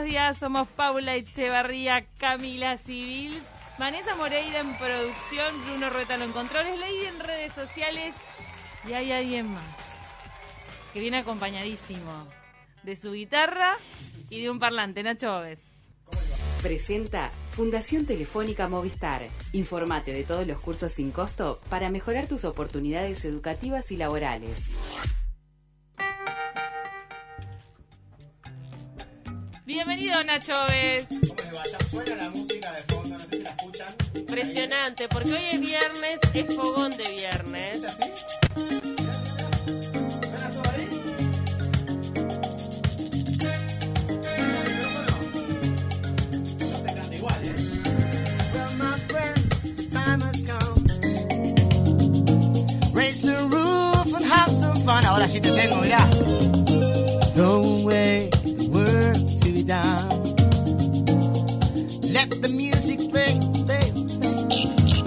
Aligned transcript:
buenos 0.00 0.14
días, 0.14 0.38
somos 0.38 0.66
Paula 0.68 1.14
Echevarría, 1.14 2.06
Camila 2.16 2.78
Civil, 2.78 3.38
Vanessa 3.78 4.16
Moreira 4.16 4.60
en 4.60 4.74
producción, 4.78 5.54
Bruno 5.66 5.90
Ruetalo 5.90 6.24
en 6.24 6.32
controles, 6.32 6.78
Lady 6.78 7.04
en 7.06 7.20
redes 7.20 7.52
sociales 7.52 8.14
y 8.88 8.94
hay 8.94 9.12
alguien 9.12 9.52
más 9.52 9.76
que 10.94 11.00
viene 11.00 11.18
acompañadísimo 11.18 12.26
de 12.82 12.96
su 12.96 13.12
guitarra 13.12 13.76
y 14.30 14.40
de 14.40 14.48
un 14.48 14.58
parlante, 14.58 15.02
Nacho 15.02 15.36
Oves. 15.36 15.60
Presenta 16.62 17.30
Fundación 17.50 18.06
Telefónica 18.06 18.68
Movistar. 18.68 19.28
Informate 19.52 20.14
de 20.14 20.24
todos 20.24 20.46
los 20.46 20.60
cursos 20.60 20.92
sin 20.92 21.10
costo 21.10 21.60
para 21.68 21.90
mejorar 21.90 22.26
tus 22.26 22.46
oportunidades 22.46 23.26
educativas 23.26 23.90
y 23.92 23.98
laborales. 23.98 24.70
Bienvenido 29.70 30.24
Nacho 30.24 30.52
Oves. 30.64 31.06
¿Cómo 31.08 31.56
va? 31.56 31.64
Ya 31.64 31.78
suena 31.86 32.16
la 32.16 32.28
música 32.28 32.72
de 32.72 32.82
fondo, 32.92 33.16
no 33.16 33.24
sé 33.24 33.36
si 33.36 33.42
la 33.44 33.50
escuchan. 33.50 33.94
Impresionante, 34.16 35.08
porque 35.08 35.32
hoy 35.32 35.44
es 35.52 35.60
viernes, 35.60 36.18
es 36.34 36.56
fogón 36.56 36.90
de 36.96 37.08
viernes. 37.08 37.76
¿Escucha 37.76 37.88
así? 37.88 38.10
¿Suena 40.28 40.50
todo 40.50 40.70
ahí? 40.72 40.88
Yo 46.58 46.66
te 46.82 46.92
canto 46.92 47.14
igual, 47.14 47.44
¿eh? 47.44 47.54
Well, 48.52 48.72
my 48.76 48.98
friends, 49.06 49.92
time 49.92 50.20
has 50.20 50.42
come. 50.42 50.84
Raise 52.92 53.22
the 53.22 53.46
roof 53.46 54.14
and 54.16 54.24
have 54.24 54.52
some 54.52 54.82
fun. 54.84 55.04
Ahora 55.06 55.28
sí 55.28 55.40
te 55.40 55.52
tengo, 55.52 55.76
mirá. 55.76 56.10
Throw 57.34 57.62
away 57.62 58.19
done. 59.70 60.08
Let 62.16 62.28
the 62.42 62.48
music 62.48 62.98
play, 63.08 63.38
play, 63.66 63.88
play. 64.20 65.02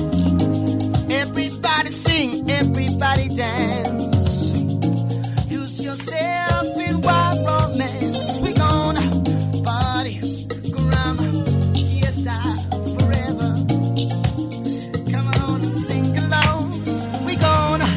Everybody 1.21 1.91
sing, 1.91 2.49
everybody 2.49 3.27
dance. 3.35 4.53
Lose 5.51 5.81
yourself 5.81 6.77
in 6.77 7.01
wild 7.01 7.45
romance. 7.45 8.37
We 8.37 8.53
gonna 8.53 9.05
party, 9.65 10.15
grandma, 10.71 11.27
fiesta 11.73 12.37
forever. 12.95 13.51
Come 15.11 15.27
on 15.43 15.61
and 15.67 15.73
sing 15.73 16.17
along. 16.17 17.25
We 17.25 17.35
gonna 17.35 17.89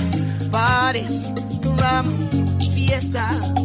party, 0.51 1.05
grandma, 1.63 2.59
fiesta 2.75 3.56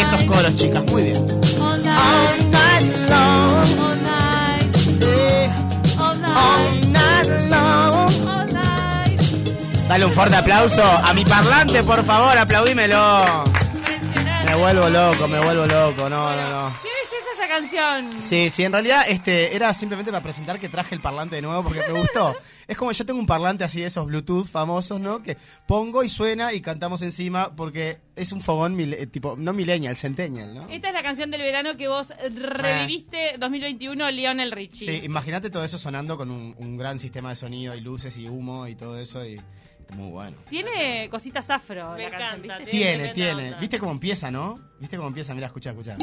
Esos 0.00 0.22
coros, 0.24 0.54
chicas, 0.54 0.84
muy 0.84 1.02
bien. 1.02 1.26
Dale 9.88 10.06
un 10.06 10.12
fuerte 10.12 10.36
aplauso 10.36 10.82
a 10.82 11.12
mi 11.12 11.24
parlante, 11.24 11.82
por 11.82 12.02
favor, 12.04 12.38
aplaudímelo. 12.38 13.44
Me 14.46 14.54
vuelvo 14.54 14.88
loco, 14.88 15.28
me 15.28 15.38
vuelvo 15.40 15.66
loco, 15.66 16.08
no, 16.08 16.30
no, 16.34 16.48
no. 16.48 16.91
Canción. 17.70 18.22
Sí, 18.22 18.50
sí, 18.50 18.64
en 18.64 18.72
realidad 18.72 19.04
este 19.08 19.54
era 19.54 19.72
simplemente 19.74 20.10
para 20.10 20.22
presentar 20.22 20.58
que 20.58 20.68
traje 20.68 20.94
el 20.94 21.00
parlante 21.00 21.36
de 21.36 21.42
nuevo 21.42 21.62
porque 21.62 21.80
me 21.90 22.00
gustó. 22.00 22.34
Es 22.68 22.78
como 22.78 22.92
yo 22.92 23.04
tengo 23.04 23.18
un 23.18 23.26
parlante 23.26 23.64
así 23.64 23.80
de 23.80 23.88
esos 23.88 24.06
Bluetooth 24.06 24.46
famosos, 24.46 24.98
¿no? 25.00 25.20
Que 25.22 25.36
pongo 25.66 26.04
y 26.04 26.08
suena 26.08 26.52
y 26.54 26.60
cantamos 26.62 27.02
encima 27.02 27.54
porque 27.54 27.98
es 28.14 28.32
un 28.32 28.40
fogón 28.40 28.76
mil- 28.76 28.94
eh, 28.94 29.06
tipo, 29.08 29.34
no 29.36 29.52
millennial, 29.52 29.96
centennial, 29.96 30.54
¿no? 30.54 30.68
Esta 30.70 30.88
es 30.88 30.94
la 30.94 31.02
canción 31.02 31.30
del 31.32 31.42
verano 31.42 31.76
que 31.76 31.88
vos 31.88 32.12
eh, 32.12 32.30
reviviste 32.30 33.34
2021, 33.38 34.10
Lionel 34.12 34.52
Richie. 34.52 34.86
Sí, 35.00 35.04
imagínate 35.04 35.50
todo 35.50 35.64
eso 35.64 35.76
sonando 35.76 36.16
con 36.16 36.30
un, 36.30 36.54
un 36.56 36.76
gran 36.78 36.98
sistema 37.00 37.30
de 37.30 37.36
sonido 37.36 37.74
y 37.74 37.80
luces 37.80 38.16
y 38.16 38.28
humo 38.28 38.66
y 38.68 38.76
todo 38.76 38.96
eso 38.98 39.26
y 39.26 39.40
está 39.80 39.94
muy 39.94 40.10
bueno. 40.10 40.36
Tiene 40.48 41.10
cositas 41.10 41.50
afro 41.50 41.94
Me 41.94 42.04
la 42.04 42.10
canción, 42.16 42.42
¿viste? 42.42 42.70
Tiene, 42.70 43.08
tiene. 43.08 43.46
onda. 43.46 43.58
¿Viste 43.58 43.78
cómo 43.80 43.90
empieza, 43.92 44.30
no? 44.30 44.58
¿Viste 44.78 44.96
cómo 44.96 45.08
empieza? 45.08 45.34
Mira, 45.34 45.48
escucha, 45.48 45.70
escucha. 45.70 45.96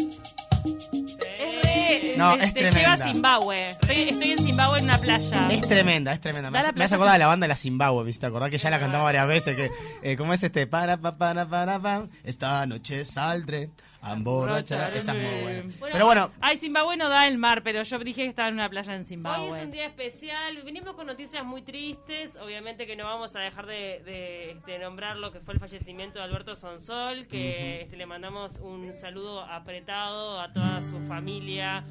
Es 0.65 1.63
re, 1.63 2.13
No, 2.17 2.35
te, 2.37 2.45
es 2.45 2.53
te 2.53 2.59
lleva 2.71 2.93
a 2.93 2.95
tremenda. 2.97 3.11
Zimbabue. 3.11 3.65
Estoy, 3.71 4.01
estoy 4.09 4.31
en 4.31 4.37
Zimbabue 4.39 4.77
en 4.79 4.83
una 4.85 4.97
playa. 4.97 5.47
Es 5.49 5.61
tremenda, 5.67 6.13
es 6.13 6.19
tremenda. 6.21 6.51
Me 6.51 6.59
hace, 6.59 6.67
me 6.69 6.73
plaza- 6.73 6.95
acordar 6.95 7.13
de 7.13 7.19
la 7.19 7.27
banda 7.27 7.45
de 7.45 7.49
la 7.49 7.55
Zimbabue, 7.57 8.03
¿viste? 8.03 8.21
¿Te 8.21 8.27
acordás 8.27 8.49
que 8.49 8.57
ya 8.57 8.69
la 8.69 8.79
cantamos 8.79 9.05
varias 9.05 9.27
veces? 9.27 9.55
Que, 9.55 9.71
eh, 10.03 10.17
¿Cómo 10.17 10.33
es 10.33 10.43
este? 10.43 10.67
Para, 10.67 10.97
pa, 10.97 11.17
para, 11.17 11.47
para, 11.47 11.79
pam. 11.79 12.09
Esta 12.23 12.65
noche 12.65 13.05
saldré 13.05 13.69
a 14.01 14.13
emborrachar. 14.13 14.95
Esa 14.95 15.15
es 15.15 15.17
muy 15.17 15.41
buena. 15.41 15.61
Bueno, 15.79 15.93
Pero 15.93 16.05
bueno, 16.05 16.31
Ay, 16.39 16.57
Zimbabue 16.57 16.97
no 16.97 17.09
da 17.09 17.27
el 17.27 17.37
mar, 17.37 17.63
pero 17.63 17.83
yo 17.83 17.99
dije 17.99 18.23
que 18.23 18.29
estaba 18.29 18.47
en 18.47 18.55
una 18.55 18.69
playa 18.69 18.95
en 18.95 19.05
Zimbabue. 19.05 19.49
Hoy 19.49 19.59
es 19.59 19.65
un 19.65 19.71
día 19.71 19.85
especial, 19.85 20.61
venimos 20.63 20.95
con 20.95 21.07
noticias 21.07 21.43
muy 21.43 21.61
tristes, 21.61 22.31
obviamente 22.41 22.87
que 22.87 22.95
no 22.95 23.05
vamos 23.05 23.35
a 23.35 23.39
dejar 23.39 23.65
de, 23.65 24.01
de, 24.05 24.51
este, 24.51 24.79
nombrar 24.79 25.17
lo 25.17 25.31
que 25.31 25.39
fue 25.39 25.53
el 25.53 25.59
fallecimiento 25.59 26.19
de 26.19 26.25
Alberto 26.25 26.55
Sonsol, 26.55 27.27
que 27.27 27.81
este, 27.81 27.97
le 27.97 28.05
mandamos 28.05 28.57
un 28.59 28.93
saludo 28.93 29.41
apretado 29.41 30.39
a 30.39 30.51
toda 30.53 30.81
su 30.81 30.99
familia, 31.07 31.83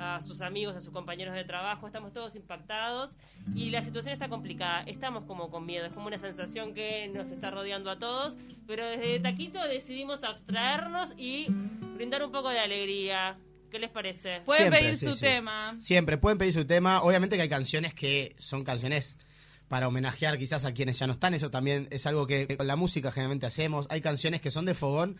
a 0.00 0.20
sus 0.20 0.40
amigos, 0.40 0.76
a 0.76 0.80
sus 0.80 0.92
compañeros 0.92 1.34
de 1.34 1.44
trabajo, 1.44 1.86
estamos 1.86 2.12
todos 2.12 2.34
impactados 2.36 3.16
y 3.54 3.70
la 3.70 3.82
situación 3.82 4.12
está 4.12 4.28
complicada, 4.28 4.82
estamos 4.82 5.24
como 5.24 5.50
con 5.50 5.66
miedo, 5.66 5.86
es 5.86 5.92
como 5.92 6.06
una 6.06 6.18
sensación 6.18 6.74
que 6.74 7.08
nos 7.08 7.28
está 7.28 7.50
rodeando 7.50 7.90
a 7.90 7.98
todos, 7.98 8.36
pero 8.66 8.86
desde 8.86 9.20
Taquito 9.20 9.62
decidimos 9.66 10.24
abstraernos 10.24 11.10
y 11.16 11.46
brindar 11.94 12.24
un 12.24 12.32
poco 12.32 12.48
de 12.50 12.58
alegría. 12.58 13.38
¿Qué 13.70 13.78
les 13.78 13.90
parece? 13.90 14.40
Pueden 14.44 14.64
Siempre, 14.64 14.80
pedir 14.80 14.96
sí, 14.96 15.06
su 15.06 15.14
sí. 15.14 15.20
tema. 15.20 15.76
siempre 15.78 16.18
pueden 16.18 16.38
pedir 16.38 16.52
su 16.52 16.64
tema. 16.64 17.02
Obviamente 17.02 17.36
que 17.36 17.42
hay 17.42 17.48
canciones 17.48 17.94
que 17.94 18.34
son 18.36 18.64
canciones 18.64 19.16
para 19.68 19.86
homenajear 19.86 20.36
quizás 20.38 20.64
a 20.64 20.74
quienes 20.74 20.98
ya 20.98 21.06
no 21.06 21.12
están. 21.12 21.34
Eso 21.34 21.52
también 21.52 21.86
es 21.92 22.04
algo 22.06 22.26
que 22.26 22.56
con 22.56 22.66
la 22.66 22.74
música 22.74 23.12
generalmente 23.12 23.46
hacemos. 23.46 23.86
Hay 23.90 24.00
canciones 24.00 24.40
que 24.40 24.50
son 24.50 24.64
de 24.64 24.74
fogón 24.74 25.18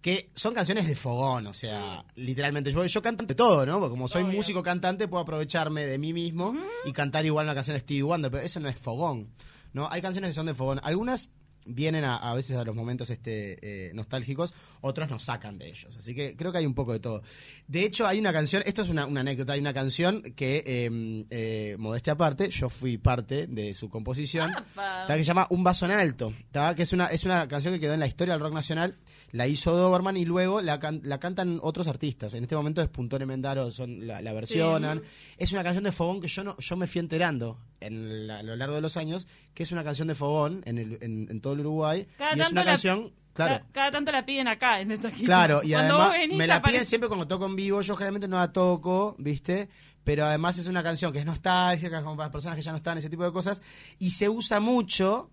que 0.00 0.30
son 0.34 0.54
canciones 0.54 0.86
de 0.86 0.96
fogón, 0.96 1.46
o 1.46 1.52
sea, 1.52 2.04
literalmente. 2.14 2.72
Yo, 2.72 2.84
yo 2.84 3.02
canto 3.02 3.24
de 3.24 3.34
todo, 3.34 3.66
¿no? 3.66 3.78
Porque 3.78 3.90
como 3.90 4.08
soy 4.08 4.22
Obvio. 4.22 4.36
músico 4.36 4.62
cantante, 4.62 5.08
puedo 5.08 5.22
aprovecharme 5.22 5.84
de 5.86 5.98
mí 5.98 6.12
mismo 6.12 6.54
y 6.84 6.92
cantar 6.92 7.26
igual 7.26 7.46
una 7.46 7.54
canción 7.54 7.74
de 7.74 7.80
Stevie 7.80 8.02
Wonder, 8.02 8.30
pero 8.30 8.42
eso 8.42 8.60
no 8.60 8.68
es 8.68 8.76
fogón, 8.78 9.28
¿no? 9.72 9.88
Hay 9.90 10.00
canciones 10.00 10.30
que 10.30 10.34
son 10.34 10.46
de 10.46 10.54
fogón. 10.54 10.80
Algunas 10.82 11.30
vienen 11.66 12.04
a, 12.04 12.16
a 12.16 12.34
veces 12.34 12.56
a 12.56 12.64
los 12.64 12.74
momentos 12.74 13.10
este 13.10 13.58
eh, 13.88 13.92
nostálgicos, 13.94 14.54
otros 14.80 15.10
nos 15.10 15.24
sacan 15.24 15.58
de 15.58 15.68
ellos. 15.68 15.94
Así 15.96 16.14
que 16.14 16.36
creo 16.36 16.52
que 16.52 16.58
hay 16.58 16.66
un 16.66 16.74
poco 16.74 16.92
de 16.92 17.00
todo. 17.00 17.22
De 17.68 17.84
hecho, 17.84 18.06
hay 18.06 18.18
una 18.18 18.32
canción, 18.32 18.62
esto 18.66 18.82
es 18.82 18.88
una, 18.88 19.06
una 19.06 19.20
anécdota, 19.20 19.52
hay 19.52 19.60
una 19.60 19.74
canción 19.74 20.22
que, 20.34 20.62
eh, 20.66 21.24
eh, 21.30 21.76
modestia 21.78 22.14
aparte, 22.14 22.50
yo 22.50 22.70
fui 22.70 22.98
parte 22.98 23.46
de 23.46 23.74
su 23.74 23.88
composición, 23.88 24.52
Apa. 24.54 25.06
que 25.08 25.18
se 25.18 25.24
llama 25.24 25.46
Un 25.50 25.62
vaso 25.62 25.84
en 25.84 25.92
alto, 25.92 26.32
¿tá? 26.50 26.74
que 26.74 26.82
es 26.82 26.92
una, 26.92 27.06
es 27.06 27.24
una 27.24 27.46
canción 27.48 27.74
que 27.74 27.80
quedó 27.80 27.94
en 27.94 28.00
la 28.00 28.06
historia 28.06 28.34
del 28.34 28.42
rock 28.42 28.54
nacional, 28.54 28.96
la 29.32 29.46
hizo 29.46 29.76
Doberman 29.76 30.16
y 30.16 30.24
luego 30.24 30.60
la, 30.60 30.80
can- 30.80 31.00
la 31.04 31.18
cantan 31.20 31.60
otros 31.62 31.86
artistas. 31.88 32.34
En 32.34 32.42
este 32.44 32.56
momento 32.56 32.82
es 32.82 32.88
Puntón 32.88 33.26
Mendaro, 33.26 33.70
son, 33.72 34.06
la, 34.06 34.20
la 34.20 34.32
versionan. 34.32 35.02
Es 35.36 35.52
una 35.52 35.62
canción 35.62 35.84
de 35.84 35.92
fogón 35.92 36.20
que 36.20 36.28
yo 36.28 36.42
no 36.44 36.56
yo 36.58 36.76
me 36.76 36.86
fui 36.86 36.98
enterando 37.00 37.58
en 37.80 38.26
la- 38.26 38.38
a 38.40 38.42
lo 38.42 38.56
largo 38.56 38.74
de 38.74 38.80
los 38.80 38.96
años, 38.96 39.26
que 39.54 39.62
es 39.62 39.72
una 39.72 39.84
canción 39.84 40.08
de 40.08 40.14
fogón 40.14 40.62
en, 40.66 40.78
el, 40.78 40.98
en, 41.00 41.28
en 41.30 41.40
todo 41.40 41.52
el 41.52 41.60
Uruguay. 41.60 42.06
Cada 42.18 42.30
y 42.30 42.34
es 42.34 42.38
tanto 42.46 42.52
una 42.52 42.64
la- 42.64 42.70
canción, 42.72 43.12
claro. 43.32 43.54
Cada, 43.58 43.72
cada 43.72 43.90
tanto 43.92 44.12
la 44.12 44.24
piden 44.26 44.48
acá 44.48 44.80
en 44.80 44.92
esta 44.92 45.10
Claro, 45.12 45.60
y 45.62 45.70
Cuando 45.70 45.94
además 45.96 46.12
venís, 46.18 46.36
me 46.38 46.46
la 46.46 46.60
piden 46.62 46.84
siempre 46.84 47.08
cuando 47.08 47.28
toco 47.28 47.46
en 47.46 47.56
vivo. 47.56 47.80
Yo 47.82 47.94
generalmente 47.96 48.28
no 48.28 48.36
la 48.38 48.52
toco, 48.52 49.14
¿viste? 49.18 49.68
Pero 50.02 50.24
además 50.24 50.56
es 50.58 50.66
una 50.66 50.82
canción 50.82 51.12
que 51.12 51.18
es 51.20 51.26
nostálgica, 51.26 52.02
como 52.02 52.16
para 52.16 52.26
las 52.28 52.32
personas 52.32 52.56
que 52.56 52.62
ya 52.62 52.70
no 52.72 52.78
están, 52.78 52.98
ese 52.98 53.10
tipo 53.10 53.22
de 53.22 53.32
cosas. 53.32 53.60
Y 53.98 54.10
se 54.10 54.28
usa 54.28 54.58
mucho 54.58 55.30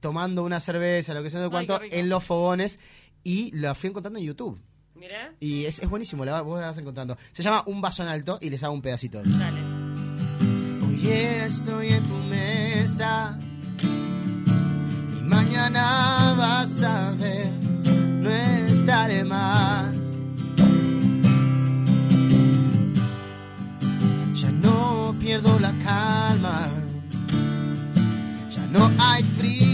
tomando 0.00 0.42
una 0.44 0.60
cerveza, 0.60 1.14
lo 1.14 1.22
que 1.22 1.30
sea, 1.30 1.40
de 1.40 1.46
Ay, 1.46 1.50
cuánto, 1.50 1.78
qué 1.78 1.84
rico. 1.84 1.96
en 1.96 2.08
los 2.08 2.24
fogones. 2.24 2.78
Y 3.24 3.50
la 3.56 3.74
fui 3.74 3.90
encontrando 3.90 4.18
en 4.18 4.26
YouTube. 4.26 4.60
Mira, 4.94 5.32
Y 5.38 5.64
es, 5.64 5.78
es 5.78 5.88
buenísimo, 5.88 6.24
la, 6.24 6.40
vos 6.42 6.60
la 6.60 6.68
vas 6.68 6.78
encontrando. 6.78 7.16
Se 7.32 7.42
llama 7.42 7.62
Un 7.66 7.80
vaso 7.80 8.02
en 8.02 8.08
alto 8.08 8.38
y 8.40 8.50
les 8.50 8.62
hago 8.64 8.74
un 8.74 8.82
pedacito. 8.82 9.22
dale. 9.22 9.60
Hoy 10.84 11.08
estoy 11.08 11.88
en 11.88 12.06
tu 12.06 12.14
mesa 12.14 13.38
y 13.82 15.22
mañana 15.22 16.34
vas 16.36 16.82
a 16.82 17.12
ver, 17.12 17.52
no 17.92 18.30
estaré 18.30 19.24
más. 19.24 19.94
Ya 24.34 24.50
no 24.52 25.14
calma. 25.84 26.68
Ya 28.50 28.66
no 28.72 28.90
hay 28.98 29.22
frío, 29.22 29.67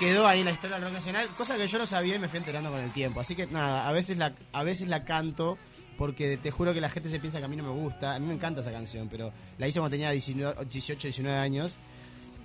quedó 0.00 0.26
ahí 0.26 0.40
en 0.40 0.46
la 0.46 0.50
historia 0.50 0.76
del 0.76 0.84
rock 0.86 0.94
nacional, 0.94 1.28
cosa 1.36 1.56
que 1.56 1.68
yo 1.68 1.78
no 1.78 1.86
sabía 1.86 2.16
y 2.16 2.18
me 2.18 2.26
fui 2.28 2.38
enterando 2.38 2.70
con 2.70 2.80
el 2.80 2.90
tiempo. 2.90 3.20
Así 3.20 3.36
que 3.36 3.46
nada, 3.46 3.86
a 3.88 3.92
veces 3.92 4.18
la, 4.18 4.32
a 4.52 4.62
veces 4.64 4.88
la 4.88 5.04
canto 5.04 5.56
porque 5.96 6.36
te 6.38 6.50
juro 6.50 6.72
que 6.74 6.80
la 6.80 6.88
gente 6.90 7.08
se 7.08 7.20
piensa 7.20 7.38
que 7.38 7.44
a 7.44 7.48
mí 7.48 7.56
no 7.56 7.62
me 7.62 7.70
gusta. 7.70 8.14
A 8.14 8.18
mí 8.18 8.26
me 8.26 8.34
encanta 8.34 8.62
esa 8.62 8.72
canción, 8.72 9.08
pero 9.08 9.32
la 9.58 9.68
hice 9.68 9.78
cuando 9.78 9.94
tenía 9.94 10.10
19 10.10 10.64
18, 10.64 11.06
19 11.08 11.38
años. 11.38 11.78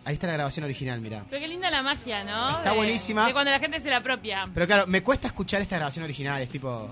Ahí 0.04 0.14
está 0.16 0.28
la 0.28 0.34
grabación 0.34 0.66
original, 0.66 1.02
mira. 1.02 1.26
Pero 1.30 1.42
qué 1.42 1.48
linda 1.48 1.72
la 1.72 1.82
magia, 1.82 2.24
¿no? 2.24 2.58
Está 2.60 2.72
De- 2.72 2.76
buenísima. 2.76 3.26
De 3.26 3.34
cuando 3.34 3.50
la 3.50 3.60
gente 3.60 3.80
se 3.80 3.90
la 3.90 3.98
apropia. 3.98 4.46
Pero 4.54 4.68
claro, 4.68 4.86
me 4.86 5.02
cuesta 5.02 5.28
escuchar 5.28 5.62
esta 5.64 5.78
grabación 5.78 6.04
original, 6.06 6.42
es 6.44 6.50
tipo... 6.50 6.92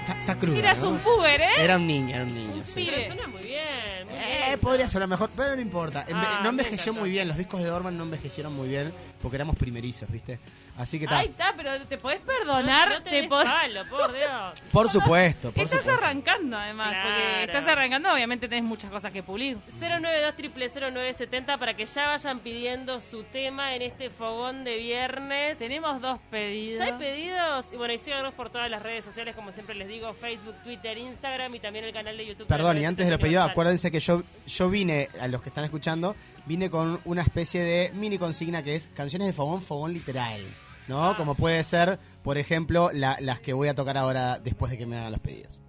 Está, 0.00 0.18
está 0.20 0.38
cruda, 0.38 0.58
Eras 0.58 0.78
¿no? 0.80 0.90
un 0.90 0.98
puber, 0.98 1.40
¿eh? 1.40 1.48
Era 1.58 1.76
un 1.76 1.86
niño, 1.86 2.14
era 2.14 2.24
un 2.24 2.34
niño. 2.34 2.62
sí, 2.64 2.84
sí. 2.86 2.92
Suena 3.06 3.26
muy 3.28 3.42
bien. 3.42 4.06
muy 4.06 4.14
Eh, 4.16 4.44
bien. 4.48 4.58
podría 4.60 4.88
sonar 4.88 5.08
mejor, 5.08 5.30
pero 5.36 5.54
no 5.56 5.62
importa. 5.62 6.04
Ah, 6.12 6.40
no 6.42 6.48
envejeció 6.50 6.92
muy 6.92 7.10
bien, 7.10 7.28
los 7.28 7.36
discos 7.36 7.60
de 7.62 7.66
Dorman 7.68 7.96
no 7.96 8.04
envejecieron 8.04 8.54
muy 8.54 8.68
bien 8.68 8.92
porque 9.20 9.36
éramos 9.36 9.56
primerizos, 9.56 10.10
¿viste? 10.10 10.38
Así 10.76 10.98
que 10.98 11.06
Ahí 11.08 11.26
está. 11.26 11.52
pero 11.56 11.84
te 11.86 11.98
podés 11.98 12.20
No, 12.20 12.26
perdonar. 12.26 12.88
no 12.88 13.02
te 13.02 13.10
tenés 13.10 13.30
podés- 13.30 13.44
palo, 13.44 13.84
por 13.88 14.12
Dios. 14.12 14.62
Por 14.72 14.88
supuesto, 14.88 15.52
por 15.52 15.64
Estás 15.64 15.80
supuesto. 15.80 16.02
arrancando, 16.02 16.56
además. 16.56 16.94
Porque 17.02 17.20
Claro. 17.22 17.44
estás 17.44 17.66
arrancando, 17.68 18.12
obviamente 18.12 18.48
tenés 18.48 18.64
muchas 18.64 18.90
cosas 18.90 19.12
que 19.12 19.22
pulir. 19.22 19.58
092 19.78 21.58
para 21.58 21.74
que 21.74 21.86
ya 21.86 22.06
vayan 22.08 22.38
pidiendo 22.40 23.00
su 23.00 23.22
tema 23.24 23.74
en 23.74 23.82
este 23.82 24.10
fogón 24.10 24.64
de 24.64 24.76
viernes. 24.78 25.58
Tenemos 25.58 26.00
dos 26.00 26.18
pedidos. 26.30 26.78
Ya 26.78 26.86
hay 26.86 26.92
pedidos 26.98 27.72
y 27.72 27.76
bueno, 27.76 27.92
y 27.94 27.98
síganos 27.98 28.34
por 28.34 28.50
todas 28.50 28.70
las 28.70 28.82
redes 28.82 29.04
sociales, 29.04 29.34
como 29.34 29.52
siempre 29.52 29.74
les 29.74 29.88
digo, 29.88 30.12
Facebook, 30.14 30.56
Twitter, 30.64 30.96
Instagram 30.98 31.54
y 31.54 31.60
también 31.60 31.84
el 31.84 31.92
canal 31.92 32.16
de 32.16 32.26
YouTube. 32.26 32.46
Perdón, 32.46 32.78
y 32.78 32.84
antes 32.84 33.06
de 33.06 33.12
los 33.12 33.20
pedidos, 33.20 33.48
acuérdense 33.50 33.90
que 33.90 34.00
yo, 34.00 34.22
yo 34.46 34.70
vine, 34.70 35.08
a 35.20 35.28
los 35.28 35.42
que 35.42 35.48
están 35.50 35.64
escuchando, 35.64 36.14
vine 36.50 36.68
con 36.68 37.00
una 37.04 37.22
especie 37.22 37.62
de 37.62 37.92
mini 37.94 38.18
consigna 38.18 38.64
que 38.64 38.74
es 38.74 38.88
canciones 38.92 39.28
de 39.28 39.32
fogón, 39.32 39.62
fogón 39.62 39.92
literal. 39.92 40.40
¿No? 40.88 41.04
Ah. 41.10 41.16
Como 41.16 41.36
puede 41.36 41.62
ser, 41.62 42.00
por 42.24 42.38
ejemplo, 42.38 42.90
la- 42.92 43.16
las 43.20 43.38
que 43.38 43.52
voy 43.52 43.68
a 43.68 43.74
tocar 43.76 43.96
ahora 43.96 44.40
después 44.40 44.72
de 44.72 44.78
que 44.78 44.86
me 44.86 44.96
hagan 44.98 45.12
los 45.12 45.20
pedidos. 45.20 45.60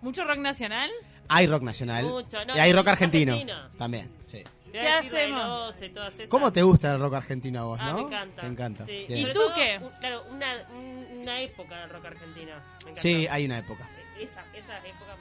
¿Mucho 0.00 0.24
rock 0.24 0.38
nacional? 0.38 0.90
Hay 1.28 1.46
rock 1.46 1.62
nacional. 1.62 2.06
Mucho, 2.06 2.42
no, 2.46 2.56
y 2.56 2.58
hay 2.58 2.72
rock 2.72 2.88
argentino. 2.88 3.32
argentino. 3.34 3.68
También, 3.76 4.10
sí. 4.26 4.42
¿Qué 4.72 4.88
hacemos? 4.88 5.74
¿Cómo 6.30 6.50
te 6.52 6.62
gusta 6.62 6.94
el 6.94 7.00
rock 7.00 7.14
argentino 7.14 7.60
a 7.60 7.64
vos, 7.64 7.78
Ah, 7.82 7.90
no? 7.90 7.94
me 7.98 8.02
encanta. 8.04 8.40
Te 8.40 8.46
encanta. 8.46 8.86
Sí. 8.86 9.04
¿Y 9.08 9.20
Sobre 9.20 9.32
tú 9.34 9.38
todo, 9.40 9.54
qué? 9.54 9.78
un- 9.82 9.90
claro, 10.00 10.24
una, 10.30 10.54
un- 10.74 11.18
una 11.20 11.40
época 11.42 11.80
del 11.80 11.90
rock 11.90 12.06
argentino. 12.06 12.52
Me. 12.86 12.96
Sí, 12.96 13.26
hay 13.30 13.44
una 13.44 13.58
época. 13.58 13.86
Esa, 14.18 14.42
esa 14.56 14.78
época. 14.78 15.13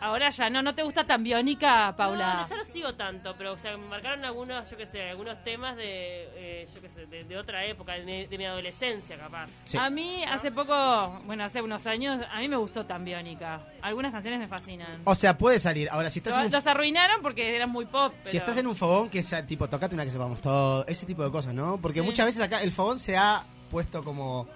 Ahora 0.00 0.30
ya 0.30 0.48
no, 0.48 0.62
¿no 0.62 0.74
te 0.74 0.82
gusta 0.82 1.04
tan 1.04 1.22
biónica, 1.22 1.94
Paula? 1.96 2.34
No, 2.34 2.40
no, 2.42 2.48
ya 2.48 2.56
no 2.56 2.64
sigo 2.64 2.94
tanto, 2.94 3.34
pero 3.36 3.52
o 3.52 3.56
sea, 3.58 3.76
me 3.76 3.86
marcaron 3.86 4.24
algunos, 4.24 4.70
yo 4.70 4.76
qué 4.76 4.86
sé, 4.86 5.10
algunos 5.10 5.42
temas 5.44 5.76
de, 5.76 6.28
eh, 6.62 6.68
yo 6.74 6.80
qué 6.80 6.88
sé, 6.88 7.06
de, 7.06 7.24
de 7.24 7.36
otra 7.38 7.64
época, 7.66 7.92
de, 7.94 8.26
de 8.26 8.38
mi 8.38 8.46
adolescencia, 8.46 9.18
capaz. 9.18 9.50
Sí. 9.64 9.76
A 9.76 9.90
mí 9.90 10.24
hace 10.24 10.50
poco, 10.50 11.20
bueno, 11.26 11.44
hace 11.44 11.60
unos 11.60 11.86
años, 11.86 12.18
a 12.32 12.38
mí 12.38 12.48
me 12.48 12.56
gustó 12.56 12.86
tan 12.86 13.04
biónica. 13.04 13.60
Algunas 13.82 14.10
canciones 14.12 14.40
me 14.40 14.46
fascinan. 14.46 15.02
O 15.04 15.14
sea, 15.14 15.36
puede 15.36 15.58
salir. 15.58 15.88
Ahora, 15.90 16.08
si 16.08 16.20
estás, 16.20 16.32
en 16.34 16.40
Los, 16.44 16.46
un, 16.46 16.52
los 16.52 16.66
arruinaron 16.66 17.20
porque 17.22 17.54
eran 17.54 17.70
muy 17.70 17.84
pop. 17.84 18.12
si 18.22 18.36
estás 18.38 18.56
en 18.56 18.66
un 18.66 18.76
fogón, 18.76 19.10
que 19.10 19.22
sea 19.22 19.46
tipo, 19.46 19.68
tocate 19.68 19.94
una 19.94 20.04
que 20.04 20.10
sepamos 20.10 20.40
todo, 20.40 20.86
ese 20.86 21.04
tipo 21.06 21.22
de 21.22 21.30
cosas, 21.30 21.52
¿no? 21.52 21.78
Porque 21.78 22.00
Sí. 22.00 22.06
muchas 22.06 22.24
veces 22.26 22.40
acá 22.40 22.62
el 22.62 22.72
fogón 22.72 22.98
se 22.98 23.16
ha 23.18 23.44
puesto 23.70 24.02
como 24.02 24.48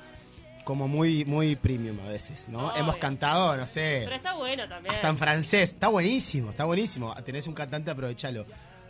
como 0.65 0.89
muy 0.89 1.25
muy 1.25 1.57
premium 1.57 2.01
a 2.01 2.09
veces, 2.09 2.49
¿no? 2.49 2.69
Obvio. 2.69 2.77
Hemos 2.77 2.97
cantado, 2.97 3.57
no 3.57 3.67
sé, 3.67 4.03
Pero 4.05 4.17
está 4.17 4.35
bueno 4.35 4.69
también. 4.69 4.95
hasta 4.95 5.09
en 5.09 5.19
francés. 5.19 5.73
Está 5.73 5.89
buenísimo, 5.89 6.51
está 6.51 6.65
buenísimo. 6.65 7.15
Tenés 7.23 7.47
un 7.47 7.55
cantante, 7.55 7.91
aprovechalo. 7.91 8.47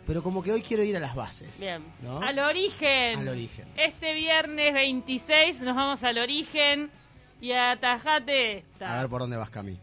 Pero 0.07 0.21
como 0.21 0.43
que 0.43 0.51
hoy 0.51 0.61
quiero 0.61 0.83
ir 0.83 0.95
a 0.95 0.99
las 0.99 1.15
bases. 1.15 1.59
Bien. 1.59 1.83
¿no? 2.03 2.19
Al 2.21 2.37
origen. 2.39 3.19
Al 3.19 3.27
origen. 3.27 3.65
Este 3.75 4.13
viernes 4.13 4.73
26 4.73 5.61
nos 5.61 5.75
vamos 5.75 6.03
al 6.03 6.17
origen 6.19 6.91
y 7.41 7.51
atajate 7.53 8.59
esta. 8.59 8.97
A 8.97 9.01
ver 9.01 9.09
por 9.09 9.21
dónde 9.21 9.35
vas, 9.37 9.49
Cami. 9.49 9.77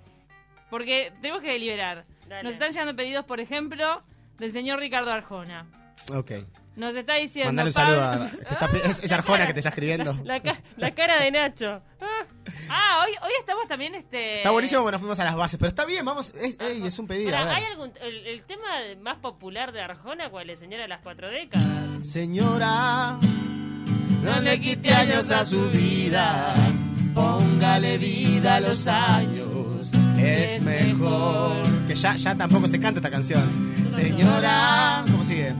Porque 0.71 1.13
tenemos 1.21 1.43
que 1.43 1.51
deliberar. 1.51 2.05
Dale. 2.29 2.45
Nos 2.45 2.53
están 2.55 2.71
llegando 2.71 2.95
pedidos, 2.97 3.25
por 3.27 3.41
ejemplo, 3.41 4.03
del 4.39 4.53
señor 4.53 4.79
Ricardo 4.79 5.11
Arjona. 5.13 5.67
Ok. 6.15 6.31
Nos 6.77 6.97
está 6.97 7.15
diciendo. 7.17 7.49
Mandar 7.51 7.67
un 7.67 7.73
saludo 7.73 8.03
a... 8.03 8.29
te 8.31 8.55
está- 8.55 8.71
es, 8.85 9.05
es 9.05 9.13
Arjona 9.13 9.47
que 9.47 9.53
te 9.55 9.61
está 9.61 9.69
escribiendo. 9.71 10.19
La, 10.25 10.41
ca- 10.41 10.61
la 10.77 10.91
cara 10.93 11.21
de 11.21 11.31
Nacho. 11.31 11.83
Ah, 12.01 12.27
Ah, 12.69 13.05
hoy, 13.05 13.13
hoy 13.23 13.33
estamos 13.39 13.69
también 13.69 13.95
este. 13.95 14.39
Está 14.39 14.51
buenísimo 14.51 14.91
nos 14.91 14.99
fuimos 15.01 15.19
a 15.21 15.25
las 15.25 15.37
bases, 15.37 15.59
pero 15.59 15.69
está 15.69 15.85
bien, 15.85 16.05
vamos, 16.05 16.33
es, 16.35 16.57
ey, 16.61 16.83
es 16.87 16.99
un 16.99 17.07
pedido. 17.07 17.37
¿hay 17.37 17.65
algún, 17.65 17.93
el, 18.01 18.27
el 18.27 18.43
tema 18.45 18.67
más 19.01 19.19
popular 19.19 19.73
de 19.73 19.81
Arjona, 19.83 20.29
cuál 20.31 20.51
es, 20.51 20.59
señora, 20.59 20.83
de 20.83 20.89
las 20.89 21.01
cuatro 21.03 21.29
décadas? 21.31 22.09
Señora, 22.09 23.19
no 24.23 24.41
le 24.41 24.61
quite 24.61 24.93
años 24.93 25.31
a 25.31 25.45
su 25.45 25.69
vida, 25.71 26.55
póngale 27.15 27.99
vida 27.99 28.57
a 28.57 28.61
los 28.61 28.87
años, 28.87 29.93
es 30.19 30.61
mejor. 30.63 31.57
Que 31.87 31.95
ya, 31.95 32.17
ya 32.17 32.35
tampoco 32.35 32.67
se 32.67 32.81
canta 32.81 32.99
esta 32.99 33.11
canción. 33.11 33.75
Señora, 33.89 35.05
¿cómo 35.11 35.23
sigue? 35.25 35.53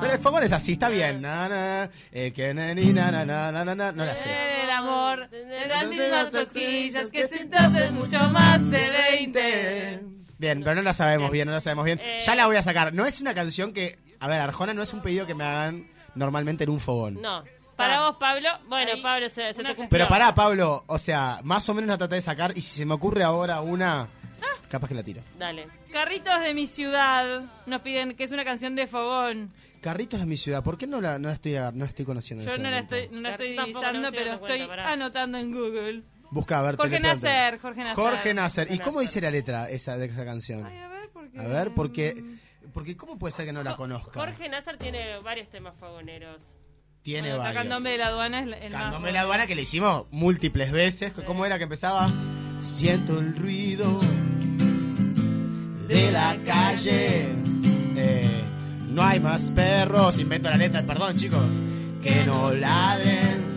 Pero 0.00 0.12
el 0.12 0.18
fogón 0.18 0.42
es 0.42 0.52
así, 0.52 0.72
está 0.72 0.88
bien. 0.88 1.20
Na, 1.20 1.48
na, 1.48 1.90
eh, 2.12 2.32
que 2.32 2.54
na, 2.54 2.74
ni, 2.74 2.92
na, 2.92 3.10
na, 3.10 3.24
na, 3.24 3.52
na, 3.52 3.64
na, 3.64 3.74
na, 3.74 3.92
no 3.92 4.04
la 4.04 4.16
sé. 4.16 4.62
El 4.62 4.70
amor 4.70 5.28
de 5.28 5.66
las 5.66 5.88
mismas 5.88 6.28
cosquillas 6.28 7.06
que 7.10 7.26
siento 7.26 7.58
hace 7.58 7.90
mucho 7.90 8.18
más 8.30 8.70
de 8.70 8.90
20. 8.90 10.00
Bien, 10.38 10.62
pero 10.62 10.76
no 10.76 10.82
la 10.82 10.94
sabemos 10.94 11.30
bien, 11.30 11.46
no 11.46 11.52
la 11.52 11.60
sabemos 11.60 11.84
bien. 11.84 12.00
Ya 12.24 12.34
la 12.34 12.46
voy 12.46 12.56
a 12.56 12.62
sacar. 12.62 12.94
No 12.94 13.06
es 13.06 13.20
una 13.20 13.34
canción 13.34 13.72
que. 13.72 13.98
A 14.20 14.28
ver, 14.28 14.40
Arjona 14.40 14.74
no 14.74 14.82
es 14.82 14.92
un 14.92 15.02
pedido 15.02 15.26
que 15.26 15.34
me 15.34 15.44
hagan 15.44 15.86
normalmente 16.14 16.64
en 16.64 16.70
un 16.70 16.80
fogón. 16.80 17.20
No. 17.20 17.44
Para 17.76 18.00
vos, 18.08 18.16
Pablo. 18.18 18.48
Bueno, 18.66 18.92
ahí, 18.92 19.02
Pablo, 19.02 19.28
se, 19.28 19.52
se 19.52 19.62
te 19.62 19.74
cumplió. 19.74 19.88
Pero 19.88 20.08
pará, 20.08 20.34
Pablo, 20.34 20.82
o 20.88 20.98
sea, 20.98 21.38
más 21.44 21.68
o 21.68 21.74
menos 21.74 21.88
la 21.88 21.96
traté 21.96 22.16
de 22.16 22.20
sacar 22.20 22.52
y 22.56 22.60
si 22.60 22.76
se 22.76 22.84
me 22.84 22.94
ocurre 22.94 23.22
ahora 23.22 23.60
una, 23.60 24.08
capaz 24.68 24.88
que 24.88 24.94
la 24.94 25.02
tiro. 25.02 25.22
Dale. 25.38 25.66
Carritos 25.92 26.40
de 26.40 26.54
mi 26.54 26.66
ciudad 26.66 27.42
nos 27.66 27.80
piden 27.82 28.14
que 28.16 28.24
es 28.24 28.32
una 28.32 28.44
canción 28.44 28.74
de 28.74 28.86
fogón. 28.86 29.52
Carritos 29.80 30.20
de 30.20 30.26
mi 30.26 30.36
ciudad, 30.36 30.62
¿por 30.64 30.76
qué 30.76 30.86
no 30.86 31.00
la, 31.00 31.18
no 31.18 31.28
la 31.28 31.34
estoy, 31.34 31.52
no 31.52 31.84
la 31.84 31.86
estoy 31.86 32.04
conociendo? 32.04 32.42
en 32.42 32.48
Yo 32.48 32.52
este 32.54 32.62
no 32.64 32.70
la 32.70 32.78
estoy, 32.80 33.08
no 33.10 33.20
la 33.20 33.30
estoy 33.30 33.56
no 33.56 33.64
divisando, 33.64 34.08
estoy 34.08 34.18
pero 34.18 34.34
estoy 34.34 34.66
cuenta, 34.66 34.92
anotando 34.92 35.38
en 35.38 35.52
Google. 35.52 36.02
Busca, 36.30 36.58
a 36.58 36.62
ver, 36.62 36.76
Jorge. 36.76 37.00
Nasser, 37.00 37.58
Jorge 37.58 37.80
Nasser. 37.82 38.04
Jorge 38.04 38.34
Nasser. 38.34 38.72
¿Y 38.72 38.78
cómo 38.78 39.00
Nasser. 39.00 39.08
dice 39.08 39.20
la 39.22 39.30
letra 39.30 39.70
esa 39.70 39.96
de 39.96 40.06
esa 40.06 40.24
canción? 40.24 40.66
Ay, 40.66 40.78
a 40.78 40.88
ver, 40.88 41.08
porque... 41.12 41.38
A 41.38 41.46
ver, 41.46 41.70
porque 41.74 42.24
Porque 42.74 42.96
¿cómo 42.96 43.18
puede 43.18 43.32
ser 43.32 43.46
que 43.46 43.52
no 43.52 43.62
la 43.62 43.76
conozca? 43.76 44.18
Jorge 44.20 44.48
Nazar 44.48 44.76
tiene 44.76 45.18
varios 45.20 45.48
temas 45.48 45.74
fogoneros. 45.78 46.42
Tiene 47.02 47.28
Bueno, 47.30 47.42
acá 47.42 47.54
varios. 47.54 47.62
Candombe 47.64 47.90
de 47.90 47.98
la 47.98 48.06
aduana 48.08 48.40
es 48.40 48.46
el 48.62 48.72
más... 48.72 48.82
Candombe 48.82 49.06
de 49.08 49.12
la 49.14 49.20
aduana 49.22 49.46
que 49.46 49.54
le 49.54 49.62
hicimos 49.62 50.06
múltiples 50.10 50.70
veces. 50.72 51.12
¿Cómo 51.24 51.46
era 51.46 51.56
que 51.56 51.64
empezaba? 51.64 52.10
Siento 52.60 53.18
el 53.20 53.34
ruido 53.36 53.98
de 55.88 56.12
la 56.12 56.36
calle. 56.44 57.28
Eh, 57.96 58.42
no 58.92 59.02
hay 59.02 59.18
más 59.18 59.50
perros. 59.50 60.18
Invento 60.18 60.50
la 60.50 60.56
letra, 60.56 60.82
perdón 60.82 61.16
chicos. 61.16 61.44
Que 62.02 62.24
no 62.24 62.54
ladren. 62.54 63.56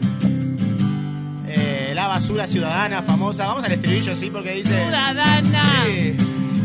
Eh, 1.48 1.92
la 1.94 2.08
basura 2.08 2.48
ciudadana 2.48 3.04
famosa. 3.04 3.48
Vamos 3.48 3.66
al 3.66 3.74
estribillo, 3.74 4.16
sí, 4.16 4.30
porque 4.32 4.54
dice. 4.54 4.82
Ciudadana. 4.82 5.64
Sí. 5.86 6.16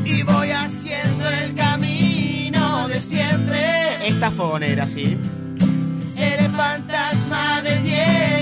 Y 0.04 0.23
voy 0.23 0.50
haciendo 0.50 1.28
el 1.28 1.54
camino 1.54 2.88
de 2.88 3.00
siempre. 3.00 4.06
Esta 4.06 4.30
fogonera, 4.30 4.87
sí. 4.87 5.18
Eres 6.16 6.49
fantasma 6.52 7.61
del 7.62 7.82
viejo 7.82 8.35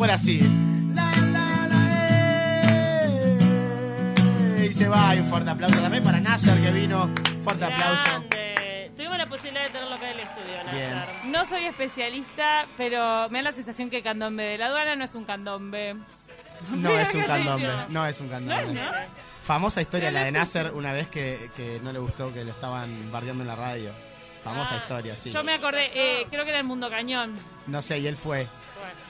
fuera 0.00 0.14
así. 0.14 0.40
La, 0.94 1.10
la, 1.30 1.66
la, 1.68 2.62
eh. 4.56 4.66
Y 4.70 4.72
se 4.72 4.88
va. 4.88 5.14
Y 5.14 5.18
un 5.20 5.26
fuerte 5.26 5.50
aplauso 5.50 5.78
también 5.78 6.02
para 6.02 6.18
Nasser 6.20 6.58
que 6.58 6.70
vino. 6.70 7.10
Fuerte 7.44 7.66
aplauso. 7.66 8.24
Tuvimos 8.96 9.18
la 9.18 9.26
posibilidad 9.26 9.62
de 9.64 9.68
tenerlo 9.68 9.94
acá 9.96 10.10
en 10.10 10.14
el 10.16 10.20
estudio, 10.20 10.54
Bien. 10.72 10.90
Nazar. 10.94 11.08
No 11.26 11.44
soy 11.44 11.64
especialista, 11.64 12.66
pero 12.78 13.28
me 13.28 13.40
da 13.40 13.50
la 13.50 13.52
sensación 13.52 13.90
que 13.90 14.02
candombe 14.02 14.42
de 14.44 14.56
la 14.56 14.66
aduana 14.68 14.96
no 14.96 15.04
es 15.04 15.14
un 15.14 15.24
candombe. 15.26 15.96
No 16.70 16.98
es 16.98 17.08
un 17.14 17.20
¿Qué 17.20 17.26
te 17.26 17.32
candombe. 17.32 17.68
No 17.90 18.06
es 18.06 18.20
un 18.20 18.26
No 18.28 18.32
candombe. 18.32 18.62
es, 18.62 18.72
¿no? 18.72 18.90
Famosa 19.42 19.82
historia 19.82 20.10
la 20.10 20.24
de 20.24 20.32
Nasser 20.32 20.72
una 20.72 20.92
vez 20.94 21.08
que, 21.08 21.50
que 21.56 21.78
no 21.82 21.92
le 21.92 21.98
gustó 21.98 22.32
que 22.32 22.42
lo 22.42 22.52
estaban 22.52 23.10
bardeando 23.12 23.42
en 23.42 23.48
la 23.48 23.56
radio. 23.56 23.90
Famosa 24.42 24.76
Ah, 24.76 24.78
historia, 24.78 25.14
sí. 25.14 25.30
Yo 25.30 25.44
me 25.44 25.52
acordé, 25.52 25.90
eh, 25.94 26.26
creo 26.30 26.44
que 26.44 26.48
era 26.50 26.58
el 26.60 26.64
Mundo 26.64 26.88
Cañón. 26.88 27.36
No 27.66 27.82
sé, 27.82 27.98
y 27.98 28.06
él 28.06 28.16
fue. 28.16 28.46
Bueno. 28.78 29.09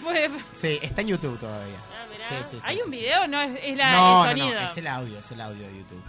Fue- 0.00 0.30
Sí, 0.52 0.78
está 0.82 1.00
en 1.00 1.08
YouTube 1.08 1.38
todavía. 1.38 1.76
Ah, 1.92 2.06
mirá. 2.10 2.28
Sí, 2.28 2.34
sí, 2.50 2.56
sí, 2.60 2.66
¿Hay 2.66 2.76
sí, 2.76 2.82
un 2.86 2.92
sí. 2.92 2.98
video? 2.98 3.26
No, 3.26 3.40
es, 3.40 3.50
es 3.62 3.76
la, 3.78 3.92
no, 3.92 4.24
el 4.24 4.36
no, 4.38 4.42
sonido. 4.42 4.60
no, 4.60 4.66
es 4.66 4.76
el 4.76 4.86
audio, 4.86 5.18
es 5.18 5.30
el 5.30 5.40
audio 5.40 5.66
de 5.66 5.78
YouTube. 5.78 6.02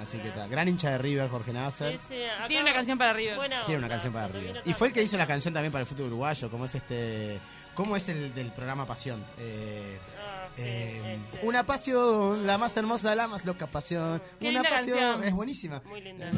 Así 0.00 0.18
que 0.18 0.28
está. 0.28 0.46
Gran 0.46 0.68
hincha 0.68 0.90
de 0.90 0.98
River, 0.98 1.28
Jorge 1.28 1.52
Nasser. 1.52 1.92
Sí, 1.94 2.00
sí, 2.08 2.24
acá- 2.24 2.48
Tiene 2.48 2.62
una 2.62 2.72
canción 2.72 2.96
para 2.96 3.12
River. 3.12 3.36
Buena 3.36 3.64
Tiene 3.64 3.78
una 3.78 3.86
onda. 3.86 3.94
canción 3.96 4.12
para 4.12 4.28
River. 4.28 4.62
Y 4.64 4.72
fue 4.72 4.86
el 4.88 4.92
que 4.94 5.02
hizo 5.02 5.18
la 5.18 5.26
canción 5.26 5.52
también 5.52 5.72
para 5.72 5.82
el 5.82 5.86
fútbol 5.86 6.06
uruguayo, 6.06 6.50
como 6.50 6.64
es 6.64 6.74
este... 6.74 7.38
¿Cómo 7.74 7.96
es 7.96 8.08
el 8.08 8.34
del 8.34 8.50
programa 8.52 8.86
Pasión? 8.86 9.24
Eh, 9.38 9.98
Ah, 10.18 10.48
sí, 10.56 10.62
eh, 10.62 11.18
este, 11.32 11.46
Una 11.46 11.64
pasión, 11.64 12.46
la 12.46 12.58
más 12.58 12.76
hermosa, 12.76 13.14
la 13.14 13.28
más 13.28 13.44
loca 13.44 13.66
pasión. 13.68 14.20
Qué 14.40 14.48
Una 14.48 14.62
pasión, 14.62 14.98
canción. 14.98 15.24
es 15.24 15.32
buenísima. 15.32 15.80
Muy 15.86 16.00
linda. 16.00 16.28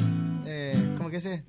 Eh, 0.45 0.93
¿Cómo 0.97 1.09
que 1.09 1.21
sé? 1.21 1.43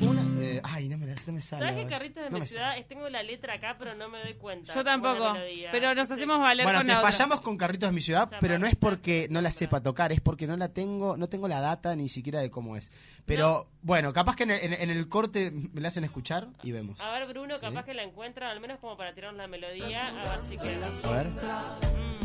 Una. 0.00 0.22
eh, 0.42 0.60
ay, 0.64 0.88
no 0.88 0.96
me, 0.96 1.06
la- 1.06 1.14
no 1.26 1.32
me 1.34 1.42
sale. 1.42 1.66
¿Sabes 1.66 1.84
qué 1.84 1.90
carritos 1.90 2.24
de 2.24 2.30
No 2.30 2.38
mi 2.38 2.46
ciudad? 2.46 2.70
sale. 2.70 2.84
Tengo 2.84 3.08
la 3.10 3.22
letra 3.22 3.54
acá, 3.54 3.76
pero 3.78 3.94
no 3.94 4.08
me 4.08 4.18
doy 4.22 4.34
cuenta. 4.34 4.74
Yo 4.74 4.82
tampoco. 4.82 5.34
melodía. 5.34 5.68
Pero 5.72 5.94
nos 5.94 6.08
Sí. 6.08 6.14
hacemos 6.14 6.40
valer 6.40 6.64
Bueno, 6.64 6.78
con 6.78 6.86
te 6.86 6.92
la 6.92 6.98
otra. 7.00 7.12
fallamos 7.12 7.40
con 7.42 7.56
carritos 7.58 7.90
de 7.90 7.94
mi 7.94 8.00
ciudad, 8.00 8.30
pero 8.40 8.58
no 8.58 8.66
es 8.66 8.76
porque 8.76 9.26
no 9.30 9.42
la 9.42 9.50
sepa 9.50 9.82
tocar, 9.82 10.10
es 10.12 10.20
porque 10.22 10.46
no 10.46 10.56
la 10.56 10.68
tengo, 10.68 11.16
no 11.18 11.28
tengo 11.28 11.48
la 11.48 11.60
data 11.60 11.94
ni 11.96 12.08
siquiera 12.08 12.40
de 12.40 12.50
cómo 12.50 12.76
es. 12.76 12.90
Pero 13.26 13.68
bueno, 13.82 14.12
capaz 14.14 14.36
que 14.36 14.44
en 14.44 14.50
el, 14.52 14.62
en- 14.72 14.72
en 14.80 14.90
el 14.90 15.08
corte 15.08 15.50
me 15.50 15.80
la 15.82 15.88
hacen 15.88 16.04
escuchar 16.04 16.48
y 16.62 16.72
vemos. 16.72 16.98
A 17.00 17.10
ver, 17.12 17.28
Bruno, 17.28 17.56
Sí. 17.56 17.60
capaz 17.60 17.84
que 17.84 17.92
la 17.94 18.02
encuentra, 18.02 18.50
al 18.50 18.60
menos 18.60 18.78
como 18.78 18.96
para 18.96 19.14
tirar 19.14 19.34
la 19.34 19.46
melodía, 19.48 20.08
a 20.08 20.36
ver 20.36 20.40
si 20.48 20.56
queda. 20.56 20.86
A 21.04 21.12
ver. 21.12 21.26
Mm. 21.28 22.20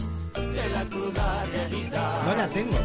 No 2.26 2.36
la 2.36 2.48
tengo. 2.50 2.78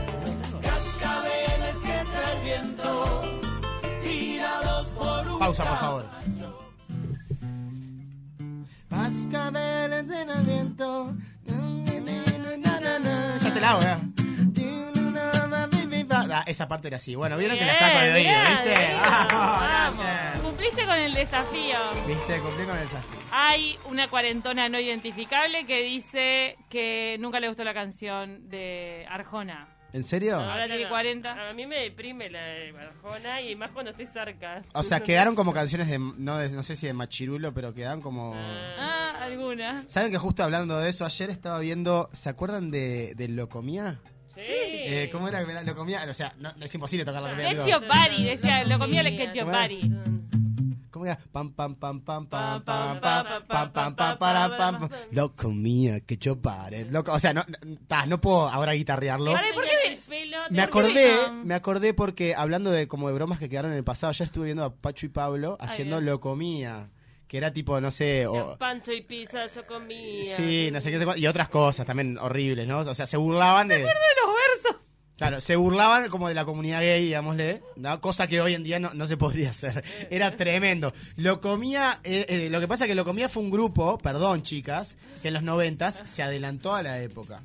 Pausa, 5.39 5.65
por 5.65 5.79
favor. 5.79 6.07
Cascabeles 8.89 10.11
en 10.11 10.31
el 10.31 10.43
viento. 10.45 11.15
Ya 13.41 13.55
te 13.55 13.61
la 13.61 13.71
hago, 13.71 13.81
ya. 13.81 14.01
Ah, 16.13 16.45
esa 16.47 16.69
parte 16.69 16.89
era 16.89 16.99
así. 16.99 17.15
Bueno, 17.15 17.37
vieron 17.37 17.59
que 17.59 17.65
la 17.65 17.75
saco 17.75 17.99
de 17.99 18.13
oído, 18.13 18.33
¿viste? 18.49 18.69
bien, 18.69 19.01
Vamos. 19.03 20.05
Cumpliste 20.43 20.85
con 20.85 20.97
el 20.97 21.15
desafío. 21.15 21.79
¿Viste? 22.07 22.39
Cumplí 22.41 22.67
con 22.67 22.77
el 22.77 22.83
desafío. 22.83 23.19
Hay 23.33 23.79
una 23.87 24.09
cuarentona 24.09 24.69
no 24.69 24.79
identificable 24.79 25.65
que 25.67 25.83
dice 25.83 26.57
que 26.69 27.17
nunca 27.19 27.41
le 27.41 27.49
gustó 27.49 27.65
la 27.65 27.75
canción 27.75 28.49
de 28.49 29.07
Arjona. 29.09 29.69
¿En 29.92 30.04
serio? 30.04 30.37
Ahora 30.40 30.66
tiene 30.66 30.88
40. 30.88 31.50
A 31.50 31.52
mí 31.52 31.66
me 31.66 31.76
deprime 31.80 32.30
la 32.30 32.40
de 32.42 32.73
Barjona 32.73 33.40
y 33.42 33.56
más 33.56 33.70
cuando 33.73 33.90
estoy 33.90 34.06
cerca. 34.06 34.62
O 34.73 34.82
sea, 34.82 35.00
quedaron 35.02 35.35
como 35.35 35.52
canciones 35.52 35.88
de, 35.88 35.99
no, 35.99 36.38
de- 36.38 36.50
no 36.50 36.62
sé 36.62 36.76
si 36.76 36.87
de 36.87 36.92
Machirulo, 36.92 37.52
pero 37.52 37.75
quedaron 37.75 38.00
como... 38.00 38.32
Ah, 38.37 39.12
alguna. 39.20 39.85
¿Saben 39.88 40.11
que 40.12 40.18
justo 40.18 40.42
hablando 40.44 40.78
de 40.78 40.88
eso, 40.90 41.04
ayer 41.04 41.30
estaba 41.30 41.59
viendo, 41.59 42.09
¿se 42.12 42.28
acuerdan 42.28 42.70
de, 42.70 43.14
de 43.16 43.28
Locomía? 43.28 43.99
Sí. 44.35 44.40
Eh, 44.42 45.09
¿Cómo 45.12 45.28
era 45.28 45.44
que 45.44 45.50
era 45.50 45.62
Locomía? 45.64 46.04
O 46.09 46.14
sea, 46.14 46.32
no, 46.38 46.50
es 46.61 46.75
imposible 46.75 47.04
tocar 47.04 47.20
la 47.23 47.30
comida. 47.30 47.52
Your 47.66 47.80
body, 47.87 48.25
decía, 48.25 48.64
lo 48.64 48.78
comía 48.78 49.00
el 49.02 49.16
Get 49.16 49.35
your 49.35 49.47
¿Cómo 51.00 51.07
era? 51.11 51.19
Pam, 51.33 51.50
pam, 51.54 51.75
pam, 51.76 52.00
pam, 52.02 52.26
pam, 52.26 52.28
Pam, 52.28 52.62
pam, 52.62 53.00
pam, 53.00 53.00
pam, 53.00 53.25
pam, 53.25 53.25
pam, 53.25 53.47
pam, 53.49 53.73
pam, 53.73 53.95
pam, 53.97 54.19
para, 54.19 54.49
pam, 54.59 54.78
pam, 54.80 54.88
pam. 54.90 54.99
Locomía, 55.12 56.00
que 56.00 56.19
yo 56.19 56.38
pare. 56.38 56.85
Loco, 56.85 57.12
o 57.12 57.19
sea, 57.19 57.33
no, 57.33 57.42
no, 57.49 58.07
no 58.07 58.21
puedo 58.21 58.47
ahora 58.49 58.75
guitarrearlo. 58.75 59.30
Ahora, 59.30 59.42
¿por 59.54 59.64
qué 59.64 59.71
Tenías 59.71 60.50
me- 60.50 60.57
Me 60.57 60.62
acordé, 60.62 61.16
Um, 61.30 61.45
me 61.47 61.54
acordé 61.54 61.95
porque 61.95 62.35
hablando 62.35 62.71
de 62.71 62.87
como 62.87 63.09
de 63.09 63.14
bromas 63.14 63.38
que 63.38 63.49
quedaron 63.49 63.71
en 63.71 63.78
el 63.78 63.85
pasado, 63.85 64.12
ya 64.12 64.25
estuve 64.26 64.47
viendo 64.47 64.62
a 64.64 64.75
Pacho 64.75 65.07
y 65.07 65.09
Pablo 65.09 65.57
haciendo 65.59 65.97
bien. 65.97 66.07
Locomía, 66.11 66.90
que 67.28 67.38
era 67.38 67.50
tipo, 67.52 67.80
no 67.80 67.90
sé, 67.90 68.26
o, 68.26 68.59
Pancho 68.59 68.92
y 68.92 69.00
pizza 69.00 69.47
yo 69.47 69.64
comía. 69.66 70.23
sí, 70.37 70.69
no 70.71 70.80
sé 70.83 70.90
qué, 70.90 71.07
y 71.16 71.26
otras 71.26 71.49
cosas 71.49 71.87
también 71.87 72.19
horribles, 72.19 72.66
¿no? 72.69 72.78
O 72.80 72.95
sea, 72.95 73.07
se 73.07 73.16
burlaban 73.16 73.69
de... 73.69 73.78
de 73.78 73.85
los 73.85 73.90
versos? 74.64 74.80
Claro, 75.29 75.41
se 75.41 75.55
burlaban 75.57 76.09
como 76.09 76.29
de 76.29 76.35
la 76.35 76.45
comunidad 76.45 76.81
gay, 76.81 77.05
digámosle, 77.05 77.62
¿no? 77.77 78.00
cosa 78.00 78.27
que 78.27 78.41
hoy 78.41 78.55
en 78.55 78.62
día 78.65 78.81
no, 78.81 78.95
no 78.95 79.07
se 79.07 79.17
podría 79.17 79.50
hacer. 79.50 79.85
Era 80.11 80.35
tremendo. 80.37 80.93
Lo 81.17 81.41
comía, 81.41 82.00
eh, 82.05 82.25
eh, 82.29 82.49
lo 82.50 82.59
que 82.59 82.67
pasa 82.67 82.85
es 82.85 82.89
que 82.89 82.95
lo 82.95 83.05
comía 83.05 83.29
fue 83.29 83.43
un 83.43 83.50
grupo, 83.50 83.99
perdón 83.99 84.43
chicas, 84.43 84.97
que 85.21 85.29
en 85.29 85.35
los 85.35 85.43
noventas 85.43 86.00
se 86.05 86.23
adelantó 86.23 86.75
a 86.75 86.83
la 86.83 87.00
época. 87.03 87.43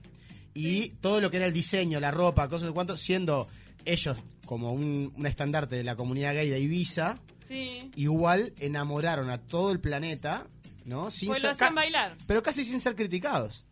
Y 0.54 0.90
todo 1.02 1.20
lo 1.20 1.30
que 1.30 1.38
era 1.38 1.46
el 1.48 1.54
diseño, 1.54 2.00
la 2.00 2.12
ropa, 2.12 2.48
cosas 2.48 2.68
de 2.68 2.74
cuanto, 2.74 2.96
siendo 2.96 3.48
ellos 3.84 4.18
como 4.46 4.72
un, 4.74 5.12
un 5.16 5.26
estandarte 5.28 5.76
de 5.76 5.84
la 5.84 5.96
comunidad 5.98 6.34
gay 6.34 6.50
de 6.50 6.60
Ibiza, 6.60 7.18
Sí. 7.50 7.92
igual 7.96 8.54
enamoraron 8.60 9.30
a 9.30 9.38
todo 9.38 9.72
el 9.72 9.80
planeta, 9.80 10.48
¿no? 10.86 11.12
Sin 11.12 11.28
Pues 11.30 11.44
lo 11.44 11.50
hacían 11.52 11.76
bailar. 11.76 12.16
pero 12.26 12.42
casi 12.42 12.66
sin 12.66 12.80
ser 12.82 12.96
criticados. 12.96 13.66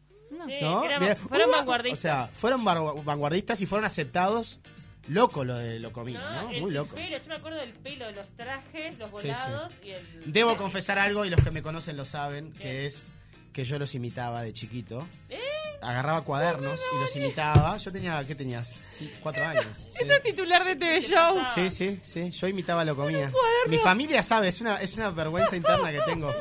Sí, 0.48 0.54
¿no? 0.62 0.82
Mira, 1.00 1.16
fueron 1.16 1.50
¡uh! 1.50 1.54
vanguardistas. 1.54 2.00
O 2.00 2.02
sea, 2.02 2.28
fueron 2.28 2.64
vanguardistas 2.64 3.62
y 3.62 3.66
fueron 3.66 3.86
aceptados. 3.86 4.62
Loco 5.10 5.44
lo 5.44 5.56
de 5.58 5.82
lo 5.82 5.92
comía, 5.92 6.22
¿no? 6.44 6.50
el- 6.52 6.62
Muy 6.62 6.72
loco. 6.72 6.96
pelo, 6.96 7.18
yo 7.18 7.24
me 7.28 7.36
acuerdo 7.36 7.60
del 7.60 7.74
pelo, 7.74 8.10
los 8.14 8.26
trajes, 8.38 8.98
los 9.00 9.10
Sí, 9.10 9.16
sí. 9.22 9.28
volados 9.28 9.74
y 9.84 9.90
el... 9.92 10.32
Debo 10.32 10.56
confesar 10.56 10.98
algo 10.98 11.26
y 11.26 11.30
los 11.30 11.44
que 11.44 11.52
me 11.52 11.62
conocen 11.62 11.98
lo 11.98 12.06
saben, 12.06 12.54
que 12.54 12.86
es 12.86 13.08
que 13.52 13.66
yo 13.66 13.78
los 13.80 13.96
imitaba 13.96 14.42
de 14.44 14.54
chiquito. 14.54 15.06
¿Eh? 15.28 15.42
Agarraba 15.84 16.22
cuadernos 16.22 16.80
y 16.96 17.00
los 17.00 17.16
imitaba. 17.16 17.78
Yo 17.78 17.92
tenía, 17.92 18.24
¿qué 18.26 18.36
tenía? 18.36 18.64
Sí, 18.64 19.12
cuatro 19.22 19.46
años. 19.46 19.66
Sí. 19.78 20.00
Este 20.02 20.16
es 20.18 20.24
titular 20.24 20.64
de 20.64 20.76
TV 20.76 21.02
Show. 21.02 21.42
Sí, 21.54 21.70
sí, 21.70 22.00
sí, 22.02 22.32
yo 22.32 22.48
imitaba 22.48 22.86
lo 22.86 22.96
comía. 22.96 23.32
Mi 23.68 23.78
familia 23.78 24.24
sabe, 24.24 24.48
es 24.48 24.62
una, 24.62 24.78
es 24.82 24.96
una 24.96 25.10
vergüenza 25.12 25.56
interna 25.56 25.92
que 25.92 26.00
tengo. 26.02 26.34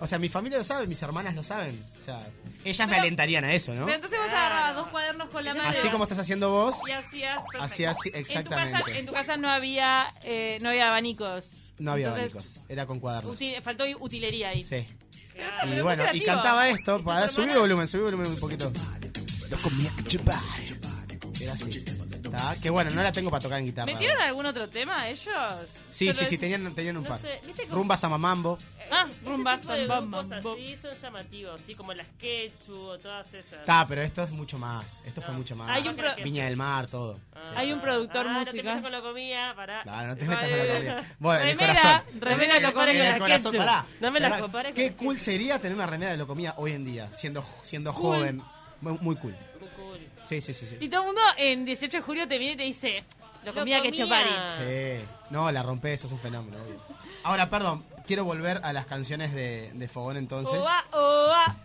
O 0.00 0.06
sea, 0.06 0.18
mi 0.18 0.28
familia 0.28 0.58
lo 0.58 0.64
sabe, 0.64 0.86
mis 0.86 1.02
hermanas 1.02 1.34
lo 1.34 1.42
saben. 1.42 1.82
O 1.98 2.02
sea, 2.02 2.20
ellas 2.64 2.86
me 2.86 2.92
Pero- 2.94 3.02
alentarían 3.02 3.44
a 3.44 3.52
eso, 3.52 3.74
¿no? 3.74 3.84
Pero 3.84 3.96
entonces 3.96 4.18
vos 4.20 4.30
agarrabas 4.30 4.74
dos 4.76 4.88
cuadernos 4.88 5.28
con 5.30 5.44
la 5.44 5.54
mano. 5.54 5.68
Así 5.68 5.88
como 5.88 6.04
estás 6.04 6.18
haciendo 6.20 6.50
vos, 6.50 6.76
Y 6.88 6.92
hacías. 6.92 7.40
perfecto. 7.42 7.62
así, 7.62 7.84
así, 7.84 8.08
En 8.14 8.22
tu, 8.24 8.28
casa, 8.28 8.38
exactamente. 8.40 8.98
en 8.98 9.06
tu 9.06 9.12
casa 9.12 9.36
no 9.36 9.48
había, 9.50 10.06
eh, 10.22 10.58
no 10.62 10.70
había 10.70 10.88
abanicos. 10.88 11.44
No 11.78 11.92
había 11.92 12.08
Entonces, 12.08 12.34
abanicos, 12.36 12.60
era 12.70 12.86
con 12.86 13.00
cuadernos. 13.00 13.38
faltó 13.62 13.84
utilería 14.00 14.50
ahí. 14.50 14.62
Sí. 14.62 14.86
Y 15.66 15.80
bueno, 15.80 16.04
y 16.12 16.20
cantaba 16.22 16.68
esto, 16.68 17.02
para 17.02 17.28
subir 17.28 17.56
volumen, 17.56 17.86
subir 17.88 18.04
volumen 18.04 18.28
un 18.28 18.38
poquito. 18.38 18.72
Era 21.40 21.52
así. 21.52 21.84
¿Tá? 22.36 22.56
Que 22.62 22.70
bueno, 22.70 22.90
no 22.94 23.02
la 23.02 23.12
tengo 23.12 23.30
para 23.30 23.42
tocar 23.42 23.58
en 23.58 23.66
guitarra. 23.66 23.92
¿Metieron 23.92 24.20
algún 24.20 24.46
otro 24.46 24.68
tema 24.68 25.08
ellos? 25.08 25.26
Sí, 25.90 26.06
Solo 26.06 26.18
sí, 26.20 26.26
sí, 26.26 26.38
tenían, 26.38 26.74
tenían 26.74 26.96
un 26.96 27.02
No 27.02 27.08
par. 27.08 27.20
sé, 27.20 27.40
¿viste 27.44 27.64
cómo- 27.64 27.76
Rumba 27.76 27.96
Samamambo. 27.96 28.58
Ah, 28.90 29.06
Ese 29.08 29.24
rumba, 29.24 29.56
tipo 29.58 29.72
de 29.72 29.86
zamba, 29.86 30.00
grupos 30.20 30.26
mambo. 30.28 30.52
así 30.54 30.76
son 30.76 30.90
llamativos, 31.00 31.60
así 31.60 31.74
como 31.74 31.94
las 31.94 32.06
Quechu 32.18 32.76
o 32.76 32.98
todas 32.98 33.26
esas. 33.32 33.60
Está, 33.60 33.86
pero 33.88 34.02
esto 34.02 34.22
es 34.22 34.30
mucho 34.30 34.58
más. 34.58 35.02
Esto 35.06 35.22
fue 35.22 35.32
No. 35.32 35.38
mucho 35.38 35.56
más. 35.56 35.70
Hay 35.70 35.88
un 35.88 35.96
pro- 35.96 36.14
Viña 36.22 36.44
del 36.44 36.56
Mar, 36.56 36.86
todo. 36.88 37.18
Ah. 37.34 37.40
Sí, 37.44 37.52
Hay 37.56 37.66
sí, 37.66 37.72
un 37.72 37.78
sí. 37.78 37.84
productor 37.84 38.26
ah, 38.28 38.32
No 38.32 38.44
te 38.44 38.52
metas 38.52 38.82
con 38.82 38.92
la 38.92 39.00
comida, 39.00 39.54
pará. 39.54 39.82
Claro, 39.82 40.08
no 40.08 40.16
te 40.16 40.24
metas 40.26 40.48
con 40.48 40.58
la 40.58 40.74
comida. 40.74 41.04
Bueno, 41.18 41.40
en 41.40 41.48
el 41.48 41.58
Remera, 41.58 41.74
corazón. 41.82 42.20
remera 42.20 42.60
Locomía, 42.60 42.94
En 43.08 43.14
el 43.14 43.18
corazón, 43.20 43.56
pará. 43.56 43.86
No 44.00 44.10
me 44.10 44.20
la 44.20 44.38
compares 44.38 44.74
con 44.74 44.82
Qué 44.84 44.92
cool 44.94 45.18
sería 45.18 45.58
tener 45.58 45.74
una 45.76 45.86
remera 45.86 46.12
de 46.12 46.18
Locomía 46.18 46.54
hoy 46.58 46.72
en 46.72 46.84
día, 46.84 47.10
siendo, 47.14 47.44
siendo 47.62 47.92
Cool. 47.94 48.16
joven. 48.16 48.42
Muy, 48.80 48.98
muy 49.00 49.16
cool. 49.16 49.34
Sí, 50.24 50.40
sí, 50.40 50.52
sí. 50.52 50.66
sí. 50.66 50.76
Y 50.80 50.88
todo 50.88 51.00
el 51.02 51.06
mundo 51.06 51.22
en 51.36 51.64
18 51.64 51.98
de 51.98 52.02
julio 52.02 52.28
te 52.28 52.38
viene 52.38 52.54
y 52.54 52.56
te 52.56 52.62
dice, 52.64 53.04
lo 53.44 53.54
comía 53.54 53.80
que. 53.82 53.92
Sí. 53.92 55.04
No, 55.30 55.50
la 55.50 55.62
rompés, 55.62 56.00
eso 56.00 56.06
es 56.06 56.12
un 56.12 56.18
fenómeno. 56.18 56.56
obvio. 56.62 56.80
Ahora, 57.22 57.50
perdón, 57.50 57.84
quiero 58.06 58.24
volver 58.24 58.60
a 58.62 58.72
las 58.72 58.86
canciones 58.86 59.34
de, 59.34 59.72
de 59.74 59.88
Fogón 59.88 60.16
entonces. 60.16 60.58
Oa, 60.58 60.84
oa. 60.92 61.56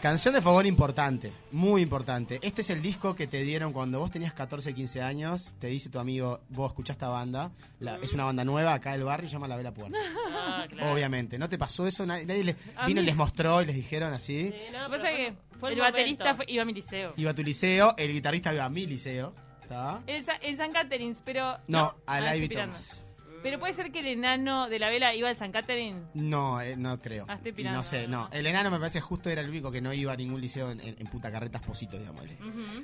Canción 0.00 0.34
de 0.34 0.42
Fogón 0.42 0.66
importante, 0.66 1.32
muy 1.52 1.80
importante. 1.82 2.38
Este 2.42 2.60
es 2.60 2.70
el 2.70 2.80
disco 2.82 3.14
que 3.16 3.26
te 3.26 3.42
dieron 3.42 3.72
cuando 3.72 3.98
vos 3.98 4.10
tenías 4.10 4.32
14, 4.34 4.72
15 4.74 5.00
años. 5.02 5.52
Te 5.58 5.66
dice 5.68 5.88
tu 5.88 5.98
amigo, 5.98 6.40
vos 6.50 6.70
escuchás 6.70 6.94
esta 6.96 7.08
banda. 7.08 7.50
La- 7.80 7.96
es 7.96 8.12
una 8.12 8.24
banda 8.24 8.44
nueva 8.44 8.74
acá 8.74 8.92
del 8.92 9.04
barrio, 9.04 9.28
llama 9.28 9.48
La 9.48 9.56
Vela 9.56 9.72
Puerta. 9.72 9.98
Ah, 10.48 10.64
claro. 10.68 10.92
Obviamente. 10.92 11.38
¿No 11.38 11.48
te 11.48 11.58
pasó 11.58 11.86
eso? 11.86 12.06
Nadie, 12.06 12.24
nadie 12.24 12.44
les, 12.44 12.56
vino 12.86 13.00
y 13.00 13.04
les 13.04 13.16
mostró 13.16 13.60
y 13.62 13.66
les 13.66 13.74
dijeron 13.74 14.12
así. 14.14 14.44
Sí, 14.44 14.54
no, 14.72 14.82
Lo 14.82 14.90
que 14.90 14.96
pasa 14.96 15.08
que 15.10 15.34
fue- 15.58 15.72
el 15.72 15.80
baterista 15.80 16.34
fue- 16.34 16.44
iba 16.48 16.62
a 16.62 16.64
mi 16.64 16.72
liceo. 16.72 17.12
Iba 17.16 17.30
a 17.32 17.34
tu 17.34 17.42
liceo, 17.42 17.94
el 17.98 18.12
guitarrista 18.12 18.54
iba 18.54 18.64
a 18.64 18.68
mi 18.70 18.86
liceo. 18.86 19.34
¿Está? 19.62 20.00
En, 20.06 20.24
Sa- 20.24 20.36
en 20.40 20.56
San 20.56 20.72
Caterins, 20.72 21.20
pero... 21.24 21.58
No, 21.66 21.94
Ah, 22.06 22.16
a 22.18 22.36
Ivy. 22.36 22.48
Thomas. 22.48 23.04
Pero 23.46 23.60
puede 23.60 23.72
ser 23.74 23.92
que 23.92 24.00
el 24.00 24.08
enano 24.08 24.68
de 24.68 24.80
la 24.80 24.90
vela 24.90 25.14
iba 25.14 25.28
al 25.28 25.36
San 25.36 25.52
Catherine. 25.52 26.00
No, 26.14 26.60
eh, 26.60 26.76
no 26.76 27.00
creo. 27.00 27.26
Ah, 27.28 27.34
estoy 27.34 27.52
y 27.52 27.54
pirando. 27.54 27.78
no 27.78 27.84
sé, 27.84 28.08
no. 28.08 28.28
El 28.32 28.44
enano 28.44 28.72
me 28.72 28.78
parece 28.80 29.00
justo 29.00 29.30
era 29.30 29.40
el 29.40 29.48
único 29.48 29.70
que 29.70 29.80
no 29.80 29.92
iba 29.92 30.12
a 30.12 30.16
ningún 30.16 30.40
liceo 30.40 30.72
en, 30.72 30.80
en- 30.80 30.96
en 30.98 31.06
Punta 31.06 31.30
Carretas 31.30 31.62
Posito, 31.62 31.96
digámosle. 31.96 32.36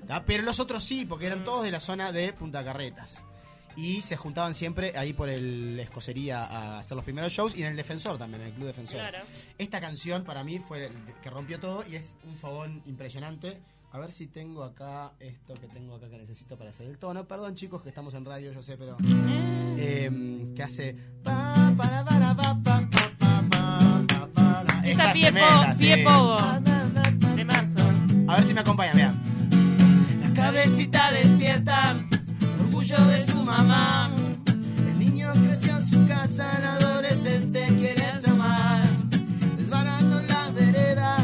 ¿Tá? 0.07 0.25
Pero 0.25 0.45
los 0.45 0.61
otros 0.61 0.85
sí, 0.85 1.05
porque 1.05 1.27
eran 1.27 1.43
todos 1.43 1.65
de 1.65 1.73
la 1.73 1.81
zona 1.81 2.13
de 2.13 2.33
Punta 2.33 2.63
Carretas. 2.65 3.25
Y 3.75 4.03
se 4.03 4.17
juntaban 4.17 4.55
siempre 4.55 4.93
ahí 4.97 5.13
por 5.15 5.29
el 5.29 5.81
Escocería 5.81 6.45
a 6.45 6.79
hacer 6.79 6.95
los 6.95 7.05
primeros 7.05 7.33
shows 7.33 7.57
y 7.57 7.63
en 7.63 7.69
el 7.71 7.77
Defensor 7.77 8.19
también, 8.19 8.43
en 8.43 8.49
el 8.49 8.53
Club 8.55 8.67
Defensor. 8.69 9.01
Claro. 9.01 9.19
Esta 9.59 9.81
canción 9.81 10.23
para 10.23 10.45
mí 10.45 10.59
fue 10.61 10.87
el 10.87 10.93
que 11.23 11.31
rompió 11.31 11.59
todo 11.59 11.85
y 11.91 11.97
es 11.97 12.17
un 12.25 12.37
fogón 12.37 12.83
impresionante. 12.87 13.59
A 13.95 13.99
ver 13.99 14.11
si 14.11 14.27
tengo 14.27 14.65
acá 14.65 15.13
esto 15.21 15.53
que 15.55 15.67
tengo 15.69 15.95
acá 15.97 16.09
que 16.09 16.17
necesito 16.17 16.57
para 16.57 16.71
hacer 16.71 16.87
el 16.87 16.97
tono. 16.99 17.27
Perdón 17.29 17.55
chicos 17.55 17.83
que 17.83 17.91
estamos 17.91 18.15
en 18.15 18.25
radio, 18.25 18.51
yo 18.53 18.63
sé, 18.63 18.77
pero... 18.79 18.97
eh, 19.77 20.53
que 20.57 20.63
hace... 20.63 20.97
Esta 21.19 21.73
Esta 24.85 25.07
es 25.09 25.13
pie, 25.13 25.33
po- 25.33 25.39
tremenda, 25.39 25.75
pie 25.79 25.95
sí. 25.97 26.03
pogo. 26.05 26.37
De. 26.37 26.73
A 28.29 28.37
ver 28.37 28.45
si 28.45 28.55
me 28.55 28.61
acompaña, 28.61 28.93
vean. 28.95 29.21
La 30.23 30.33
cabecita 30.33 31.13
despierta, 31.13 31.95
orgullo 32.61 32.99
de 33.07 33.27
su 33.27 33.43
mamá. 33.43 34.11
El 34.79 34.99
niño 34.99 35.31
creció 35.35 35.77
en 35.77 35.85
su 35.85 36.07
casa, 36.07 36.51
el 36.59 36.65
adolescente 36.65 37.67
quiere 37.79 38.05
asomar. 38.07 38.83
Desbarando 39.59 40.21
la 40.23 40.51
vereda, 40.51 41.17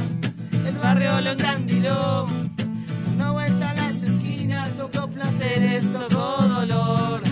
el 0.66 0.76
barrio 0.76 1.20
lo 1.22 1.30
encandiló. 1.32 2.26
Tocó 4.90 5.08
placeres, 5.08 5.92
tocó 5.92 6.42
dolor. 6.42 7.22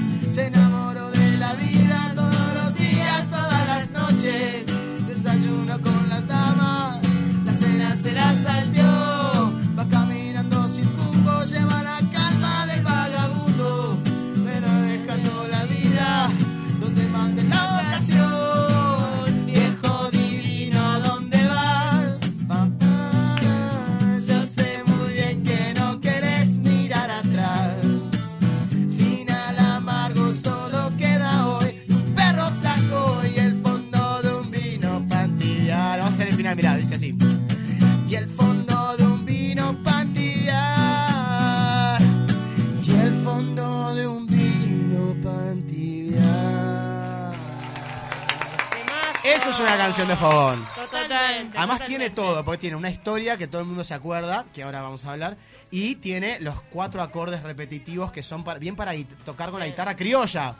Una 49.67 49.77
canción 49.77 50.09
de 50.09 50.17
fogón. 50.17 50.65
Totalmente. 50.75 51.59
Además 51.59 51.79
totalmente. 51.79 51.87
tiene 51.87 52.11
todo, 52.11 52.45
porque 52.45 52.59
tiene 52.59 52.77
una 52.77 52.91
historia 52.91 53.37
que 53.37 53.47
todo 53.47 53.61
el 53.61 53.67
mundo 53.67 53.85
se 53.85 53.95
acuerda, 53.95 54.47
que 54.55 54.63
ahora 54.63 54.83
vamos 54.83 55.05
a 55.05 55.13
hablar, 55.13 55.37
y 55.71 55.97
tiene 55.97 56.39
los 56.41 56.61
cuatro 56.61 57.03
acordes 57.03 57.43
repetitivos 57.43 58.13
que 58.13 58.23
son 58.23 58.45
para- 58.45 58.59
bien 58.59 58.77
para 58.77 58.93
tocar 59.25 59.51
con 59.51 59.61
la 59.61 59.67
guitarra 59.67 59.97
criolla, 59.97 60.57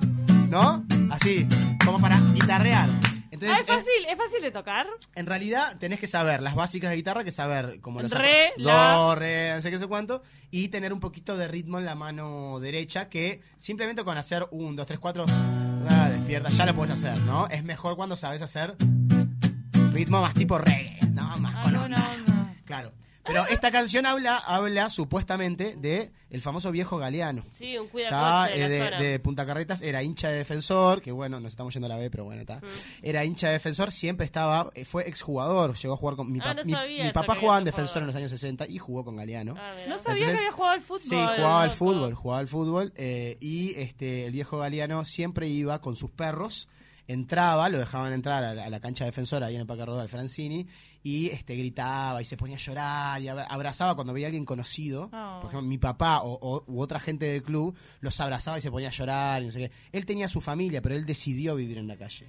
¿no? 0.49 0.85
Así, 1.11 1.47
como 1.85 2.01
para 2.01 2.19
guitarrear. 2.35 2.89
Entonces, 3.37 3.59
Ah, 3.59 3.61
es 3.61 3.67
fácil, 3.67 4.07
es 4.09 4.17
fácil 4.17 4.41
de 4.41 4.51
tocar. 4.51 4.87
en 5.15 5.27
realidad 5.27 5.77
tenés 5.79 5.99
que 6.01 6.07
saber 6.07 6.41
las 6.43 6.55
básicas 6.55 6.91
de 6.91 6.97
guitarra, 6.97 7.23
que 7.23 7.31
saber 7.33 7.81
como 7.81 8.01
los 8.01 8.11
Re, 8.11 8.53
la- 8.57 8.93
do, 8.95 9.15
re, 9.15 9.53
no 9.55 9.61
sé 9.63 9.71
qué 9.71 9.79
sé 9.79 9.87
cuánto, 9.87 10.23
y 10.51 10.69
tener 10.69 10.93
un 10.93 11.01
poquito 11.01 11.37
de 11.37 11.47
ritmo 11.49 11.79
en 11.79 11.85
la 11.85 11.95
mano 11.95 12.59
derecha, 12.61 13.09
que 13.11 13.43
simplemente 13.57 14.05
con 14.05 14.17
hacer 14.17 14.47
un, 14.51 14.75
dos, 14.75 14.87
tres, 14.87 14.99
cuatro, 14.99 15.27
ah, 15.29 16.09
despierta, 16.11 16.49
ya 16.49 16.65
lo 16.67 16.75
puedes 16.75 16.95
hacer, 16.95 17.19
¿no? 17.25 17.47
Es 17.49 17.63
mejor 17.63 17.97
cuando 17.97 18.17
sabes 18.17 18.41
hacer 18.43 18.75
ritmo 19.93 20.21
más 20.23 20.35
tipo 20.35 20.59
reggae, 20.59 20.99
¿no? 21.13 21.37
Más 21.39 21.55
Ah, 21.57 21.71
no, 21.71 21.89
no, 21.89 21.97
no. 22.27 22.55
Claro. 22.65 22.93
Pero 23.27 23.47
esta 23.47 23.71
canción 23.71 24.07
habla, 24.07 24.37
habla 24.39 24.89
supuestamente 24.91 25.75
de 25.77 26.11
el 26.31 26.43
famoso 26.43 26.71
viejo 26.71 26.99
Galeano. 26.99 27.45
Sí, 27.51 27.77
un 27.79 27.89
cuidacoche 27.89 28.69
de 28.69 28.79
eh, 28.79 28.91
la 28.91 28.99
de, 28.99 29.19
Punta 29.21 29.47
Carretas, 29.47 29.83
era 29.83 30.03
hincha 30.03 30.29
de 30.29 30.39
defensor, 30.39 31.01
que 31.03 31.13
bueno, 31.13 31.41
nos 31.41 31.53
estamos 31.53 31.73
yendo 31.75 31.87
a 31.87 31.89
la 31.89 31.97
B, 31.97 32.11
pero 32.11 32.25
bueno, 32.25 32.41
está. 32.43 32.61
Era 33.03 33.25
hincha 33.25 33.47
de 33.49 33.55
defensor, 33.55 33.91
siempre 33.93 34.25
estaba, 34.27 34.71
eh, 34.75 34.85
fue 34.85 35.09
exjugador, 35.09 35.75
llegó 35.77 35.95
a 35.95 35.97
jugar 35.97 36.17
con 36.17 36.31
mi, 36.31 36.39
Ah, 36.41 36.45
pa- 36.45 36.55
no 36.55 36.65
mi- 36.65 36.73
sabía 36.73 37.05
mi 37.05 37.11
papá 37.13 37.35
jugaba 37.37 37.59
en 37.59 37.65
defensor 37.65 38.03
en 38.03 38.07
los 38.09 38.17
años 38.17 38.31
60 38.31 38.67
y 38.69 38.79
jugó 38.79 39.05
con 39.05 39.17
Galeano. 39.17 39.55
Ah. 39.59 39.73
No 39.89 39.99
sabía 39.99 40.25
Entonces- 40.25 40.33
que 40.33 40.39
había 40.47 40.53
jugado 40.53 40.73
al 40.75 40.81
fútbol. 40.81 41.01
Sí, 41.01 41.11
jugaba 41.17 41.63
al 41.63 41.71
fútbol, 41.73 42.15
jugaba 42.15 42.41
al 42.41 42.49
fútbol 42.49 42.93
eh, 42.97 43.37
y 43.41 43.75
este 43.77 44.27
el 44.27 44.33
viejo 44.33 44.59
Galeano 44.59 45.05
siempre 45.05 45.49
iba 45.49 45.81
con 45.81 45.97
sus 45.97 46.11
perros, 46.11 46.69
entraba, 47.09 47.69
lo 47.69 47.79
dejaban 47.79 48.13
entrar 48.13 48.43
a 48.43 48.55
la, 48.55 48.65
a 48.65 48.71
la 48.71 48.81
cancha 48.81 49.05
defensora 49.05 49.47
ahí 49.47 49.55
en 49.55 49.61
el 49.61 49.67
Parque 49.67 49.85
Rodó 49.87 50.01
de 50.03 50.09
Francini 50.09 50.67
y 51.07 51.29
este 51.29 51.55
gritaba 51.55 52.21
y 52.21 52.25
se 52.25 52.37
ponía 52.37 52.57
a 52.57 52.59
llorar 52.59 53.23
y 53.23 53.29
abra- 53.29 53.45
abrazaba 53.49 53.95
cuando 53.95 54.13
veía 54.13 54.27
a 54.27 54.29
alguien 54.29 54.45
conocido, 54.45 55.05
Oh. 55.13 55.39
por 55.41 55.51
ejemplo 55.51 55.63
mi 55.63 55.79
papá 55.79 56.23
o, 56.23 56.33
o- 56.41 56.65
u 56.67 56.81
otra 56.81 56.99
gente 56.99 57.27
del 57.27 57.43
club, 57.45 57.77
los 58.01 58.19
abrazaba 58.21 58.59
y 58.59 58.61
se 58.61 58.71
ponía 58.73 58.89
a 58.89 58.93
llorar 58.93 59.43
y 59.43 59.47
no 59.47 59.53
sé 59.53 59.59
qué. 59.61 59.71
Él 59.93 60.05
tenía 60.05 60.27
su 60.29 60.41
familia, 60.41 60.83
pero 60.83 60.97
él 60.97 61.07
decidió 61.07 61.55
vivir 61.55 61.79
en 61.79 61.87
la 61.87 61.97
calle. 61.97 62.27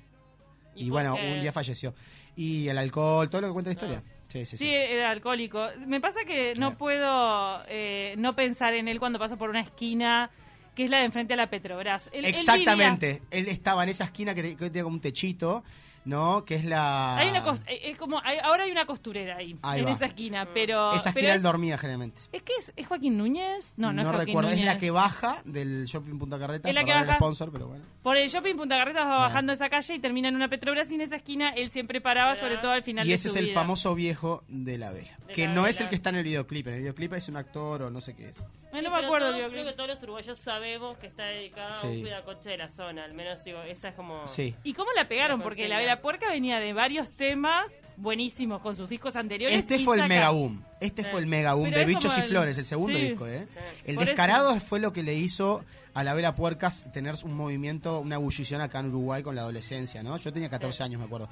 ¿Y 0.75 0.91
bueno, 0.91 1.15
un 1.15 1.41
día 1.41 1.51
falleció. 1.51 1.95
Y 2.35 2.67
el 2.67 2.77
alcohol, 2.77 3.29
todo 3.31 3.41
lo 3.41 3.47
que 3.47 3.53
cuenta 3.53 3.69
la 3.69 3.73
historia. 3.73 4.03
Sí, 4.27 4.45
sí, 4.45 4.57
sí. 4.57 4.65
Sí, 4.65 4.69
era 4.69 5.09
alcohólico. 5.09 5.65
Me 5.87 5.99
pasa 5.99 6.19
que 6.27 6.49
no 6.53 6.67
Claro. 6.67 6.77
puedo 6.77 7.63
eh, 7.67 8.13
no 8.19 8.35
pensar 8.35 8.75
en 8.75 8.87
él 8.87 8.99
cuando 8.99 9.17
paso 9.17 9.37
por 9.37 9.49
una 9.49 9.61
esquina 9.61 10.29
que 10.75 10.83
es 10.83 10.91
la 10.91 10.99
de 10.99 11.05
enfrente 11.05 11.33
a 11.33 11.37
la 11.37 11.49
Petrobras. 11.49 12.09
Él- 12.13 12.25
Exactamente. 12.25 13.23
Él, 13.31 13.47
estaba 13.47 13.81
en 13.81 13.89
esa 13.89 14.03
esquina 14.03 14.35
que, 14.35 14.55
que 14.55 14.69
tiene 14.69 14.83
como 14.83 14.97
un 14.97 15.01
techito, 15.01 15.63
¿no? 16.07 16.45
Que 16.45 16.55
es 16.55 16.65
la. 16.65 17.17
Hay 17.17 17.29
una 17.29 17.43
cos- 17.45 17.59
eh, 17.67 17.91
es 17.91 17.97
como 17.97 18.19
hay- 18.23 18.39
ahora 18.39 18.63
hay 18.63 18.71
una 18.71 18.85
costurera 18.85 19.37
ahí, 19.37 19.57
Ahí 19.61 19.79
en 19.81 19.85
va. 19.87 19.91
esa 19.91 20.05
esquina, 20.07 20.47
pero 20.53 20.93
Esa 20.93 21.11
pero 21.11 21.19
esquina 21.19 21.31
él 21.33 21.37
es, 21.37 21.43
dormía 21.43 21.77
generalmente. 21.77 22.21
¿es 22.31 22.41
que 22.43 22.53
es, 22.59 22.73
es 22.75 22.87
Joaquín 22.87 23.17
Núñez? 23.17 23.73
No, 23.77 23.91
no, 23.93 24.01
es 24.01 24.07
Joaquín 24.07 24.27
recuerdo, 24.27 24.49
Núñez. 24.49 24.65
es 24.67 24.73
la 24.73 24.79
que 24.79 24.89
baja 24.91 25.41
del 25.45 25.85
shopping 25.85 26.17
Punta 26.17 26.39
Carreta. 26.39 26.69
Es 26.69 26.73
la 26.75 26.81
que 26.81 26.87
perdón 26.87 27.01
el 27.01 27.07
baja. 27.07 27.19
sponsor, 27.19 27.51
pero 27.51 27.67
bueno. 27.67 27.83
Por 28.01 28.17
el 28.17 28.29
shopping 28.29 28.55
Punta 28.55 28.77
Carretas 28.77 29.05
va 29.05 29.17
bajando 29.19 29.53
esa 29.53 29.69
calle 29.69 29.95
y 29.95 29.99
termina 29.99 30.29
en 30.29 30.35
una 30.35 30.47
Petrobras 30.47 30.89
y 30.91 30.95
en 30.95 31.01
esa 31.01 31.17
esquina 31.17 31.49
él 31.49 31.69
siempre 31.71 31.99
paraba, 32.01 32.35
sobre 32.35 32.57
todo 32.57 32.71
al 32.71 32.83
final 32.83 33.05
Y 33.05 33.09
de 33.09 33.15
ese 33.15 33.23
su 33.29 33.35
es 33.35 33.37
el 33.37 33.45
vida. 33.45 33.53
famoso 33.53 33.93
viejo 33.93 34.43
de 34.47 34.77
la 34.77 34.91
vela. 34.91 35.17
De 35.27 35.33
Que 35.33 35.45
la 35.47 35.53
no 35.53 35.67
es 35.67 35.75
vela. 35.77 35.85
el 35.85 35.89
que 35.89 35.95
está 35.95 36.09
en 36.11 36.15
el 36.15 36.23
videoclip. 36.23 36.67
En 36.67 36.73
el 36.75 36.79
videoclip 36.79 37.13
es 37.13 37.27
un 37.27 37.35
actor 37.37 37.81
o 37.83 37.89
no 37.89 37.99
sé 38.01 38.15
qué 38.15 38.29
es. 38.29 38.45
No 38.73 38.81
me 38.81 38.87
acuerdo 38.97 39.15
el 39.15 39.21
todos- 39.21 39.35
videoclip. 39.35 39.53
Creo 39.61 39.65
que 39.65 39.73
todos 39.77 39.89
los 39.89 40.03
uruguayos 40.03 40.37
sabemos 40.37 40.97
que 40.97 41.07
está 41.07 41.23
dedicada 41.25 41.75
a 41.75 41.83
un 41.85 42.01
cuidacoche 42.01 42.49
de 42.49 42.57
la 42.57 42.69
zona. 42.69 43.05
Al 43.05 43.13
menos 43.13 43.43
digo, 43.43 43.61
esa 43.63 43.89
es 43.89 43.95
como. 43.95 44.27
Sí. 44.27 44.53
¿Y 44.63 44.73
cómo 44.73 44.91
la 44.93 45.07
pegaron? 45.07 45.39
La 45.39 45.43
Porque 45.43 45.67
la 45.67 45.77
Vela 45.77 46.01
Puerca 46.01 46.29
venía 46.29 46.59
de 46.59 46.73
varios 46.73 47.09
temas 47.11 47.81
buenísimos 47.95 48.61
con 48.61 48.75
sus 48.75 48.87
discos 48.89 49.15
anteriores. 49.15 49.57
Este 49.57 49.77
y 49.77 49.85
fue 49.85 49.99
el 49.99 50.07
mega 50.07 50.29
boom. 50.31 50.63
Este 50.79 51.03
fue 51.03 51.19
el 51.21 51.25
mega 51.27 51.53
boom 51.53 51.69
Pero 51.69 51.79
de 51.79 51.85
Bichos 51.85 52.15
y 52.17 52.21
el- 52.21 52.27
Flores, 52.27 52.57
el 52.57 52.65
segundo 52.65 52.97
sí. 52.99 53.07
disco, 53.09 53.25
¿eh? 53.27 53.47
El 53.85 53.95
Por 53.95 54.03
eso. 54.03 54.11
Descarado 54.11 54.59
fue 54.59 54.79
lo 54.79 54.93
que 54.93 55.01
le 55.01 55.15
hizo 55.15 55.63
a 55.93 56.03
la 56.03 56.13
Vela 56.13 56.35
Puercas 56.35 56.91
tener 56.91 57.15
un 57.23 57.33
movimiento, 57.33 57.99
una 57.99 58.15
ebullición 58.15 58.61
acá 58.61 58.79
en 58.79 58.87
Uruguay 58.89 59.23
con 59.23 59.33
la 59.33 59.41
adolescencia, 59.41 60.03
¿no? 60.03 60.17
Yo 60.17 60.31
tenía 60.31 60.49
14 60.49 60.83
años, 60.83 60.99
me 60.99 61.05
acuerdo. 61.05 61.29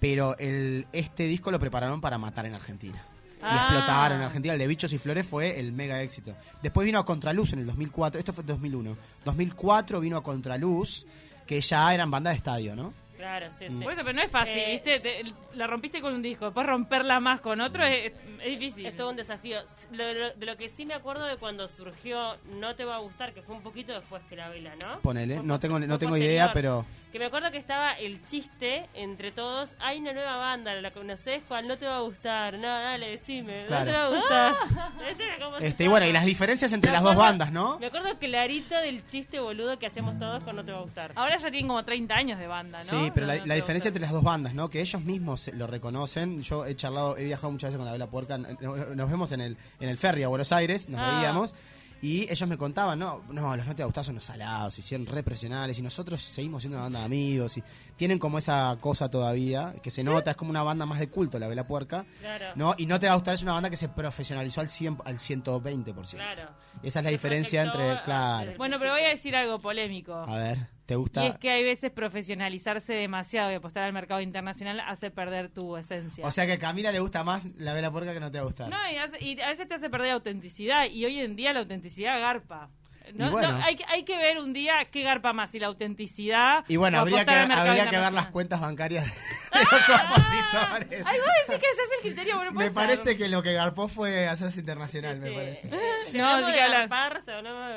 Pero 0.00 0.36
el, 0.38 0.86
este 0.92 1.24
disco 1.24 1.50
lo 1.52 1.60
prepararon 1.60 2.00
para 2.00 2.18
matar 2.18 2.46
en 2.46 2.54
Argentina. 2.54 3.00
Y 3.38 3.44
Ah. 3.44 3.66
explotaron 3.68 4.18
en 4.18 4.24
Argentina. 4.24 4.54
El 4.54 4.58
de 4.60 4.66
Bichos 4.66 4.92
y 4.92 4.98
Flores 4.98 5.26
fue 5.26 5.58
el 5.60 5.72
mega 5.72 6.02
éxito. 6.02 6.34
Después 6.62 6.84
vino 6.84 6.98
a 6.98 7.04
Contraluz 7.04 7.52
en 7.52 7.60
el 7.60 7.66
2004. 7.66 8.18
Esto 8.18 8.32
fue 8.32 8.42
en 8.42 8.48
2001. 8.48 8.96
2004 9.24 10.00
vino 10.00 10.16
a 10.16 10.22
Contraluz, 10.22 11.06
que 11.46 11.60
ya 11.60 11.92
eran 11.94 12.10
banda 12.10 12.30
de 12.30 12.36
estadio, 12.36 12.74
¿no? 12.74 12.92
Claro, 13.16 13.46
sí, 13.58 13.64
sí. 13.68 13.74
Por 13.82 13.92
eso, 13.92 14.02
pero 14.04 14.12
no 14.14 14.22
es 14.22 14.30
fácil, 14.30 14.56
Eh, 14.58 14.80
¿viste? 14.84 15.00
Te- 15.00 15.56
la 15.56 15.66
rompiste 15.66 16.00
con 16.00 16.14
un 16.14 16.22
disco, 16.22 16.44
después 16.44 16.64
romperla 16.64 17.18
más 17.18 17.40
con 17.40 17.60
otro 17.60 17.84
es, 17.84 18.12
es 18.44 18.58
difícil. 18.60 18.86
Es 18.86 18.94
todo 18.94 19.10
un 19.10 19.16
desafío. 19.16 19.58
Lo- 19.90 20.14
lo- 20.14 20.32
de 20.34 20.46
lo 20.46 20.56
que 20.56 20.68
sí 20.68 20.86
me 20.86 20.94
acuerdo 20.94 21.24
de 21.24 21.36
cuando 21.36 21.66
surgió 21.66 22.36
No 22.60 22.76
te 22.76 22.84
va 22.84 22.94
a 22.94 22.98
gustar, 23.00 23.34
que 23.34 23.42
fue 23.42 23.56
un 23.56 23.62
poquito 23.62 23.92
después 23.92 24.22
que 24.28 24.36
la 24.36 24.48
vela, 24.48 24.70
¿no? 24.80 25.00
Ponele. 25.00 25.42
No 25.42 25.58
tengo, 25.58 25.80
no 25.80 25.98
tengo 25.98 26.16
idea, 26.16 26.52
pero... 26.52 26.86
Que 27.12 27.18
me 27.18 27.24
acuerdo 27.24 27.50
que 27.50 27.56
estaba 27.56 27.92
el 27.94 28.22
chiste 28.22 28.86
entre 28.92 29.32
todos. 29.32 29.70
Hay 29.80 29.98
una 29.98 30.12
nueva 30.12 30.36
banda, 30.36 30.74
¿la 30.74 30.90
conoces? 30.90 31.42
¿Cuál 31.48 31.66
no 31.66 31.76
te 31.78 31.86
va 31.86 31.96
a 31.96 32.00
gustar? 32.00 32.58
No, 32.58 32.68
dale, 32.68 33.08
decime. 33.12 33.64
Claro. 33.66 33.86
No 33.86 33.90
te 33.90 34.34
va 34.34 34.48
a 34.48 34.50
gustar. 34.50 35.38
Como 35.42 35.56
Este, 35.56 35.84
y 35.84 35.88
bueno, 35.88 36.04
y 36.06 36.12
las 36.12 36.26
diferencias 36.26 36.70
entre 36.74 36.90
Me 36.90 36.96
las 36.96 37.02
dos 37.04 37.16
bandas, 37.16 37.50
¿no? 37.50 37.78
Me 37.78 37.86
acuerdo 37.86 38.18
clarito 38.18 38.74
del 38.76 39.06
chiste 39.06 39.40
boludo 39.40 39.78
que 39.78 39.86
hacíamos 39.86 40.18
todos 40.18 40.44
con 40.44 40.54
No 40.54 40.64
te 40.64 40.72
va 40.72 40.78
a 40.78 40.82
gustar. 40.82 41.12
Ahora 41.14 41.38
ya 41.38 41.50
tienen 41.50 41.68
como 41.68 41.82
30 41.82 42.14
años 42.14 42.38
de 42.38 42.46
banda, 42.46 42.78
¿no? 42.78 42.84
Sí, 42.84 43.10
pero 43.14 43.26
la, 43.26 43.36
No, 43.36 43.46
la 43.46 43.54
diferencia 43.54 43.88
entre 43.88 44.02
las 44.02 44.12
dos 44.12 44.22
bandas, 44.22 44.52
¿no? 44.52 44.68
Que 44.68 44.80
ellos 44.82 45.02
mismos 45.02 45.40
se- 45.40 45.52
lo 45.54 45.66
reconocen. 45.66 46.42
Yo 46.42 46.66
he 46.66 46.76
charlado, 46.76 47.16
he 47.16 47.24
viajado 47.24 47.50
muchas 47.50 47.68
veces 47.70 47.78
con 47.78 47.86
la 47.86 47.92
Vela 47.92 48.06
Puerca. 48.08 48.36
Nos 48.36 49.10
vemos 49.10 49.32
en 49.32 49.40
el, 49.40 49.56
en 49.80 49.88
el 49.88 49.96
ferry 49.96 50.24
a 50.24 50.28
Buenos 50.28 50.52
Aires, 50.52 50.88
nos 50.90 51.00
Ah. 51.00 51.14
veíamos. 51.16 51.54
Y 52.00 52.30
ellos 52.30 52.48
me 52.48 52.56
contaban, 52.56 52.98
no, 52.98 53.22
no, 53.30 53.56
los 53.56 53.66
no 53.66 53.74
te 53.74 53.84
gustar 53.84 54.04
son 54.04 54.16
los 54.16 54.24
salados, 54.24 54.74
se 54.74 54.82
hicieron 54.82 55.06
re 55.06 55.22
profesionales 55.22 55.78
y 55.78 55.82
nosotros 55.82 56.20
seguimos 56.20 56.62
siendo 56.62 56.76
una 56.76 56.84
banda 56.84 57.00
de 57.00 57.04
amigos 57.06 57.56
y 57.56 57.62
tienen 57.96 58.18
como 58.18 58.38
esa 58.38 58.76
cosa 58.80 59.10
todavía 59.10 59.74
que 59.82 59.90
se 59.90 60.04
nota, 60.04 60.30
es 60.30 60.36
como 60.36 60.50
una 60.50 60.62
banda 60.62 60.86
más 60.86 61.00
de 61.00 61.08
culto, 61.08 61.38
la 61.38 61.48
Vela 61.48 61.66
Puerca. 61.66 62.06
Claro. 62.20 62.46
¿no? 62.54 62.74
Y 62.78 62.86
no 62.86 63.00
te 63.00 63.06
va 63.06 63.14
a 63.14 63.16
gustar 63.16 63.34
es 63.34 63.42
una 63.42 63.52
banda 63.52 63.68
que 63.68 63.76
se 63.76 63.88
profesionalizó 63.88 64.60
al 64.60 64.68
100, 64.68 64.98
al 65.04 65.18
120%. 65.18 66.10
Claro. 66.10 66.50
Esa 66.82 67.00
es 67.00 67.04
la 67.04 67.10
Se 67.10 67.10
diferencia 67.10 67.62
entre, 67.64 68.02
claro. 68.02 68.52
Bueno, 68.56 68.76
pero 68.78 68.92
voy 68.92 69.02
a 69.02 69.08
decir 69.08 69.34
algo 69.34 69.58
polémico. 69.58 70.14
A 70.14 70.38
ver, 70.38 70.68
¿te 70.88 70.96
gusta? 70.96 71.22
Y 71.22 71.28
es 71.28 71.38
que 71.38 71.50
hay 71.50 71.62
veces 71.64 71.90
profesionalizarse 71.92 72.94
demasiado 72.94 73.52
y 73.52 73.56
apostar 73.56 73.82
al 73.84 73.92
mercado 73.92 74.22
internacional 74.22 74.80
hace 74.80 75.10
perder 75.10 75.50
tu 75.50 75.76
esencia. 75.76 76.26
O 76.26 76.30
sea 76.30 76.46
que 76.46 76.52
a 76.54 76.58
Camila 76.58 76.90
le 76.90 76.98
gusta 76.98 77.22
más 77.24 77.44
la 77.58 77.74
Vela 77.74 77.90
Puerca 77.92 78.14
que 78.14 78.20
no 78.20 78.30
te 78.32 78.38
va 78.38 78.42
a 78.42 78.46
gustar. 78.46 78.70
no, 78.70 78.90
y, 78.90 78.96
hace- 78.96 79.22
y 79.22 79.38
a 79.38 79.48
veces 79.48 79.68
te 79.68 79.74
hace 79.74 79.90
perder 79.90 80.12
autenticidad 80.12 80.86
y 80.90 81.04
hoy 81.04 81.18
en 81.20 81.36
día 81.36 81.52
la 81.52 81.60
autenticidad 81.60 82.18
garpa. 82.18 82.70
No, 83.14 83.28
Y 83.28 83.30
bueno. 83.30 83.52
no, 83.52 83.64
hay, 83.64 83.76
que- 83.76 83.84
hay 83.88 84.04
que 84.04 84.16
ver 84.16 84.38
un 84.38 84.52
día 84.52 84.86
qué 84.90 85.02
garpa 85.02 85.32
más, 85.32 85.50
si 85.50 85.58
la 85.58 85.68
autenticidad 85.68 86.64
Y 86.68 86.76
bueno, 86.76 86.98
habría 86.98 87.24
que, 87.24 87.30
habría 87.34 87.88
que 87.88 87.98
ver 87.98 88.12
las 88.12 88.26
cuentas 88.28 88.60
bancarias 88.60 89.04
de 89.06 89.12
los 89.60 89.86
compositores. 89.86 91.02
Ay, 91.06 91.18
vos 91.18 91.28
decís 91.46 91.60
que 91.60 91.70
ese 91.70 91.82
es 91.82 91.88
el 91.96 92.00
criterio, 92.02 92.36
bueno, 92.36 92.52
me 92.52 92.70
parece 92.70 93.16
que 93.16 93.28
lo 93.28 93.42
que 93.42 93.52
garpó 93.52 93.88
fue 93.88 94.28
hacerse 94.28 94.60
internacional, 94.60 95.16
Sí, 95.16 95.20
me 95.22 95.28
sí. 95.30 95.34
parece. 95.34 95.68
No, 96.18 96.36
de 96.36 96.40
no 96.42 96.48
de 96.48 96.56
garpar. 96.56 97.22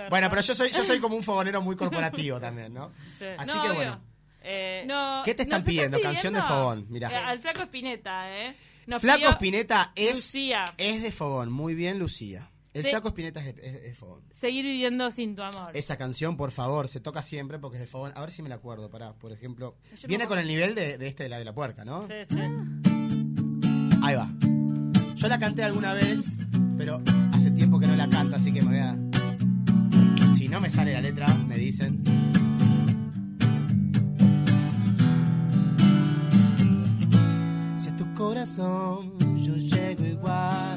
Bueno, 0.10 0.30
pero 0.30 0.42
yo 0.42 0.56
soy 0.56 0.72
yo 0.72 0.84
soy 0.84 1.00
como 1.00 1.16
un 1.16 1.24
fogonero 1.24 1.62
muy 1.62 1.76
corporativo 1.78 2.40
también, 2.40 2.74
¿no? 2.74 2.92
Sí. 3.20 3.26
Así 3.38 3.52
No, 3.54 3.62
que 3.62 3.70
obvio. 3.70 3.76
bueno. 3.76 4.02
Eh, 4.44 4.84
No, 4.88 5.22
¿Qué 5.24 5.36
te 5.36 5.44
están 5.44 5.64
pidiendo? 5.64 6.00
Canción 6.02 6.34
de 6.34 6.42
fogón, 6.42 6.86
mirá. 6.90 7.12
Eh, 7.12 7.16
al 7.18 7.40
flaco 7.40 7.64
Espineta, 7.64 8.22
¿eh? 8.38 8.56
Nos 8.88 9.02
Flaco 9.02 9.30
Spinetta 9.30 9.92
es, 9.96 10.16
Lucía. 10.16 10.66
es 10.78 11.04
de 11.04 11.12
fogón, 11.12 11.52
muy 11.52 11.76
bien 11.76 12.00
Lucía. 12.00 12.50
El. 12.74 12.86
Flaco 12.86 13.10
Spinetta 13.10 13.46
es 13.46 13.56
es- 13.58 13.98
fogón. 13.98 14.22
Seguir 14.40 14.64
viviendo 14.64 15.12
sin 15.12 15.36
tu 15.36 15.42
amor. 15.42 15.76
Esa 15.76 15.98
canción, 15.98 16.38
por 16.38 16.52
favor, 16.52 16.88
se 16.88 17.00
toca 17.02 17.22
siempre 17.22 17.60
porque 17.60 17.76
es 17.78 17.82
de 17.82 17.88
fogón. 17.88 18.12
A 18.16 18.22
ver 18.22 18.32
si 18.32 18.42
me 18.42 18.50
la 18.50 18.56
acuerdo, 18.56 18.90
pará, 18.90 19.14
por 19.14 19.32
ejemplo. 19.32 19.76
Yo 20.00 20.08
Viene 20.08 20.26
con 20.28 20.40
el 20.40 20.48
nivel 20.48 20.74
de, 20.76 20.98
de 20.98 21.08
este 21.08 21.24
de 21.24 21.30
la 21.30 21.38
de 21.38 21.46
la 21.46 21.54
puerca, 21.54 21.84
¿no? 21.84 22.08
sí, 22.08 22.14
sí. 22.30 22.38
Ahí 24.04 24.16
va. 24.16 24.30
Yo 25.16 25.28
la 25.28 25.38
canté 25.38 25.64
alguna 25.64 25.94
vez, 25.94 26.38
pero 26.78 27.02
hace 27.34 27.52
tiempo 27.52 27.80
que 27.80 27.88
no 27.88 27.96
la 27.96 28.10
canto, 28.10 28.36
así 28.38 28.52
que 28.54 28.62
me 28.62 28.70
voy 28.70 28.80
a. 28.80 28.98
Si 30.36 30.48
no 30.48 30.60
me 30.62 30.70
sale 30.70 30.94
la 30.94 31.02
letra, 31.02 31.28
me 31.36 31.58
dicen. 31.58 32.02
Si 37.78 37.90
a 37.90 37.96
tu 37.96 38.14
corazón 38.14 39.18
yo 39.42 39.56
llego 39.56 40.06
igual, 40.06 40.76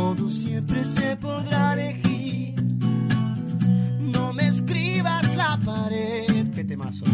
todo 0.00 0.30
siempre 0.30 0.82
se 0.84 1.14
podrá 1.16 1.74
elegir. 1.74 2.54
No 4.14 4.32
me 4.32 4.46
escribas 4.48 5.22
la 5.36 5.58
pared. 5.62 6.50
Qué 6.54 6.64
temazo. 6.64 7.04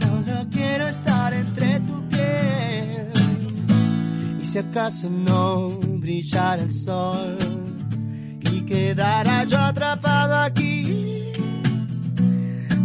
Solo 0.00 0.34
quiero 0.50 0.84
estar 0.88 1.32
entre 1.32 1.78
tu 1.88 1.96
piel. 2.08 3.12
Y 4.42 4.44
si 4.44 4.58
acaso 4.58 5.08
no 5.08 5.78
brillara 6.04 6.62
el 6.62 6.72
sol 6.72 7.38
y 8.52 8.62
quedara 8.62 9.44
yo 9.44 9.58
atrapado 9.58 10.34
aquí, 10.48 11.32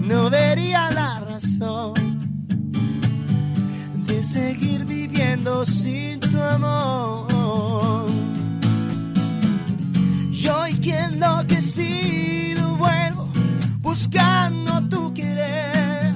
no 0.09 0.29
vería 0.29 0.91
la 0.91 1.11
razón 1.31 1.95
de 4.09 4.23
seguir 4.23 4.85
viviendo 4.85 5.65
sin 5.65 6.19
tu 6.19 6.39
amor. 6.39 7.37
Y 10.67 10.69
hoy 10.69 10.79
que 10.81 10.99
enloquecido 10.99 12.75
vuelvo 12.75 13.29
buscando 13.79 14.81
tu 14.89 15.13
querer. 15.13 16.13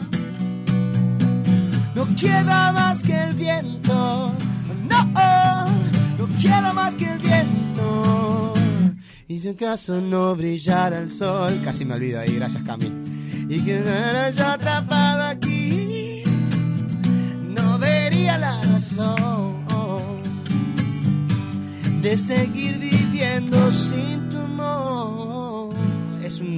No 1.95 2.05
queda 2.15 2.73
más 2.73 3.01
que 3.01 3.23
el 3.23 3.33
viento, 3.33 4.33
no, 4.89 5.05
no 6.17 6.27
queda 6.41 6.73
más 6.73 6.95
que 6.95 7.11
el 7.11 7.19
viento. 7.19 8.53
Y 9.29 9.39
si 9.39 9.49
acaso 9.49 10.01
no 10.01 10.35
brillara 10.35 10.99
el 10.99 11.09
sol, 11.09 11.61
casi 11.63 11.85
me 11.85 11.93
olvido 11.93 12.19
ahí, 12.19 12.35
gracias 12.35 12.63
Cami. 12.63 12.91
Y 13.47 13.61
quedara 13.61 14.31
yo 14.31 14.47
atrapado 14.47 15.23
aquí, 15.23 16.23
no 17.55 17.79
vería 17.79 18.37
la 18.37 18.61
razón 18.63 19.61
de 22.01 22.17
seguir 22.17 22.79
viviendo 22.79 23.71
sin. 23.71 24.30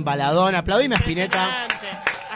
Baladón, 0.03 0.55
aplaudime 0.55 0.95
a 0.95 0.99
Spinetta. 0.99 1.63
A 1.63 1.67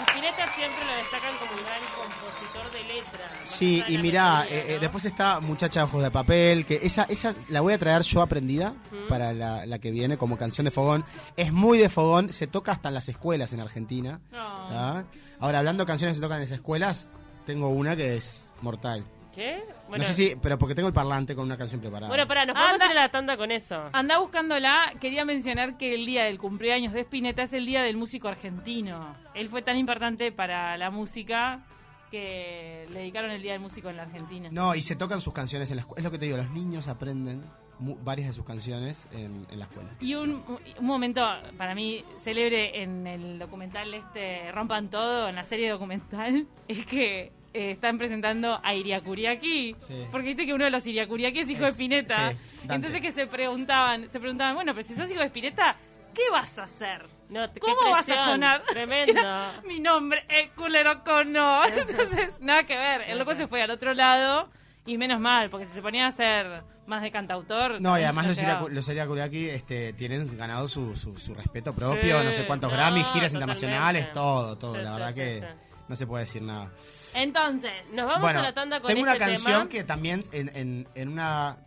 Spinetta 0.08 0.48
siempre 0.56 0.86
lo 0.86 0.96
destacan 0.96 1.36
como 1.38 1.52
un 1.52 1.66
gran 1.66 1.82
compositor 1.96 2.72
de 2.72 2.84
letra. 2.94 3.32
más 3.40 3.50
Sí, 3.50 3.84
y 3.88 3.98
mirá, 3.98 4.46
eh, 4.50 4.76
eh, 4.76 4.78
después 4.80 5.06
está 5.06 5.40
Muchacha 5.40 5.84
Ojos 5.84 6.04
de 6.04 6.12
Papel, 6.12 6.66
que 6.66 6.80
esa, 6.84 7.04
esa 7.04 7.34
la 7.50 7.62
voy 7.62 7.74
a 7.74 7.78
traer 7.78 8.02
yo 8.04 8.22
aprendida 8.22 8.74
para 9.10 9.34
la, 9.34 9.66
la 9.66 9.80
que 9.80 9.92
viene 9.92 10.18
como 10.18 10.38
canción 10.38 10.66
de 10.66 10.72
fogón. 10.72 11.06
Es 11.36 11.52
muy 11.52 11.78
de 11.78 11.90
fogón, 11.90 12.34
se 12.34 12.48
toca 12.48 12.72
hasta 12.72 12.90
en 12.90 12.96
las 12.96 13.10
escuelas 13.10 13.54
en 13.54 13.62
Argentina. 13.62 14.20
¿tá? 14.32 15.06
Ahora, 15.40 15.60
hablando 15.60 15.84
de 15.84 15.88
canciones 15.88 16.16
que 16.16 16.18
se 16.18 16.22
tocan 16.22 16.38
en 16.38 16.44
las 16.44 16.52
escuelas, 16.52 17.10
tengo 17.46 17.70
una 17.70 17.96
que 17.96 18.18
es 18.18 18.52
mortal. 18.62 19.06
¿Qué? 19.38 19.64
Bueno, 19.88 20.04
no 20.04 20.08
sé 20.10 20.14
si, 20.16 20.36
pero 20.42 20.58
porque 20.58 20.74
tengo 20.74 20.88
el 20.88 20.94
parlante 20.96 21.36
con 21.36 21.46
una 21.46 21.58
canción 21.58 21.80
preparada. 21.80 22.08
bueno 22.08 22.28
pará, 22.28 22.44
nos 22.46 22.56
podemos 22.56 22.82
Anda. 22.82 22.86
ir 22.92 22.92
a 22.98 23.02
la 23.04 23.10
tanda 23.10 23.38
con 23.38 23.52
eso. 23.52 23.90
Anda 23.94 24.18
buscándola. 24.18 24.94
Quería 25.00 25.26
mencionar 25.26 25.78
que 25.78 25.94
el 25.94 26.08
día 26.08 26.24
del 26.24 26.40
cumpleaños 26.40 26.92
de 26.92 27.02
Spinetta 27.02 27.44
es 27.44 27.54
el 27.54 27.68
día 27.68 27.84
del 27.84 27.98
músico 27.98 28.28
argentino. 28.28 29.16
Él 29.36 29.48
fue 29.50 29.62
tan 29.62 29.78
importante 29.78 30.32
para 30.32 30.76
la 30.78 30.90
música 30.90 31.64
que 32.12 32.88
le 32.90 33.00
dedicaron 33.00 33.32
el 33.32 33.42
día 33.42 33.52
del 33.54 33.62
músico 33.62 33.90
en 33.90 33.98
la 33.98 34.04
Argentina. 34.04 34.50
No, 34.52 34.74
y 34.76 34.82
se 34.82 34.96
tocan 34.96 35.22
sus 35.22 35.34
canciones 35.34 35.70
en 35.70 35.76
la 35.78 35.82
escuela. 35.82 36.00
Es 36.00 36.04
lo 36.04 36.12
que 36.12 36.18
te 36.18 36.26
digo, 36.26 36.38
los 36.38 36.50
niños 36.52 36.88
aprenden 36.88 37.44
mu- 37.80 37.98
varias 38.04 38.30
de 38.30 38.34
sus 38.34 38.46
canciones 38.46 39.08
en, 39.12 39.46
en 39.52 39.60
la 39.60 39.66
escuela. 39.66 39.90
Y 40.00 40.16
un, 40.16 40.44
un 40.80 40.86
momento 40.86 41.22
para 41.58 41.76
mí 41.76 42.04
célebre 42.24 42.82
en 42.82 43.06
el 43.08 43.38
documental 43.40 43.94
este 43.94 44.52
Rompan 44.52 44.90
Todo, 44.90 45.28
en 45.30 45.36
la 45.36 45.44
serie 45.44 45.70
documental, 45.70 46.48
es 46.68 46.86
que 46.86 47.32
eh, 47.58 47.72
están 47.72 47.98
presentando 47.98 48.60
a 48.64 48.74
Iriakuriaki. 48.76 49.76
Sí. 49.80 50.06
Porque 50.12 50.28
viste 50.28 50.46
que 50.46 50.54
uno 50.54 50.66
de 50.66 50.72
los 50.72 50.86
Iriakuriaki 50.86 51.40
es 51.40 51.50
hijo 51.50 51.64
de 51.64 51.70
Spinetta. 51.70 52.32
sí. 52.32 52.38
Entonces 52.70 53.02
que 53.02 53.12
se 53.12 53.28
preguntaban, 53.28 54.10
se 54.10 54.20
preguntaban, 54.20 54.56
bueno, 54.56 54.74
pero 54.74 54.86
si 54.88 54.94
sos 54.94 55.10
hijo 55.10 55.20
de 55.20 55.28
Spinetta, 55.28 55.76
¿qué 56.14 56.30
vas 56.32 56.60
a 56.60 56.64
hacer? 56.64 57.06
No, 57.30 57.50
te- 57.50 57.60
qué 57.60 57.66
¿Cómo 57.68 57.92
vas 57.92 58.10
a 58.10 58.26
sonar? 58.26 58.62
Tremendo. 58.70 59.22
Mi 59.68 59.80
nombre 59.80 60.24
es 60.30 60.52
culero 60.52 61.04
cono. 61.04 61.62
Entonces, 61.66 62.30
nada 62.40 62.64
que 62.64 62.78
ver. 62.78 63.02
El 63.08 63.18
loco 63.20 63.34
se 63.34 63.48
fue 63.48 63.62
al 63.62 63.72
otro 63.72 63.94
lado 63.94 64.50
Y 64.86 64.98
menos 64.98 65.20
mal, 65.20 65.50
porque 65.50 65.66
si 65.66 65.74
se 65.74 65.82
ponía 65.82 66.08
a 66.08 66.12
ser 66.12 66.64
más 66.88 67.02
de 67.02 67.12
cantautor. 67.12 67.82
No, 67.82 68.00
y 68.00 68.04
además 68.04 68.28
los 68.28 68.38
llegaba. 68.38 68.70
los 68.70 68.88
este, 68.88 69.94
tienen 69.94 70.38
ganado 70.38 70.68
su, 70.70 70.96
su, 70.96 71.12
su 71.20 71.34
respeto 71.36 71.76
propio, 71.76 72.20
Sí, 72.20 72.26
no 72.26 72.32
sé 72.32 72.46
cuántos 72.46 72.72
no, 72.72 72.78
Grammys, 72.78 73.06
giras 73.08 73.34
totalmente. 73.34 73.38
internacionales, 73.66 74.14
todo, 74.14 74.58
todo. 74.58 74.76
Sí, 74.76 74.82
la 74.84 74.94
verdad 74.94 75.10
sí, 75.10 75.16
que 75.16 75.40
sí. 75.42 75.67
No 75.88 75.96
se 75.96 76.06
puede 76.08 76.26
decir 76.26 76.42
nada. 76.42 76.72
Entonces, 77.16 77.72
Nos 77.96 78.06
vamos 78.06 78.22
bueno, 78.22 78.40
a 78.40 78.44
la 78.44 78.54
tanda 78.54 78.80
con 78.82 78.88
tengo 78.90 79.04
una 79.04 79.14
este 79.14 79.26
canción 79.26 79.54
tema. 79.54 79.70
que 79.70 79.84
también 79.84 80.24
en, 80.32 80.52
en, 80.56 80.88
en 80.96 81.10
una 81.10 81.58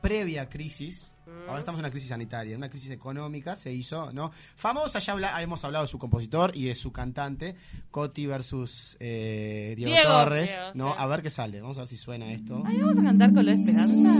previa 0.00 0.48
crisis, 0.48 1.10
Mm. 1.26 1.48
ahora 1.48 1.60
estamos 1.60 1.78
en 1.78 1.86
una 1.86 1.90
crisis 1.90 2.10
sanitaria, 2.10 2.52
en 2.52 2.58
una 2.58 2.68
crisis 2.68 2.90
económica, 2.90 3.56
se 3.56 3.72
hizo, 3.72 4.12
¿no? 4.12 4.30
Famosa, 4.56 4.98
ya 4.98 5.14
habla- 5.14 5.40
hemos 5.42 5.64
hablado 5.64 5.86
de 5.86 5.88
su 5.90 5.98
compositor 5.98 6.50
y 6.54 6.66
de 6.66 6.74
su 6.74 6.92
cantante, 6.92 7.56
Coti 7.90 8.26
versus 8.26 8.98
eh, 9.00 9.72
Diego, 9.74 9.94
Diego. 9.94 10.10
Torres, 10.10 10.50
Diego, 10.50 10.70
¿no? 10.74 10.88
sí. 10.90 10.94
A 10.98 11.06
ver 11.06 11.22
qué 11.22 11.30
sale, 11.30 11.62
vamos 11.62 11.78
a 11.78 11.80
ver 11.80 11.88
si 11.88 11.96
suena 11.96 12.30
esto. 12.30 12.62
Ay, 12.66 12.76
vamos 12.76 12.98
a 12.98 13.02
cantar 13.04 13.32
con 13.32 13.46
la 13.46 13.52
esperanza. 13.52 14.12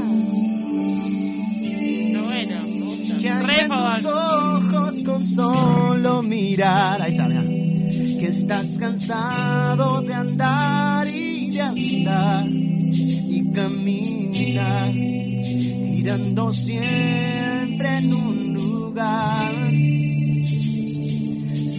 Qué 1.60 2.20
bueno, 2.24 2.62
me 2.62 2.80
gusta. 2.80 3.18
Que 3.18 3.68
tus 3.68 4.06
ojos 4.06 5.00
con 5.04 5.26
solo 5.26 6.22
mirar. 6.22 7.02
Ahí 7.02 7.12
está, 7.12 7.28
mira. 7.28 7.42
Que 8.24 8.30
estás 8.30 8.66
cansado 8.80 10.00
de 10.00 10.14
andar 10.14 11.06
y 11.06 11.50
de 11.50 11.60
andar 11.60 12.46
y 12.48 13.50
caminar, 13.52 14.94
girando 14.94 16.50
siempre 16.50 17.98
en 17.98 18.14
un 18.14 18.54
lugar. 18.54 19.52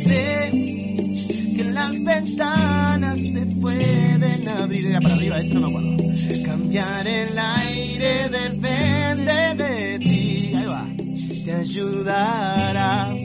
Sé 0.04 0.52
que 1.58 1.64
las 1.64 2.04
ventanas 2.04 3.18
se 3.18 3.46
pueden 3.60 4.48
abrir. 4.48 5.00
Para 5.02 5.16
arriba, 5.16 5.40
ese 5.40 5.54
no 5.56 5.62
me 5.62 5.68
acuerdo. 5.68 5.98
Cambiar 6.46 7.08
el 7.08 7.40
aire 7.40 8.30
depende 8.30 9.56
de 9.64 9.98
ti. 9.98 10.54
Ahí 10.54 10.66
va. 10.68 10.88
Te 11.44 11.54
ayudará. 11.54 13.16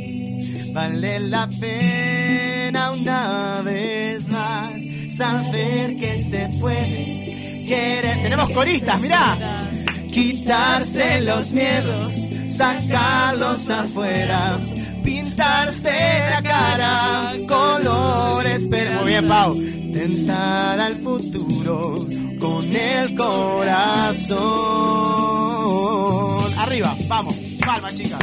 Vale 0.73 1.21
la 1.21 1.49
pena 1.49 2.93
una 2.93 3.61
vez 3.65 4.29
más 4.29 4.81
saber 5.21 5.97
que 5.97 6.17
se 6.19 6.49
puede 6.61 7.67
querer. 7.67 8.23
Tenemos 8.23 8.51
coristas, 8.51 9.01
mirá. 9.01 9.69
Quitarse 10.13 11.21
los 11.21 11.53
miedos, 11.53 12.13
sacarlos 12.49 13.69
afuera, 13.71 14.61
pintarse 15.05 15.91
la 16.31 16.43
cara, 16.43 17.33
colores, 17.47 18.67
pero 18.71 19.01
muy 19.01 19.11
bien, 19.11 19.29
Pau. 19.29 19.55
Tentar 19.93 20.81
al 20.81 20.97
futuro 20.97 22.07
con 22.39 22.75
el 22.75 23.15
corazón. 23.15 24.39
Arriba, 26.59 26.97
vamos, 27.09 27.35
palma, 27.65 27.93
chicas. 27.93 28.21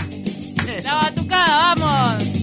Eso. 0.68 0.90
La 0.90 0.96
batucada, 0.96 1.76
vamos. 1.76 2.37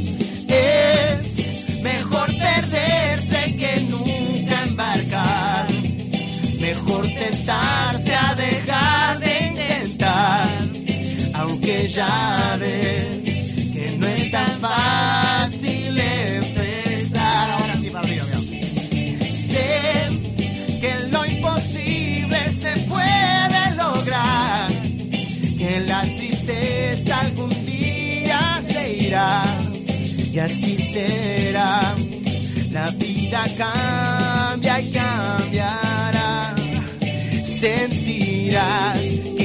Mejor 1.84 2.26
perderse 2.38 3.56
que 3.58 3.80
nunca 3.90 4.62
embarcar. 4.62 5.66
Mejor 6.58 7.06
tentarse 7.06 8.14
a 8.14 8.34
dejar 8.34 9.18
de 9.18 9.46
intentar. 9.48 10.48
Aunque 11.34 11.86
ya 11.88 12.56
ves 12.58 13.70
que 13.74 13.96
no 13.98 14.06
es 14.06 14.30
tan 14.30 14.48
fácil 14.60 15.98
y 30.34 30.38
así 30.40 30.76
será. 30.76 31.94
La 32.72 32.90
vida 32.90 33.44
cambia 33.56 34.80
y 34.80 34.90
cambiará. 34.90 36.56
Sentirás 37.44 38.98
que 39.38 39.43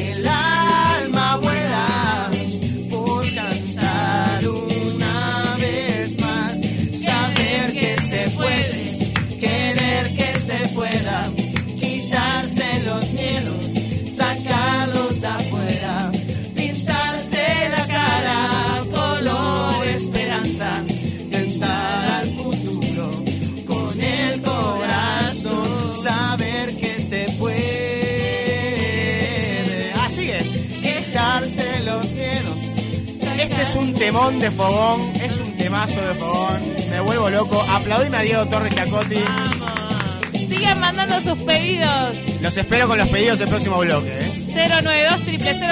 temón 34.09 34.39
de 34.39 34.49
fogón, 34.49 35.01
es 35.17 35.39
un 35.39 35.55
temazo 35.55 36.01
de 36.01 36.15
fogón. 36.15 36.63
Me 36.89 36.99
vuelvo 36.99 37.29
loco. 37.29 37.61
Aplaudime 37.61 38.17
a 38.17 38.21
Diego 38.21 38.47
Torres 38.47 38.75
y 38.75 38.79
a 38.79 38.89
Coti. 38.89 39.15
Vamos. 39.23 40.29
Sigan 40.31 40.79
mandando 40.79 41.21
sus 41.21 41.43
pedidos. 41.43 42.15
Los 42.41 42.57
espero 42.57 42.87
con 42.87 42.97
los 42.97 43.07
pedidos 43.09 43.37
del 43.37 43.49
próximo 43.49 43.77
bloque. 43.77 44.17
¿eh? 44.19 44.81
092 44.81 45.19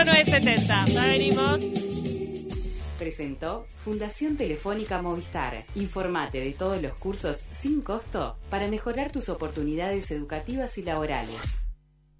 0970 0.05 0.85
Ya 0.85 1.01
venimos. 1.07 1.59
Presentó 2.99 3.65
Fundación 3.83 4.37
Telefónica 4.37 5.01
Movistar. 5.01 5.65
Informate 5.73 6.39
de 6.39 6.51
todos 6.51 6.79
los 6.79 6.93
cursos 6.93 7.43
sin 7.49 7.81
costo 7.81 8.37
para 8.51 8.67
mejorar 8.67 9.11
tus 9.11 9.29
oportunidades 9.29 10.11
educativas 10.11 10.77
y 10.77 10.83
laborales. 10.83 11.39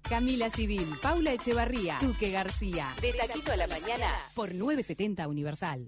Camila 0.02 0.50
Civil, 0.50 0.94
Paula 1.00 1.32
Echevarría, 1.34 1.98
Duque 2.00 2.32
García. 2.32 2.92
De 3.00 3.12
Taquito 3.12 3.52
a 3.52 3.56
la 3.56 3.68
Mañana 3.68 4.10
por 4.34 4.52
970 4.52 5.28
Universal. 5.28 5.86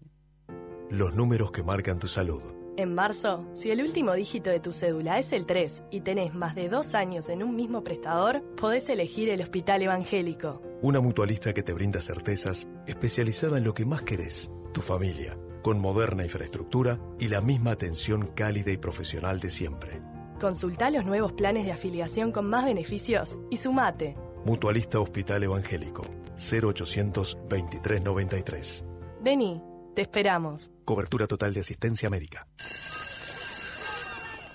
Los 0.90 1.14
números 1.14 1.52
que 1.52 1.62
marcan 1.62 1.98
tu 1.98 2.08
salud. 2.08 2.42
En 2.76 2.94
marzo, 2.94 3.46
si 3.52 3.70
el 3.70 3.82
último 3.82 4.14
dígito 4.14 4.48
de 4.48 4.60
tu 4.60 4.72
cédula 4.72 5.18
es 5.18 5.32
el 5.32 5.44
3 5.44 5.82
y 5.90 6.00
tenés 6.00 6.34
más 6.34 6.54
de 6.54 6.68
dos 6.68 6.94
años 6.94 7.28
en 7.28 7.42
un 7.42 7.54
mismo 7.54 7.84
prestador, 7.84 8.42
podés 8.56 8.88
elegir 8.88 9.28
el 9.28 9.42
Hospital 9.42 9.82
Evangélico. 9.82 10.62
Una 10.80 11.00
mutualista 11.00 11.52
que 11.52 11.62
te 11.62 11.74
brinda 11.74 12.00
certezas, 12.00 12.68
especializada 12.86 13.58
en 13.58 13.64
lo 13.64 13.74
que 13.74 13.84
más 13.84 14.02
querés, 14.02 14.50
tu 14.72 14.80
familia, 14.80 15.36
con 15.62 15.78
moderna 15.78 16.24
infraestructura 16.24 16.98
y 17.18 17.28
la 17.28 17.42
misma 17.42 17.72
atención 17.72 18.28
cálida 18.34 18.70
y 18.70 18.78
profesional 18.78 19.40
de 19.40 19.50
siempre. 19.50 20.00
Consulta 20.40 20.90
los 20.90 21.04
nuevos 21.04 21.34
planes 21.34 21.66
de 21.66 21.72
afiliación 21.72 22.32
con 22.32 22.46
más 22.46 22.64
beneficios 22.64 23.36
y 23.50 23.58
sumate. 23.58 24.16
Mutualista 24.46 25.00
Hospital 25.00 25.42
Evangélico, 25.42 26.02
0800 26.38 27.36
2393. 27.46 28.84
Vení, 29.22 29.62
te 29.94 30.02
esperamos. 30.02 30.70
Cobertura 30.84 31.26
total 31.26 31.54
de 31.54 31.60
asistencia 31.60 32.10
médica. 32.10 32.46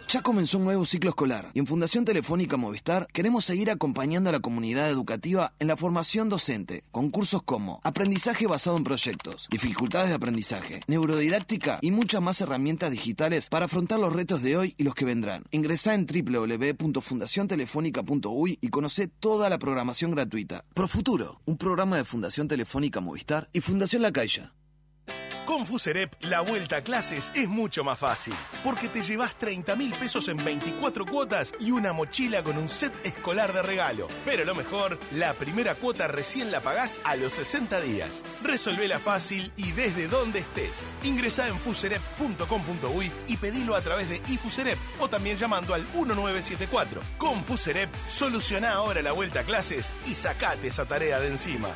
Ya 0.07 0.21
comenzó 0.21 0.59
un 0.59 0.65
nuevo 0.65 0.85
ciclo 0.85 1.09
escolar 1.09 1.49
y 1.53 1.59
en 1.59 1.65
Fundación 1.65 2.05
Telefónica 2.05 2.57
Movistar 2.57 3.07
queremos 3.11 3.43
seguir 3.43 3.71
acompañando 3.71 4.29
a 4.29 4.33
la 4.33 4.39
comunidad 4.39 4.87
educativa 4.89 5.53
en 5.59 5.67
la 5.67 5.75
formación 5.75 6.29
docente, 6.29 6.83
con 6.91 7.09
cursos 7.09 7.41
como 7.43 7.81
aprendizaje 7.83 8.45
basado 8.45 8.77
en 8.77 8.83
proyectos, 8.83 9.47
dificultades 9.49 10.09
de 10.09 10.15
aprendizaje, 10.15 10.81
neurodidáctica 10.87 11.79
y 11.81 11.89
muchas 11.89 12.21
más 12.21 12.39
herramientas 12.39 12.91
digitales 12.91 13.49
para 13.49 13.65
afrontar 13.65 13.99
los 13.99 14.13
retos 14.13 14.43
de 14.43 14.55
hoy 14.55 14.75
y 14.77 14.83
los 14.83 14.93
que 14.93 15.05
vendrán. 15.05 15.43
Ingresá 15.49 15.95
en 15.95 16.05
www.fundaciontelefónica.uy 16.05 18.59
y 18.61 18.67
conoce 18.69 19.07
toda 19.07 19.49
la 19.49 19.57
programación 19.57 20.11
gratuita. 20.11 20.65
Profuturo, 20.75 21.41
un 21.45 21.57
programa 21.57 21.97
de 21.97 22.05
Fundación 22.05 22.47
Telefónica 22.47 23.01
Movistar 23.01 23.49
y 23.53 23.61
Fundación 23.61 24.03
La 24.03 24.11
Caixa. 24.11 24.53
Con 25.45 25.63
Fuserep, 25.63 26.11
la 26.21 26.41
vuelta 26.41 26.77
a 26.77 26.81
clases 26.81 27.31
es 27.35 27.47
mucho 27.47 27.83
más 27.83 27.99
fácil, 27.99 28.33
porque 28.63 28.89
te 28.89 29.03
llevas 29.03 29.37
30 29.37 29.75
mil 29.75 29.95
pesos 29.95 30.27
en 30.27 30.43
24 30.43 31.05
cuotas 31.05 31.53
y 31.59 31.69
una 31.69 31.93
mochila 31.93 32.41
con 32.41 32.57
un 32.57 32.67
set 32.67 32.91
escolar 33.05 33.53
de 33.53 33.61
regalo. 33.61 34.07
Pero 34.25 34.43
lo 34.43 34.55
mejor, 34.55 34.99
la 35.11 35.33
primera 35.33 35.75
cuota 35.75 36.07
recién 36.07 36.51
la 36.51 36.61
pagás 36.61 36.99
a 37.03 37.15
los 37.15 37.33
60 37.33 37.79
días. 37.81 38.23
Resolvela 38.43 38.97
fácil 38.97 39.51
y 39.55 39.71
desde 39.73 40.07
donde 40.07 40.39
estés. 40.39 40.81
Ingresá 41.03 41.47
en 41.47 41.59
fuserep.com.uy 41.59 43.11
y 43.27 43.37
pedilo 43.37 43.75
a 43.75 43.81
través 43.81 44.09
de 44.09 44.21
iFuserep 44.27 44.79
o 44.99 45.09
también 45.09 45.37
llamando 45.37 45.75
al 45.75 45.83
1974. 45.93 47.01
Con 47.19 47.43
Fuserep, 47.43 47.89
soluciona 48.09 48.73
ahora 48.73 49.03
la 49.03 49.11
vuelta 49.11 49.41
a 49.41 49.43
clases 49.43 49.93
y 50.07 50.15
sacate 50.15 50.69
esa 50.69 50.85
tarea 50.85 51.19
de 51.19 51.27
encima. 51.27 51.69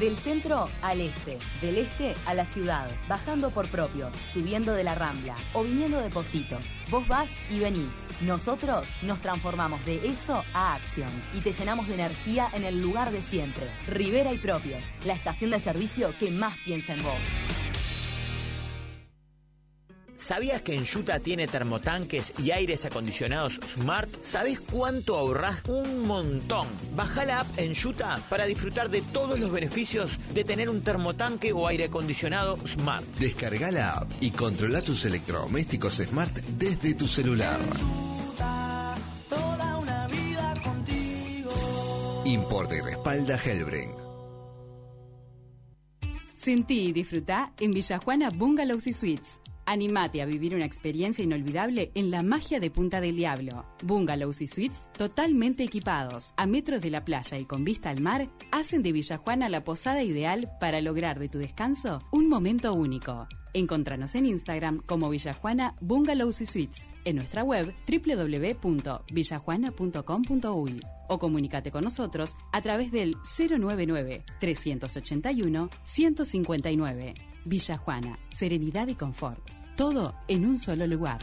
Del 0.00 0.16
centro 0.16 0.66
al 0.80 1.02
este, 1.02 1.36
del 1.60 1.76
este 1.76 2.14
a 2.24 2.32
la 2.32 2.46
ciudad, 2.46 2.90
bajando 3.06 3.50
por 3.50 3.68
propios, 3.68 4.16
subiendo 4.32 4.72
de 4.72 4.82
la 4.82 4.94
rambla 4.94 5.34
o 5.52 5.62
viniendo 5.62 6.00
de 6.00 6.08
Positos. 6.08 6.64
Vos 6.88 7.06
vas 7.06 7.28
y 7.50 7.58
venís. 7.58 7.90
Nosotros 8.22 8.88
nos 9.02 9.20
transformamos 9.20 9.84
de 9.84 10.06
eso 10.06 10.42
a 10.54 10.76
acción 10.76 11.10
y 11.34 11.42
te 11.42 11.52
llenamos 11.52 11.86
de 11.86 11.94
energía 11.94 12.48
en 12.54 12.64
el 12.64 12.80
lugar 12.80 13.10
de 13.10 13.20
siempre. 13.20 13.66
Rivera 13.88 14.32
y 14.32 14.38
Propios, 14.38 14.82
la 15.04 15.12
estación 15.12 15.50
de 15.50 15.60
servicio 15.60 16.14
que 16.18 16.30
más 16.30 16.56
piensa 16.64 16.94
en 16.94 17.02
vos. 17.02 17.69
¿Sabías 20.20 20.60
que 20.60 20.74
Enjuta 20.74 21.18
tiene 21.18 21.48
termotanques 21.48 22.34
y 22.38 22.50
aires 22.50 22.84
acondicionados 22.84 23.58
Smart? 23.74 24.10
¿Sabés 24.22 24.60
cuánto 24.60 25.16
ahorrás? 25.16 25.62
Un 25.66 26.06
montón. 26.06 26.66
Baja 26.94 27.24
la 27.24 27.40
app 27.40 27.58
Enjuta 27.58 28.20
para 28.28 28.44
disfrutar 28.44 28.90
de 28.90 29.00
todos 29.00 29.40
los 29.40 29.50
beneficios 29.50 30.18
de 30.34 30.44
tener 30.44 30.68
un 30.68 30.82
termotanque 30.82 31.54
o 31.54 31.66
aire 31.66 31.84
acondicionado 31.84 32.58
Smart. 32.66 33.02
Descarga 33.18 33.70
la 33.70 33.94
app 33.94 34.10
y 34.20 34.30
controla 34.30 34.82
tus 34.82 35.06
electrodomésticos 35.06 35.94
Smart 35.94 36.34
desde 36.58 36.92
tu 36.92 37.08
celular. 37.08 37.58
Toda 39.30 39.78
una 39.78 40.06
vida 40.06 40.54
contigo. 40.62 42.22
Importa 42.26 42.76
y 42.76 42.80
respalda 42.82 43.38
Hellbring. 43.42 43.94
Sentí 46.36 46.88
y 46.88 46.92
disfrutá 46.92 47.54
en 47.58 47.70
Villajuana 47.70 48.28
Bungalows 48.28 48.86
y 48.86 48.92
Suites. 48.92 49.40
Animate 49.70 50.20
a 50.20 50.26
vivir 50.26 50.54
una 50.56 50.64
experiencia 50.64 51.22
inolvidable 51.22 51.92
en 51.94 52.10
la 52.10 52.24
magia 52.24 52.58
de 52.58 52.72
Punta 52.72 53.00
del 53.00 53.14
Diablo. 53.14 53.64
Bungalows 53.84 54.40
y 54.40 54.48
suites 54.48 54.90
totalmente 54.98 55.62
equipados, 55.62 56.32
a 56.36 56.46
metros 56.46 56.82
de 56.82 56.90
la 56.90 57.04
playa 57.04 57.38
y 57.38 57.44
con 57.44 57.62
vista 57.62 57.88
al 57.88 58.00
mar, 58.00 58.28
hacen 58.50 58.82
de 58.82 58.90
Villajuana 58.90 59.48
la 59.48 59.62
posada 59.62 60.02
ideal 60.02 60.50
para 60.58 60.80
lograr 60.80 61.20
de 61.20 61.28
tu 61.28 61.38
descanso 61.38 62.00
un 62.10 62.28
momento 62.28 62.74
único. 62.74 63.28
Encontranos 63.54 64.16
en 64.16 64.26
Instagram 64.26 64.78
como 64.78 65.08
Villajuana 65.08 65.76
Bungalows 65.80 66.40
y 66.40 66.46
Suites, 66.46 66.90
en 67.04 67.14
nuestra 67.14 67.44
web 67.44 67.72
www.villajuana.com.uy 67.86 70.80
o 71.08 71.18
comunícate 71.20 71.70
con 71.70 71.84
nosotros 71.84 72.36
a 72.50 72.60
través 72.60 72.90
del 72.90 73.14
099 73.38 74.24
381 74.40 75.70
159. 75.84 77.14
Villajuana, 77.44 78.18
serenidad 78.30 78.88
y 78.88 78.96
confort. 78.96 79.59
Todo 79.80 80.14
en 80.28 80.44
un 80.44 80.58
solo 80.58 80.86
lugar. 80.86 81.18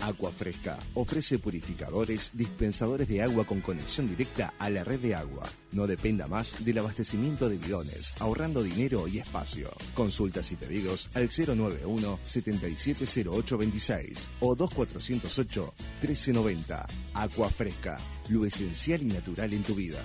Agua 0.00 0.30
Fresca 0.30 0.78
ofrece 0.94 1.40
purificadores, 1.40 2.30
dispensadores 2.34 3.08
de 3.08 3.20
agua 3.20 3.44
con 3.44 3.60
conexión 3.60 4.06
directa 4.06 4.54
a 4.60 4.70
la 4.70 4.84
red 4.84 5.00
de 5.00 5.16
agua. 5.16 5.42
No 5.72 5.88
dependa 5.88 6.28
más 6.28 6.64
del 6.64 6.78
abastecimiento 6.78 7.48
de 7.48 7.56
bidones, 7.56 8.14
ahorrando 8.20 8.62
dinero 8.62 9.08
y 9.08 9.18
espacio. 9.18 9.72
Consultas 9.94 10.52
y 10.52 10.54
pedidos 10.54 11.10
al 11.14 11.28
091 11.28 12.20
770826 12.24 14.28
o 14.38 14.54
2408 14.54 15.74
1390. 16.00 16.86
Agua 17.14 17.50
Fresca, 17.50 17.98
lo 18.28 18.46
esencial 18.46 19.02
y 19.02 19.06
natural 19.06 19.52
en 19.52 19.64
tu 19.64 19.74
vida. 19.74 20.00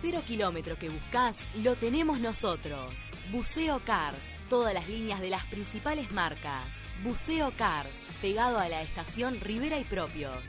Cero 0.00 0.22
kilómetro 0.26 0.78
que 0.78 0.88
buscas 0.88 1.36
lo 1.62 1.74
tenemos 1.76 2.20
nosotros. 2.20 2.92
Buceo 3.32 3.80
Cars. 3.84 4.18
Todas 4.48 4.74
las 4.74 4.88
líneas 4.88 5.20
de 5.20 5.30
las 5.30 5.44
principales 5.46 6.12
marcas. 6.12 6.64
Buceo 7.02 7.52
Cars. 7.56 7.90
Pegado 8.20 8.58
a 8.58 8.68
la 8.68 8.82
estación 8.82 9.40
Rivera 9.40 9.78
y 9.78 9.84
Propios. 9.84 10.42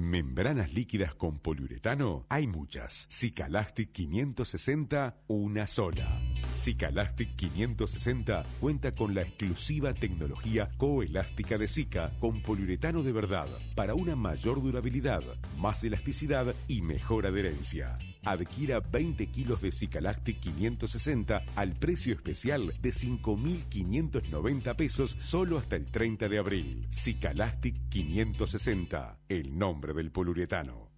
Membranas 0.00 0.72
líquidas 0.72 1.14
con 1.14 1.40
poliuretano 1.40 2.24
hay 2.30 2.46
muchas. 2.46 3.06
Cicalastic 3.10 3.92
560, 3.92 5.14
una 5.28 5.66
sola. 5.66 6.18
Cicalastic 6.54 7.36
560 7.36 8.42
cuenta 8.60 8.92
con 8.92 9.14
la 9.14 9.20
exclusiva 9.20 9.92
tecnología 9.92 10.70
coelástica 10.78 11.58
de 11.58 11.68
Cica 11.68 12.12
con 12.18 12.40
poliuretano 12.40 13.02
de 13.02 13.12
verdad 13.12 13.46
para 13.74 13.94
una 13.94 14.16
mayor 14.16 14.62
durabilidad, 14.62 15.22
más 15.58 15.84
elasticidad 15.84 16.54
y 16.66 16.80
mejor 16.80 17.26
adherencia. 17.26 17.94
Adquiera 18.24 18.80
20 18.80 19.26
kilos 19.28 19.60
de 19.62 19.72
Cicalastic 19.72 20.40
560 20.40 21.42
al 21.56 21.74
precio 21.74 22.14
especial 22.14 22.74
de 22.80 22.90
5.590 22.90 24.76
pesos 24.76 25.16
solo 25.18 25.58
hasta 25.58 25.76
el 25.76 25.86
30 25.86 26.28
de 26.28 26.38
abril. 26.38 26.86
Cicalastic 26.90 27.88
560, 27.88 29.18
el 29.28 29.58
nombre 29.58 29.94
del 29.94 30.10
poliuretano. 30.10 30.90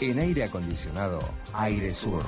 En 0.00 0.18
aire 0.18 0.42
acondicionado, 0.42 1.20
Aire 1.54 1.94
Sur. 1.94 2.24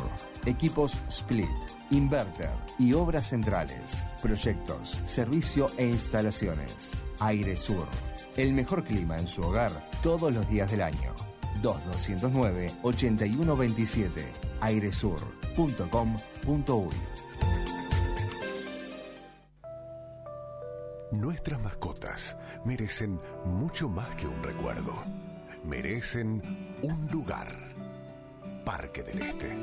Equipos 0.46 0.96
Split, 1.08 1.48
Inverter 1.90 2.50
y 2.78 2.92
obras 2.92 3.30
centrales. 3.30 4.04
Proyectos, 4.22 5.00
servicio 5.06 5.66
e 5.76 5.86
instalaciones. 5.86 6.92
Aire 7.18 7.56
Sur. 7.56 7.88
El 8.36 8.52
mejor 8.52 8.84
clima 8.84 9.16
en 9.16 9.26
su 9.26 9.40
hogar 9.42 9.72
todos 10.02 10.32
los 10.32 10.48
días 10.48 10.70
del 10.70 10.82
año. 10.82 11.33
2209-8127. 11.64 14.08
airesur.com.uy 14.60 16.94
Nuestras 21.12 21.60
mascotas 21.60 22.36
merecen 22.64 23.20
mucho 23.46 23.88
más 23.88 24.16
que 24.16 24.26
un 24.26 24.42
recuerdo. 24.42 24.92
Merecen 25.64 26.42
un 26.82 27.06
lugar. 27.10 27.56
Parque 28.64 29.04
del 29.04 29.22
Este. 29.22 29.56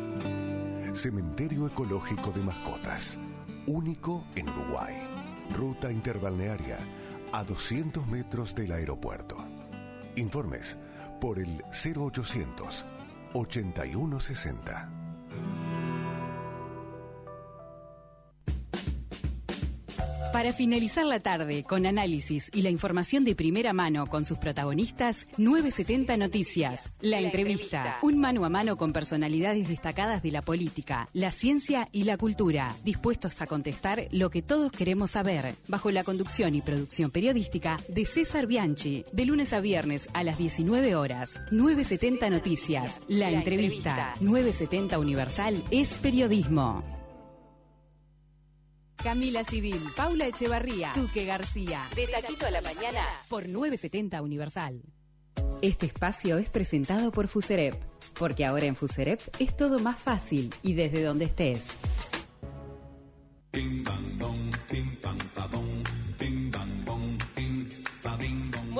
Cementerio 0.94 1.68
ecológico 1.68 2.32
de 2.32 2.42
mascotas. 2.42 3.20
Único 3.68 4.24
en 4.36 4.50
Uruguay. 4.50 4.96
Ruta 5.56 5.92
interbalnearia 5.92 6.80
a 7.34 7.44
200 7.44 8.08
metros 8.08 8.56
del 8.56 8.72
aeropuerto. 8.72 9.36
Informes 10.16 10.78
por 11.22 11.40
el 11.40 11.64
0800 11.72 12.86
8160. 13.34 15.01
Para 20.34 20.54
finalizar 20.54 21.06
la 21.06 21.20
tarde 21.20 21.64
con 21.64 21.86
análisis 21.86 22.50
y 22.54 22.62
la 22.62 22.70
información 22.70 23.26
de 23.26 23.36
primera 23.36 23.74
mano 23.74 24.08
con 24.08 24.24
sus 24.24 24.38
protagonistas, 24.38 25.28
970 25.38 26.16
Noticias, 26.16 26.96
la, 27.02 27.20
entrevista, 27.20 27.98
un 28.02 28.18
mano 28.18 28.46
a 28.46 28.50
mano 28.50 28.78
con 28.78 28.94
personalidades 28.94 29.68
destacadas 29.68 30.24
de 30.24 30.32
la 30.32 30.42
política, 30.42 31.10
la 31.12 31.34
ciencia 31.34 31.90
y 31.92 32.06
la 32.06 32.18
cultura, 32.18 32.74
dispuestos 32.86 33.42
a 33.42 33.48
contestar 33.48 34.08
lo 34.12 34.30
que 34.30 34.42
todos 34.42 34.72
queremos 34.72 35.12
saber, 35.12 35.56
bajo 35.68 35.92
la 35.92 36.06
conducción 36.06 36.56
y 36.56 36.62
producción 36.62 37.12
periodística 37.12 37.78
de 37.90 38.06
César 38.06 38.48
Bianchi, 38.48 39.04
de 39.12 39.26
lunes 39.26 39.52
a 39.52 39.60
viernes 39.60 40.08
a 40.14 40.24
las 40.24 40.38
19 40.38 40.96
horas. 40.96 41.42
970 41.52 42.30
Noticias, 42.30 43.02
la, 43.10 43.30
entrevista, 43.32 44.14
970 44.22 44.98
Universal 44.98 45.62
es 45.72 45.98
periodismo. 45.98 47.01
Camila 49.04 49.44
Civil, 49.44 49.82
Paula 49.98 50.28
Echevarría, 50.28 50.92
Tuque 50.94 51.26
García. 51.26 51.88
De 51.96 52.06
Taquito 52.08 52.46
a 52.46 52.52
la 52.52 52.62
Mañana 52.62 53.02
por 53.30 53.50
970 53.50 54.22
Universal. 54.22 54.84
Este 55.62 55.88
espacio 55.88 56.38
es 56.38 56.50
presentado 56.50 57.12
por 57.12 57.28
Fuserep, 57.28 57.76
porque 58.20 58.46
ahora 58.46 58.66
en 58.66 58.76
Fuserep 58.76 59.20
es 59.40 59.58
todo 59.58 59.80
más 59.80 60.00
fácil 60.00 60.54
y 60.62 60.74
desde 60.74 61.02
donde 61.02 61.26
estés. 61.26 61.78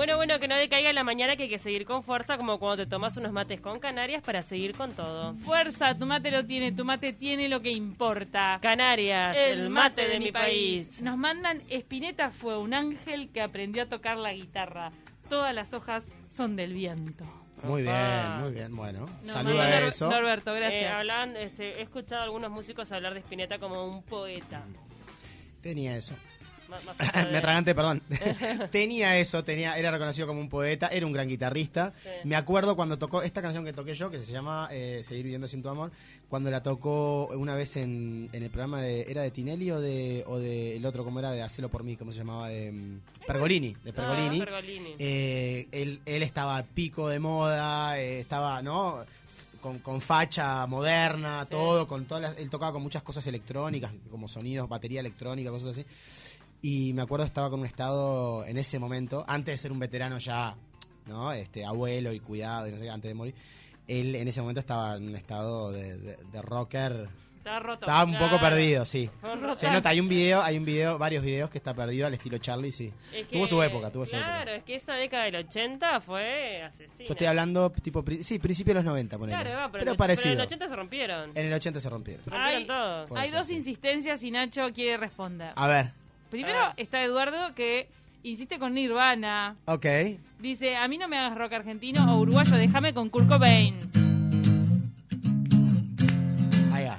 Bueno, 0.02 0.16
bueno, 0.16 0.40
que 0.40 0.48
no 0.48 0.56
decaiga 0.56 0.92
la 0.92 1.04
mañana 1.04 1.36
que 1.36 1.44
hay 1.44 1.48
que 1.48 1.60
seguir 1.60 1.84
con 1.84 2.02
fuerza, 2.02 2.36
como 2.36 2.58
cuando 2.58 2.82
te 2.82 2.90
tomas 2.90 3.16
unos 3.16 3.30
mates 3.30 3.60
con 3.60 3.78
Canarias 3.78 4.20
para 4.20 4.42
seguir 4.42 4.76
con 4.76 4.90
todo. 4.90 5.34
Fuerza, 5.34 5.96
tu 5.96 6.06
mate 6.06 6.32
lo 6.32 6.44
tiene, 6.44 6.72
tu 6.72 6.84
mate 6.84 7.12
tiene 7.12 7.48
lo 7.48 7.62
que 7.62 7.70
importa. 7.70 8.58
Canarias, 8.60 9.36
el, 9.36 9.70
mate, 9.70 10.08
de, 10.08 10.18
mi 10.18 10.32
país. 10.32 11.00
Nos 11.02 11.16
mandan 11.16 11.62
Espineta 11.68 12.32
fue 12.32 12.58
un 12.58 12.74
ángel 12.74 13.30
que 13.30 13.42
aprendió 13.42 13.84
a 13.84 13.86
tocar 13.86 14.16
la 14.16 14.32
guitarra. 14.32 14.90
Todas 15.28 15.54
las 15.54 15.72
hojas 15.72 16.08
son 16.28 16.56
del 16.56 16.72
viento. 16.74 17.24
Muy 17.62 17.82
Opa. 17.82 17.92
bien, 17.92 18.44
muy 18.44 18.52
bien. 18.54 18.74
Bueno, 18.74 19.06
No, 19.06 19.32
saluda 19.32 19.66
a 19.66 19.86
eso. 19.86 20.10
Norberto, 20.10 20.52
gracias. 20.52 20.82
Eh, 20.82 20.88
hablan, 20.88 21.36
este, 21.36 21.78
he 21.78 21.82
escuchado 21.82 22.22
a 22.22 22.24
algunos 22.24 22.50
músicos 22.50 22.90
hablar 22.90 23.14
de 23.14 23.20
Spinetta 23.20 23.60
como 23.60 23.86
un 23.86 24.02
poeta. 24.02 24.64
Tenía 25.60 25.96
eso. 25.96 26.16
Más- 26.72 26.84
más 26.84 26.96
me 27.30 27.38
atraganté, 27.38 27.74
perdón. 27.74 28.02
tenía 28.70 29.18
eso, 29.18 29.44
tenía, 29.44 29.76
era 29.78 29.90
reconocido 29.90 30.26
como 30.26 30.40
un 30.40 30.48
poeta, 30.48 30.88
era 30.88 31.06
un 31.06 31.12
gran 31.12 31.28
guitarrista. 31.28 31.92
Sí. 32.02 32.08
Me 32.24 32.36
acuerdo 32.36 32.74
cuando 32.76 32.98
tocó 32.98 33.22
esta 33.22 33.42
canción 33.42 33.64
que 33.64 33.72
toqué 33.72 33.94
yo, 33.94 34.10
que 34.10 34.18
se 34.18 34.32
llama 34.32 34.68
eh, 34.72 35.02
Seguir 35.04 35.24
viviendo 35.24 35.46
sin 35.46 35.62
tu 35.62 35.68
amor, 35.68 35.90
cuando 36.28 36.50
la 36.50 36.62
tocó 36.62 37.26
una 37.28 37.54
vez 37.54 37.76
en, 37.76 38.28
en 38.32 38.42
el 38.42 38.50
programa 38.50 38.80
de, 38.82 39.02
¿era 39.10 39.22
de 39.22 39.30
Tinelli 39.30 39.70
o 39.70 39.80
de, 39.80 40.24
o 40.26 40.38
de 40.38 40.76
el 40.76 40.86
otro, 40.86 41.04
cómo 41.04 41.18
era, 41.18 41.30
de 41.32 41.42
Hacelo 41.42 41.68
por 41.68 41.84
mí, 41.84 41.96
cómo 41.96 42.10
se 42.12 42.18
llamaba? 42.18 42.48
De, 42.48 42.72
mm, 42.72 43.00
Pergolini, 43.26 43.76
de 43.84 43.92
Pergolini. 43.92 44.40
Ah, 44.40 44.44
Pergolini. 44.46 44.94
Eh, 44.98 45.68
él, 45.72 46.00
él 46.06 46.22
estaba 46.22 46.56
a 46.56 46.62
pico 46.64 47.08
de 47.08 47.18
moda, 47.18 47.98
eh, 48.00 48.20
estaba, 48.20 48.62
¿no? 48.62 49.04
Con, 49.60 49.78
con 49.78 50.00
facha 50.00 50.66
moderna, 50.66 51.46
todo, 51.48 51.86
con 51.86 52.04
todas 52.06 52.22
las- 52.22 52.38
él 52.38 52.50
tocaba 52.50 52.72
con 52.72 52.82
muchas 52.82 53.02
cosas 53.04 53.24
electrónicas, 53.28 53.92
como 54.10 54.26
sonidos, 54.26 54.68
batería 54.68 54.98
electrónica, 54.98 55.50
cosas 55.50 55.70
así. 55.70 55.84
Y 56.62 56.92
me 56.92 57.02
acuerdo 57.02 57.26
estaba 57.26 57.50
con 57.50 57.60
un 57.60 57.66
estado 57.66 58.44
en 58.46 58.56
ese 58.56 58.78
momento, 58.78 59.24
antes 59.26 59.54
de 59.54 59.58
ser 59.58 59.72
un 59.72 59.80
veterano 59.80 60.18
ya, 60.18 60.54
¿no? 61.06 61.32
Este, 61.32 61.64
abuelo 61.64 62.12
y 62.12 62.20
cuidado 62.20 62.68
y 62.68 62.70
no 62.72 62.78
sé 62.78 62.88
antes 62.88 63.08
de 63.10 63.14
morir. 63.14 63.34
Él 63.88 64.14
en 64.14 64.28
ese 64.28 64.40
momento 64.40 64.60
estaba 64.60 64.94
en 64.94 65.08
un 65.08 65.16
estado 65.16 65.72
de, 65.72 65.96
de- 65.98 66.16
de 66.30 66.42
rocker. 66.42 67.08
Estaba 67.38 67.58
roto. 67.58 67.80
Estaba 67.86 68.04
un 68.04 68.12
poco 68.12 68.38
claro. 68.38 68.54
perdido, 68.54 68.84
sí. 68.84 69.10
Se 69.56 69.68
nota, 69.68 69.88
hay 69.88 69.98
un 69.98 70.08
video, 70.08 70.40
hay 70.40 70.56
un 70.56 70.64
video, 70.64 70.96
varios 70.96 71.24
videos 71.24 71.50
que 71.50 71.58
está 71.58 71.74
perdido 71.74 72.06
al 72.06 72.14
estilo 72.14 72.38
Charlie, 72.38 72.70
sí. 72.70 72.92
Es 73.12 73.26
que- 73.26 73.32
Tuvo 73.36 73.48
su 73.48 73.60
época, 73.60 73.90
tuvo 73.90 74.06
su 74.06 74.14
época. 74.14 74.30
Claro, 74.30 74.52
es 74.52 74.62
que 74.62 74.76
esa 74.76 74.94
década 74.94 75.24
del 75.24 75.34
80 75.34 76.00
fue 76.00 76.62
asesina. 76.62 77.04
Yo 77.04 77.12
estoy 77.14 77.26
hablando 77.26 77.70
tipo, 77.70 78.04
sí, 78.20 78.38
principio 78.38 78.74
de 78.74 78.74
los 78.76 78.84
90, 78.84 79.18
ponele. 79.18 79.42
Claro, 79.42 79.56
va, 79.58 79.64
pero, 79.64 79.72
pero 79.72 79.82
en 79.82 79.88
el- 79.88 79.96
parecido. 79.96 80.22
pero 80.22 80.32
en 80.34 80.38
el 80.38 80.46
80 80.46 80.68
se 80.68 80.76
rompieron. 80.76 81.30
En 81.34 81.46
el 81.48 81.52
80 81.52 81.80
se 81.80 81.90
rompieron. 81.90 82.24
Rompieron 82.24 82.46
Hay, 82.54 82.66
todo. 82.68 83.16
Hay 83.18 83.28
ser, 83.30 83.38
dos 83.38 83.46
sí. 83.48 83.54
insistencias 83.56 84.22
y 84.22 84.30
Nacho 84.30 84.68
quiere 84.72 84.96
responder. 84.98 85.52
A 85.56 85.66
ver, 85.66 85.86
Primero 86.32 86.72
está 86.78 87.04
Eduardo 87.04 87.54
que 87.54 87.88
insiste 88.22 88.58
con 88.58 88.72
Nirvana. 88.74 89.56
ok. 89.66 89.86
Dice, 90.40 90.74
a 90.76 90.88
mí 90.88 90.96
no 90.98 91.06
me 91.06 91.18
hagas 91.18 91.36
rock 91.38 91.52
argentino 91.52 92.12
o 92.16 92.20
uruguayo, 92.20 92.56
déjame 92.56 92.92
con 92.94 93.10
Kurt 93.10 93.28
Cobain. 93.28 93.76
Ahí 96.72 96.84
va. 96.86 96.96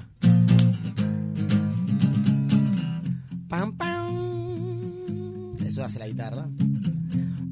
Pam, 3.49 3.75
pam. 3.75 5.57
Eso 5.65 5.83
hace 5.83 5.97
la 5.99 6.07
guitarra. 6.07 6.45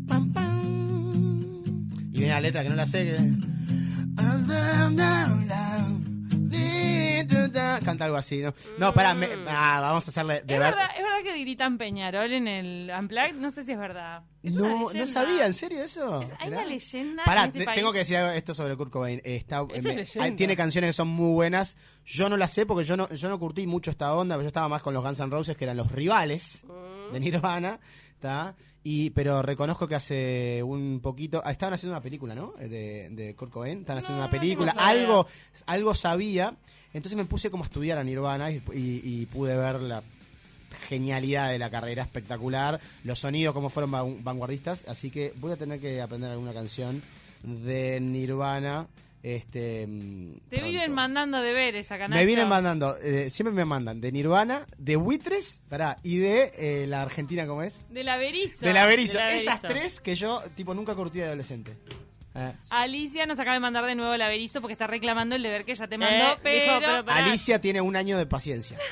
Pam, 0.08 0.32
pam. 0.32 1.82
Y 2.14 2.20
viene 2.20 2.30
la 2.30 2.42
letra 2.42 2.64
que 2.64 2.70
no 2.70 2.76
la 2.76 2.86
sé. 2.86 3.04
que- 3.06 3.52
Canta 7.84 8.06
algo 8.06 8.18
así, 8.18 8.42
¿no? 8.42 8.54
No, 8.78 8.94
pará, 8.94 9.14
me- 9.14 9.28
ah, 9.48 9.80
vamos 9.82 10.08
a 10.08 10.10
hacerle 10.12 10.34
de 10.36 10.40
¿Es 10.40 10.48
ver. 10.48 10.60
verdad, 10.60 10.88
¿Es 10.98 11.04
verdad 11.04 11.18
que 11.24 11.40
gritan 11.42 11.78
Peñarol 11.78 12.32
en 12.34 12.48
el 12.48 12.92
Unplugged? 12.98 13.36
No 13.36 13.50
sé 13.52 13.64
si 13.64 13.72
es 13.72 13.78
verdad. 13.78 14.24
Es 14.44 14.54
una 14.56 14.70
No, 14.70 14.80
no 14.80 14.90
leyenda. 14.90 15.08
sabía, 15.12 15.46
¿en 15.46 15.54
serio 15.54 15.84
eso? 15.84 16.22
Es- 16.22 16.32
hay 16.40 16.50
Mirá. 16.50 16.62
una 16.62 16.68
leyenda 16.68 17.24
Pará, 17.24 17.42
en 17.42 17.48
este 17.48 17.60
te- 17.60 17.66
país. 17.66 17.76
tengo 17.76 17.92
que 17.94 18.00
decir 18.00 18.18
algo 18.18 18.32
esto 18.32 18.54
sobre 18.54 18.76
Kurt 18.76 18.92
Cobain. 18.92 19.22
Está, 19.24 19.66
Esa 19.74 19.90
es 19.90 19.96
leyenda. 19.96 20.24
hay- 20.24 20.32
tiene 20.36 20.56
canciones 20.58 20.90
que 20.90 20.94
son 20.94 21.08
muy 21.10 21.34
buenas. 21.34 21.78
Yo 22.06 22.30
no 22.30 22.38
las 22.38 22.52
sé 22.52 22.66
porque 22.66 22.84
yo 22.86 22.98
no, 22.98 23.08
yo 23.10 23.30
no 23.30 23.40
curtí 23.40 23.68
mucho 23.68 23.92
esta 23.92 24.14
onda, 24.16 24.36
pero 24.36 24.44
yo 24.44 24.48
estaba 24.48 24.68
más 24.70 24.82
con 24.82 24.94
los 24.94 25.04
Guns 25.04 25.20
N' 25.20 25.30
Roses, 25.32 25.56
que 25.56 25.66
eran 25.66 25.78
los 25.78 25.92
rivales 25.92 26.64
de 27.14 27.20
Nirvana. 27.20 27.80
¿tá? 28.20 28.54
Y, 28.84 29.12
pero 29.12 29.42
reconozco 29.44 29.88
que 29.88 29.96
hace 29.96 30.64
un 30.64 31.00
poquito. 31.04 31.42
ah, 31.46 31.52
estaban 31.52 31.74
haciendo 31.74 31.94
una 31.96 32.02
película, 32.02 32.34
¿no? 32.34 32.54
Eh, 32.60 32.68
De, 32.68 33.10
de 33.12 33.36
Kurt 33.36 33.52
Cobain. 33.52 33.80
Estaban 33.82 34.02
haciendo 34.04 34.24
una 34.24 34.32
película. 34.32 34.72
Algo, 34.78 35.28
algo 35.68 35.94
sabía. 35.96 36.56
Entonces 36.94 37.16
me 37.16 37.26
puse 37.26 37.52
como 37.52 37.64
a 37.64 37.68
estudiar 37.68 37.98
a 38.00 38.04
Nirvana 38.04 38.50
y, 38.52 38.56
y- 38.74 39.02
y 39.04 39.26
pude 39.28 39.56
ver 39.56 39.82
la 39.82 40.04
genialidad 40.90 41.50
de 41.52 41.60
la 41.60 41.70
carrera, 41.70 42.02
espectacular. 42.04 42.80
Los 43.04 43.20
sonidos, 43.20 43.54
como 43.54 43.70
fueron 43.70 43.92
van- 43.92 44.24
vanguardistas. 44.24 44.84
Así 44.88 45.10
que 45.12 45.34
voy 45.40 45.52
a 45.52 45.58
tener 45.58 45.80
que 45.80 46.02
aprender 46.02 46.32
alguna 46.32 46.54
canción 46.54 47.02
de 47.44 48.00
Nirvana. 48.02 48.88
Este, 49.24 49.86
Te 50.50 50.58
pronto. 50.58 50.66
viven 50.72 50.94
mandando 50.94 51.42
deberes 51.42 51.92
acá, 51.92 52.08
Me 52.08 52.16
Nacho. 52.16 52.26
vienen 52.28 52.48
mandando, 52.50 52.98
eh, 52.98 53.30
siempre 53.30 53.54
me 53.54 53.66
mandan 53.66 54.02
de 54.02 54.12
Nirvana, 54.12 54.66
de 54.80 54.96
Buitres, 54.96 55.62
pará, 55.70 55.98
y 56.02 56.18
de 56.18 56.52
eh, 56.58 56.88
la 56.88 57.04
Argentina, 57.04 57.46
¿cómo 57.46 57.62
es? 57.62 57.86
De 57.90 58.04
la 58.04 58.18
Berizo. 58.18 58.66
De 58.66 58.74
la 58.74 58.88
Berizo. 58.88 59.20
de 59.20 59.24
la 59.26 59.34
Esas 59.36 59.62
Berizo. 59.62 59.80
tres 59.80 60.00
que 60.02 60.16
yo, 60.16 60.42
tipo, 60.56 60.74
nunca 60.74 60.96
curtí 60.96 61.20
de 61.20 61.26
adolescente. 61.26 61.78
Eh, 62.34 62.54
Alicia 62.72 63.26
nos 63.26 63.38
acaba 63.38 63.54
de 63.56 63.60
mandar 63.60 63.86
de 63.86 63.94
nuevo 63.94 64.16
la 64.18 64.28
Berizo 64.28 64.60
porque 64.62 64.74
está 64.74 64.88
reclamando 64.88 65.36
el 65.36 65.44
deber 65.44 65.66
que 65.66 65.74
ella 65.74 65.88
te 65.88 65.98
mandó, 65.98 66.32
Eh, 66.34 66.38
pero, 66.42 66.74
dijo, 66.74 66.80
pero 66.80 67.06
pará. 67.06 67.26
Alicia 67.26 67.60
tiene 67.62 67.82
un 67.82 67.96
año 67.96 68.18
de 68.18 68.26
paciencia. 68.26 68.78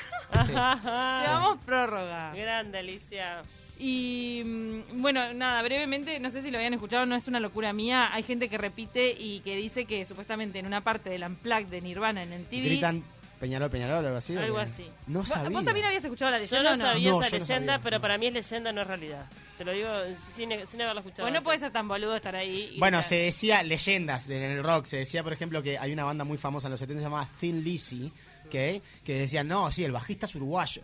Sí. 0.46 0.52
le 0.52 0.54
damos 0.54 1.58
prórroga. 1.64 2.32
Grande, 2.36 2.78
Alicia. 2.78 3.42
Y 3.82 4.42
mm, 4.44 5.00
bueno, 5.00 5.32
nada, 5.32 5.62
brevemente, 5.62 6.20
no 6.20 6.28
sé 6.30 6.42
si 6.42 6.50
lo 6.50 6.58
habían 6.58 6.74
escuchado, 6.74 7.06
no 7.06 7.16
es 7.16 7.26
una 7.28 7.40
locura 7.40 7.72
mía. 7.72 8.10
Hay 8.12 8.22
gente 8.22 8.48
que 8.50 8.58
repite 8.58 9.10
y 9.18 9.40
que 9.40 9.56
dice 9.56 9.86
que 9.86 10.04
supuestamente 10.04 10.58
en 10.58 10.66
una 10.66 10.82
parte 10.82 11.08
del 11.08 11.22
Unplugged 11.24 11.66
de 11.68 11.80
Nirvana 11.80 12.22
en 12.22 12.32
el 12.34 12.44
TV. 12.44 12.66
Gritan 12.66 13.02
Peñarol, 13.40 13.70
Peñarol, 13.70 14.04
algo 14.04 14.18
así. 14.18 14.36
¿o 14.36 14.40
Algo 14.40 14.58
así. 14.58 14.86
No 15.06 15.20
¿Vos- 15.20 15.28
sabía. 15.28 15.48
¿Vos 15.48 15.64
también 15.64 15.86
habías 15.86 16.04
escuchado 16.04 16.30
la 16.30 16.36
Yo 16.36 16.42
leyenda 16.62 16.70
no 16.70 16.74
o 16.74 16.76
no? 16.76 16.84
sabía 16.92 17.10
No, 17.10 17.20
esa 17.22 17.30
yo 17.30 17.38
no 17.38 17.44
leyenda, 17.46 17.72
sabía. 17.72 17.84
pero 17.84 18.00
para 18.00 18.18
mí 18.18 18.26
es 18.26 18.34
leyenda, 18.34 18.72
no 18.72 18.82
es 18.82 18.86
realidad. 18.86 19.26
Te 19.56 19.64
lo 19.64 19.72
digo 19.72 19.88
sin, 20.36 20.50
sin 20.66 20.82
haberlo 20.82 21.00
escuchado. 21.00 21.22
Bueno, 21.24 21.34
no 21.34 21.38
antes. 21.38 21.42
puede 21.44 21.58
ser 21.58 21.70
tan 21.70 21.88
boludo 21.88 22.16
estar 22.16 22.36
ahí. 22.36 22.72
y 22.74 22.78
Bueno, 22.78 22.98
gritar. 22.98 23.08
se 23.08 23.14
decía 23.16 23.62
leyendas 23.62 24.28
en 24.28 24.42
el 24.42 24.62
rock. 24.62 24.84
Se 24.84 24.98
decía, 24.98 25.22
por 25.22 25.32
ejemplo, 25.32 25.62
que 25.62 25.78
hay 25.78 25.90
una 25.90 26.04
banda 26.04 26.24
muy 26.24 26.36
famosa 26.36 26.68
en 26.68 26.72
los 26.72 26.80
70 26.80 27.02
llamada 27.02 27.28
Thin 27.40 27.64
Lizzy, 27.64 28.12
que, 28.50 28.82
que 29.04 29.14
decían, 29.20 29.48
no, 29.48 29.72
sí, 29.72 29.84
el 29.84 29.92
bajista 29.92 30.26
es 30.26 30.34
uruguayo. 30.34 30.82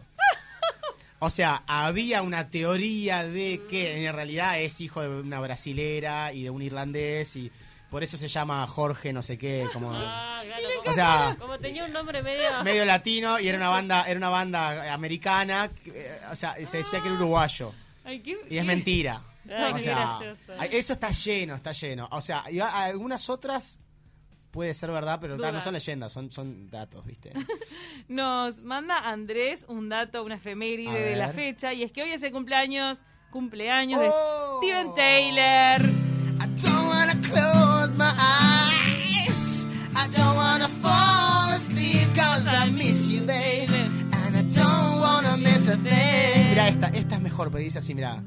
O 1.19 1.31
sea, 1.31 1.63
había 1.67 2.23
una 2.23 2.51
teoría 2.51 3.25
de 3.25 3.63
que 3.71 4.07
en 4.07 4.15
realidad 4.15 4.61
es 4.61 4.81
hijo 4.81 5.01
de 5.03 5.09
una 5.21 5.41
brasilera 5.41 6.33
y 6.33 6.43
de 6.43 6.51
un 6.51 6.61
irlandés 6.63 7.37
y 7.37 7.51
por 7.91 8.03
eso 8.03 8.17
se 8.19 8.29
llama 8.29 8.67
Jorge 8.67 9.13
no 9.13 9.23
sé 9.23 9.39
qué, 9.39 9.67
como 9.73 9.91
Ah, 9.95 10.43
claro, 10.45 10.69
O 10.79 10.83
como, 10.83 10.95
sea, 10.95 11.37
como 11.39 11.59
tenía 11.59 11.85
un 11.87 11.93
nombre 11.93 12.21
medio... 12.23 12.63
medio 12.65 12.85
latino 12.85 13.39
y 13.41 13.49
era 13.49 13.57
una 13.57 13.69
banda 13.71 14.05
era 14.07 14.19
una 14.19 14.29
banda 14.29 14.93
americana, 14.93 15.71
eh, 15.87 16.21
o 16.31 16.37
sea, 16.37 16.55
se 16.67 16.79
decía 16.79 17.01
que 17.01 17.09
era 17.09 17.17
uruguayo 17.17 17.73
Ay, 18.05 18.21
qué- 18.21 18.39
y 18.51 18.59
es 18.59 18.65
mentira. 18.65 19.23
Ay, 19.49 19.73
o 19.73 19.79
sea, 19.79 20.19
gracioso. 20.21 20.63
eso 20.77 20.93
está 20.93 21.11
lleno, 21.13 21.55
está 21.55 21.73
lleno. 21.73 22.09
O 22.11 22.21
sea, 22.21 22.45
y 22.51 22.59
algunas 22.61 23.29
otras 23.31 23.79
puede 24.57 24.73
ser 24.73 24.91
verdad, 24.91 25.19
pero 25.21 25.37
ta, 25.37 25.53
no 25.53 25.61
son 25.61 25.75
leyendas, 25.75 26.11
son, 26.11 26.33
son 26.33 26.71
datos, 26.71 27.05
¿viste? 27.05 27.31
Nos 28.09 28.57
manda 28.63 28.99
Andrés 29.11 29.67
un 29.69 29.91
dato, 29.91 30.25
una 30.25 30.37
efeméride 30.37 30.99
de 30.99 31.15
la 31.15 31.29
fecha, 31.29 31.75
y 31.75 31.83
es 31.83 31.93
que 31.93 32.03
hoy 32.03 32.13
es 32.13 32.23
el 32.23 32.33
cumpleaños, 32.33 33.03
cumpleaños 33.31 34.01
de 34.01 34.09
Oh. 34.11 34.61
Steven 34.63 34.95
Taylor. 34.95 35.83
I 36.41 36.47
don't 36.57 36.89
wanna 36.89 37.21
close 37.21 37.93
my 37.99 38.13
eyes. 38.17 39.67
I 39.95 40.09
don't 40.17 40.37
wanna 40.37 40.69
fall 40.69 41.51
asleep 41.53 42.15
cause 42.15 42.49
I 42.49 42.71
miss 42.71 43.11
you, 43.11 43.21
baby. 43.27 43.75
And 43.75 44.37
I 44.39 44.43
don't 44.59 45.01
wanna 45.01 45.37
miss 45.37 45.69
a 45.69 45.77
thing. 45.77 46.36
Mira 46.57 46.69
esta, 46.69 46.87
esta 46.89 47.17
es 47.17 47.21
mejor, 47.21 47.51
porque 47.51 47.65
dice 47.65 47.81
así, 47.81 47.95
mira. 47.95 48.23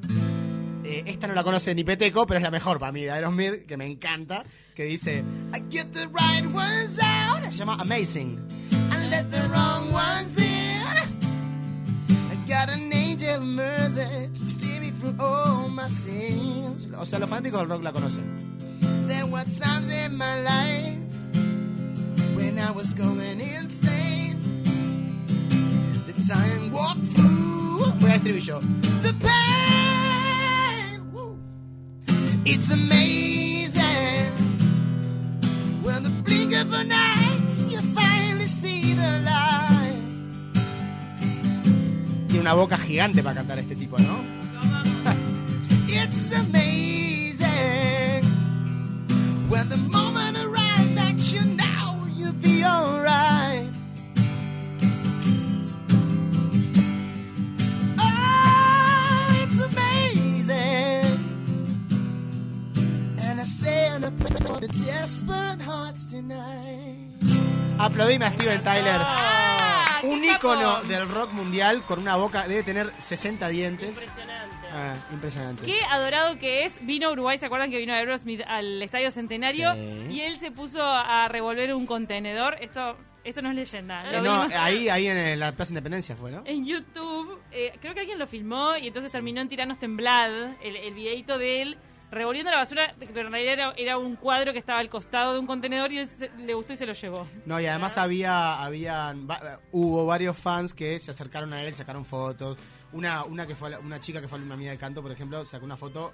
Eh, 0.84 1.02
esta 1.08 1.26
no 1.26 1.34
la 1.34 1.44
conoce 1.44 1.74
ni 1.74 1.84
Peteco, 1.84 2.28
pero 2.28 2.38
es 2.38 2.44
la 2.44 2.52
mejor 2.52 2.78
para 2.78 2.92
mí, 2.92 3.02
de 3.02 3.10
Aerosmith, 3.10 3.66
que 3.66 3.76
me 3.76 3.88
encanta, 3.88 4.44
que 4.76 4.84
dice, 4.84 5.24
I 5.52 5.64
get 5.76 5.88
the 5.94 6.06
right 6.10 6.46
ones 6.54 7.00
out 7.02 7.44
se 7.46 7.58
llama 7.58 7.78
Amazing. 7.80 8.38
and 8.92 9.10
let 9.10 9.32
the 9.32 9.42
wrong 9.48 9.92
ones 9.92 10.38
in. 10.38 10.46
I 10.46 12.36
got 12.48 12.70
an 12.70 12.94
angel 12.94 13.42
mercy 13.42 14.30
to 14.32 14.40
see 14.40 14.80
me 14.80 14.92
through 14.92 15.16
all 15.20 15.68
my 15.68 15.90
sins. 15.90 16.88
O 17.00 17.06
sea, 17.08 17.18
los 17.18 17.28
fanáticos 17.32 17.62
del 17.62 17.70
rock 17.70 17.84
la 17.84 17.92
conocen. 17.92 18.26
There 19.08 19.26
were 19.26 19.44
times 19.60 19.90
in 19.90 20.16
my 20.16 20.40
life 20.44 21.00
when 22.36 22.60
I 22.60 22.70
was 22.70 22.94
going 22.94 23.42
insane. 23.42 24.38
The 26.06 26.14
time 26.32 26.72
walked 26.72 27.04
through 27.16 27.49
Voy 28.00 28.12
al 28.12 28.18
estribillo. 28.18 28.62
the 29.02 29.14
pain. 29.14 31.02
It's 32.46 32.72
amazing 32.72 34.32
when 35.84 36.04
the 36.04 36.10
blink 36.24 36.54
of 36.56 36.74
an 36.74 36.92
eye 36.92 37.40
you 37.70 37.80
finally 37.94 38.48
see 38.48 38.94
the 38.94 39.20
light. 39.20 39.98
Tiene 42.28 42.42
una 42.42 42.54
boca 42.54 42.78
gigante 42.78 43.22
para 43.22 43.36
cantar 43.36 43.60
este 43.60 43.76
tipo, 43.76 43.98
¿no? 44.00 44.20
It's 45.88 46.32
amazing 46.34 46.69
Aplaudime 67.78 68.26
a 68.26 68.30
Steven 68.32 68.64
Tyler. 68.64 68.98
Ah, 69.00 70.00
Un 70.04 70.12
un 70.20 70.24
ícono 70.26 70.82
del 70.84 71.08
rock 71.10 71.32
mundial 71.34 71.82
con 71.84 72.00
una 72.00 72.16
boca, 72.16 72.48
debe 72.48 72.64
tener 72.64 72.92
60 72.98 73.48
dientes. 73.50 74.02
Impresionante. 74.04 74.56
Ah, 74.74 74.94
impresionante. 75.12 75.66
Qué 75.66 75.82
adorado 75.84 76.38
que 76.40 76.66
es. 76.66 76.74
Vino 76.86 77.08
a 77.10 77.12
Uruguay, 77.12 77.38
¿se 77.38 77.46
acuerdan 77.46 77.72
que 77.72 77.78
vino 77.78 77.94
Aerosmith 77.94 78.42
al 78.48 78.82
Estadio 78.82 79.12
Centenario? 79.12 79.74
Sí. 79.74 80.08
Y 80.12 80.22
él 80.22 80.38
se 80.40 80.52
puso 80.52 80.82
a 80.84 81.28
revolver 81.28 81.74
un 81.74 81.86
contenedor. 81.86 82.56
Esto 82.62 82.98
esto 83.24 83.42
no 83.42 83.50
es 83.50 83.56
leyenda. 83.56 84.10
Eh, 84.10 84.14
Lo 84.14 84.22
no, 84.24 84.48
ahí, 84.58 84.88
ahí 84.90 85.08
en 85.08 85.40
la 85.40 85.52
Plaza 85.52 85.72
Independencia 85.72 86.16
fue, 86.16 86.32
¿no? 86.32 86.42
en 86.46 86.66
YouTube. 86.66 87.40
Eh, 87.52 87.74
creo 87.82 87.94
que 87.94 88.00
alguien 88.02 88.18
lo 88.18 88.28
filmó 88.28 88.76
y 88.78 88.88
entonces 88.88 89.12
terminó 89.12 89.42
en 89.42 89.50
Tiranos 89.50 89.78
Temblad, 89.78 90.32
el, 90.64 90.76
el 90.76 90.94
videito 90.94 91.38
de 91.38 91.62
él 91.62 91.78
revolviendo 92.12 92.52
la 92.52 92.58
basura, 92.58 92.94
pero 93.14 93.28
en 93.28 93.32
realidad 93.32 93.54
era, 93.54 93.74
era 93.78 93.98
un 93.98 94.16
cuadro 94.16 94.52
que 94.54 94.60
estaba 94.60 94.80
al 94.80 94.90
costado 94.90 95.34
de 95.34 95.40
un 95.40 95.48
contenedor 95.48 95.92
y 95.92 96.00
él 96.00 96.08
se- 96.08 96.30
le 96.38 96.54
gustó 96.54 96.74
y 96.74 96.78
se 96.78 96.86
lo 96.86 96.94
llevó. 96.94 97.28
No, 97.46 97.60
y 97.60 97.66
además 97.68 97.98
había, 97.98 98.64
habían, 98.64 99.28
va- 99.30 99.60
hubo 99.72 100.06
varios 100.06 100.38
fans 100.38 100.74
que 100.74 100.98
se 101.00 101.12
acercaron 101.12 101.54
a 101.54 101.62
él, 101.64 101.74
sacaron 101.74 102.06
fotos. 102.06 102.58
Una, 102.92 103.24
una 103.24 103.46
que 103.46 103.54
fue 103.56 103.78
una 103.78 104.00
chica 104.00 104.20
que 104.22 104.28
fue 104.28 104.40
una 104.40 104.56
amiga 104.56 104.72
de 104.72 104.78
canto, 104.78 105.02
por 105.04 105.12
ejemplo, 105.12 105.46
sacó 105.46 105.66
una 105.66 105.78
foto, 105.78 106.14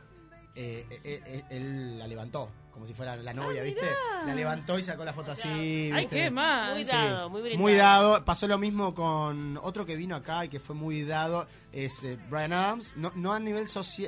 eh, 0.56 0.86
eh, 1.04 1.22
eh, 1.26 1.44
él 1.50 1.98
la 2.00 2.08
levantó, 2.08 2.52
como 2.76 2.86
si 2.86 2.94
fuera 2.94 3.16
la 3.16 3.34
novia, 3.34 3.64
¿viste? 3.64 3.86
La 4.28 4.36
levantó 4.36 4.78
y 4.78 4.84
sacó 4.84 5.04
la 5.06 5.14
foto 5.14 5.32
así. 5.32 5.48
Ay, 5.48 5.92
¿viste? 6.02 6.16
qué 6.16 6.30
más. 6.30 6.74
Muy 6.74 6.84
Sí, 6.84 6.92
dado, 6.92 7.30
muy 7.30 7.42
brindado. 7.42 7.62
muy 7.64 7.74
dado. 7.74 8.26
Pasó 8.26 8.48
lo 8.50 8.58
mismo 8.58 8.94
con 8.94 9.58
otro 9.64 9.86
que 9.86 9.96
vino 9.96 10.14
acá 10.16 10.44
y 10.46 10.50
que 10.50 10.60
fue 10.60 10.76
muy 10.76 11.04
dado, 11.04 11.48
es 11.72 12.04
eh, 12.04 12.20
Brian 12.30 12.52
Adams. 12.54 12.94
No, 12.98 13.12
no 13.16 13.32
a 13.34 13.40
nivel 13.40 13.66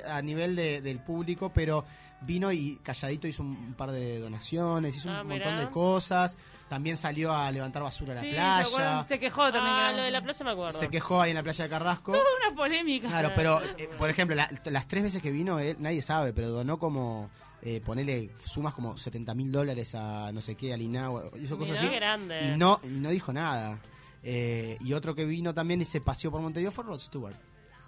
a 0.07 0.21
nivel 0.21 0.55
de- 0.57 0.81
del 0.81 0.99
público, 0.99 1.49
pero 1.55 1.85
vino 2.19 2.51
y 2.51 2.77
calladito 2.83 3.27
hizo 3.27 3.41
un, 3.43 3.49
un 3.51 3.73
par 3.73 3.91
de 3.91 4.19
donaciones, 4.19 4.97
hizo 4.97 5.09
Ah, 5.11 5.21
un 5.21 5.27
montón 5.29 5.53
mirá. 5.53 5.65
de 5.65 5.69
cosas. 5.71 6.37
También 6.67 6.97
salió 6.97 7.31
a 7.31 7.49
levantar 7.49 7.81
basura 7.83 8.11
a 8.11 8.15
la 8.15 8.21
Sí, 8.21 8.27
¿se 8.27 8.33
playa. 8.75 9.05
Se 9.07 9.19
quejó 9.19 9.43
también. 9.51 9.63
Ah, 9.75 9.91
lo 9.93 10.03
de 10.03 10.11
la 10.11 10.19
playa 10.19 10.43
me 10.43 10.51
acuerdo. 10.51 10.77
Se 10.77 10.89
quejó 10.89 11.21
ahí 11.21 11.29
en 11.31 11.37
la 11.37 11.43
playa 11.43 11.63
de 11.63 11.69
Carrasco. 11.69 12.11
Toda 12.11 12.23
una 12.45 12.55
polémica. 12.57 13.07
Claro, 13.07 13.31
pero, 13.33 13.61
eh, 13.77 13.89
por 13.97 14.09
ejemplo, 14.09 14.35
la- 14.35 14.49
las 14.65 14.87
tres 14.89 15.03
veces 15.03 15.21
que 15.21 15.31
vino, 15.31 15.59
él, 15.59 15.77
nadie 15.79 16.01
sabe, 16.01 16.33
pero 16.33 16.49
donó 16.49 16.77
como, 16.77 17.29
eh, 17.61 17.81
ponele 17.83 18.29
sumas 18.45 18.73
como 18.73 18.97
70 18.97 19.33
mil 19.33 19.51
dólares 19.51 19.93
a 19.95 20.31
no 20.31 20.41
sé 20.41 20.55
qué, 20.55 20.73
al 20.73 20.81
INAU, 20.81 21.21
hizo 21.41 21.57
cosas 21.57 21.77
así. 21.79 21.89
qué 21.89 21.95
grande. 21.95 22.39
Y 22.53 22.57
no, 22.57 22.79
y 22.83 22.87
no 22.99 23.09
dijo 23.09 23.33
nada. 23.33 23.79
Eh, 24.23 24.77
y 24.81 24.93
otro 24.93 25.15
que 25.15 25.25
vino 25.25 25.53
también 25.53 25.81
y 25.81 25.85
se 25.85 26.01
paseó 26.01 26.31
por 26.31 26.41
Montevideo 26.41 26.71
fue 26.71 26.83
Rod 26.83 26.99
Stewart, 26.99 27.35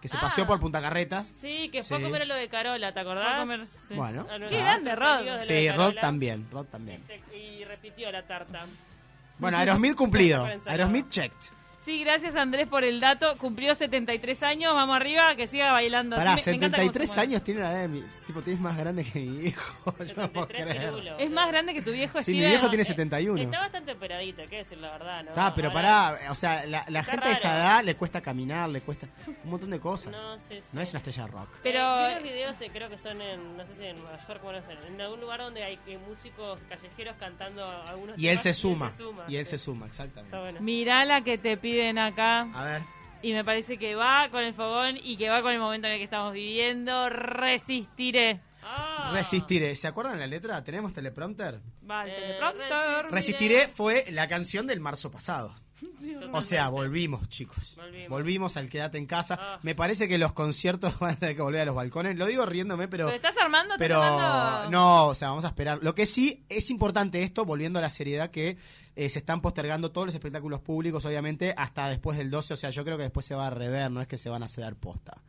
que 0.02 0.08
se 0.08 0.18
Ah. 0.18 0.22
paseó 0.22 0.46
por 0.48 0.60
Punta 0.60 0.82
Carretas. 0.82 1.34
Sí, 1.42 1.70
que 1.72 1.84
fue 1.84 1.98
Sí. 1.98 2.04
a 2.04 2.08
comer 2.08 2.28
lo 2.28 2.36
de 2.36 2.48
Carola, 2.50 2.94
¿te 2.94 3.00
acordás? 3.00 3.26
Fue 3.26 3.34
a 3.36 3.40
comer, 3.58 3.68
sí. 3.88 3.94
Bueno. 3.96 4.22
A 4.22 4.38
nuestros 4.38 4.52
Qué 4.52 4.58
grande, 4.60 4.96
Rod. 4.96 5.40
Sí, 5.42 5.70
Rod 5.72 5.94
también, 6.00 6.48
Rod 6.52 6.66
también. 6.68 7.04
Y 7.36 7.64
repitió 7.66 8.12
la 8.12 8.26
tarta. 8.26 8.66
Bueno, 9.38 9.58
Aerosmith 9.58 9.96
cumplido. 9.96 10.46
Aerosmith 10.66 11.10
checked. 11.10 11.38
Sí, 11.86 12.02
gracias 12.04 12.36
Andrés 12.36 12.68
por 12.68 12.84
el 12.84 13.00
dato. 13.00 13.38
Cumplió 13.38 13.74
73 13.74 14.44
años. 14.44 14.74
Vamos 14.76 14.96
arriba, 14.96 15.36
que 15.36 15.48
siga 15.48 15.72
bailando. 15.72 16.18
Me- 16.18 16.24
me 16.26 16.38
se 16.38 16.52
73 16.52 17.08
mueve. 17.10 17.22
años 17.22 17.44
tiene 17.44 17.62
la 17.62 17.72
edad 17.72 17.82
de 17.84 17.88
mi... 17.88 18.04
Tipo, 18.30 18.44
tienes 18.44 18.62
más 18.62 18.78
grande 18.78 19.04
que 19.04 19.20
mi 19.22 19.38
viejo. 19.40 19.96
Yo 20.06 20.14
no 20.22 20.32
puedo 20.32 20.48
creer. 20.48 20.94
Es 21.18 21.32
más 21.32 21.48
grande 21.48 21.74
que 21.74 21.82
tu 21.82 21.92
viejo 21.92 22.22
Sí, 22.22 22.34
mi 22.34 22.46
viejo 22.46 22.70
tiene 22.70 22.84
Eh, 22.84 22.86
71. 22.86 23.42
Está 23.42 23.58
bastante 23.58 23.92
operadito, 23.94 24.44
hay 24.44 24.48
que 24.48 24.58
decir 24.58 24.78
la 24.78 24.92
verdad, 24.92 25.24
¿no? 25.24 25.30
Está, 25.30 25.52
pero 25.56 25.70
Ahora- 25.70 26.14
pará, 26.14 26.32
o 26.32 26.36
sea, 26.36 26.64
la, 26.68 27.04
gente 27.04 27.26
de 27.26 27.34
esa 27.34 27.58
edad 27.58 27.84
le 27.84 27.96
cuesta 27.96 28.22
caminar, 28.22 28.70
le 28.70 28.82
cuesta 28.82 29.08
un 29.26 29.50
montón 29.50 29.72
de 29.72 29.80
cosas. 29.80 30.12
No, 30.12 30.36
sí, 30.36 30.42
sí. 30.52 30.62
No 30.72 30.80
es 30.80 30.92
una 30.92 30.98
estrella 31.00 31.24
de 31.26 31.32
rock. 31.32 31.50
Pero- 31.64 32.10
los 32.14 32.22
videos, 32.22 32.56
creo 32.72 32.88
que 32.88 32.98
son 33.00 33.20
en, 33.20 33.58
no 33.58 33.66
sé 33.66 33.74
si 33.76 33.86
en 33.86 33.98
Nueva 34.00 34.20
York, 34.28 34.42
bueno, 34.44 34.60
no 34.60 34.66
sé, 34.68 34.74
en 34.88 35.02
algún 35.02 35.22
lugar 35.22 35.40
donde 35.40 35.64
hay 35.64 35.80
eh, 35.88 35.98
músicos 36.08 36.60
callejeros 36.70 37.16
cantando 37.20 37.66
algunos 37.88 38.16
Y 38.20 38.28
él 38.28 38.34
temas, 38.38 38.44
se 38.44 38.54
suma. 38.54 38.92
Y 39.28 39.38
él 39.38 39.46
sí. 39.46 39.50
se 39.50 39.58
suma, 39.58 39.88
exactamente. 39.88 40.28
Está 40.28 40.40
bueno. 40.40 40.62
Mirá 40.62 41.04
la 41.04 41.22
que 41.22 41.40
te 41.40 41.58
piden 41.58 41.98
acá. 41.98 42.42
A 42.54 42.64
ver. 42.64 42.99
Y 43.22 43.34
me 43.34 43.44
parece 43.44 43.78
que 43.78 43.96
va 43.96 44.30
con 44.32 44.42
el 44.44 44.54
fogón 44.54 44.96
y 45.02 45.18
que 45.18 45.30
va 45.30 45.42
con 45.42 45.52
el 45.52 45.60
momento 45.60 45.88
en 45.88 45.94
el 45.94 46.00
que 46.00 46.06
estamos 46.06 46.32
viviendo. 46.34 47.10
Resistiré. 47.10 48.40
Ah. 48.64 49.12
Resistiré. 49.14 49.76
¿Se 49.76 49.88
acuerdan 49.88 50.20
la 50.20 50.28
letra? 50.28 50.64
¿Tenemos 50.64 50.94
teleprompter? 50.94 51.60
Va 51.90 52.04
el 52.04 52.10
Eh, 52.12 52.14
teleprompter. 52.16 53.12
Resistiré 53.12 53.68
fue 53.68 54.06
la 54.12 54.28
canción 54.28 54.68
del 54.68 54.80
marzo 54.80 55.12
pasado. 55.12 55.54
O 56.34 56.42
sea, 56.42 56.70
volvimos, 56.70 57.28
chicos. 57.30 57.76
Volvimos. 57.76 58.10
Volvimos 58.10 58.58
al 58.58 58.70
quédate 58.70 58.98
en 58.98 59.06
casa. 59.06 59.38
Ah. 59.40 59.60
Me 59.64 59.76
parece 59.76 60.08
que 60.08 60.18
los 60.18 60.34
conciertos 60.34 60.98
van 61.00 61.12
a 61.12 61.16
tener 61.16 61.36
que 61.36 61.42
volver 61.42 61.62
a 61.62 61.66
los 61.66 61.76
balcones. 61.76 62.18
Lo 62.18 62.26
digo 62.26 62.46
riéndome, 62.46 62.88
pero. 62.88 63.06
¿Pero 63.06 63.16
estás 63.16 63.38
armando? 63.38 63.76
¿Estás 63.76 63.88
Pero 63.88 64.02
armando? 64.02 64.72
no, 64.72 65.08
o 65.08 65.16
sea, 65.16 65.30
vamos 65.30 65.46
a 65.46 65.50
esperar. 65.50 65.80
Lo 65.82 65.96
que 65.96 66.06
sí 66.06 66.44
es 66.50 66.70
importante 66.70 67.24
esto, 67.24 67.46
volviendo 67.46 67.80
a 67.80 67.82
la 67.82 67.90
seriedad, 67.90 68.32
que 68.32 68.58
eh, 68.96 69.10
se 69.10 69.20
están 69.20 69.42
postergando 69.42 69.92
todos 69.92 70.08
los 70.08 70.14
espectáculos 70.14 70.60
públicos, 70.62 71.06
obviamente, 71.06 71.54
hasta 71.58 71.90
después 71.90 72.18
del 72.18 72.30
12. 72.30 72.54
O 72.54 72.58
sea, 72.58 72.70
yo 72.70 72.84
creo 72.84 72.98
que 72.98 73.04
después 73.04 73.26
se 73.26 73.36
va 73.36 73.48
a 73.48 73.52
rever, 73.52 73.92
no 73.92 74.02
es 74.02 74.08
que 74.08 74.18
se 74.18 74.30
van 74.30 74.44
a 74.44 74.48
ceder 74.48 74.76
posta. 74.76 75.22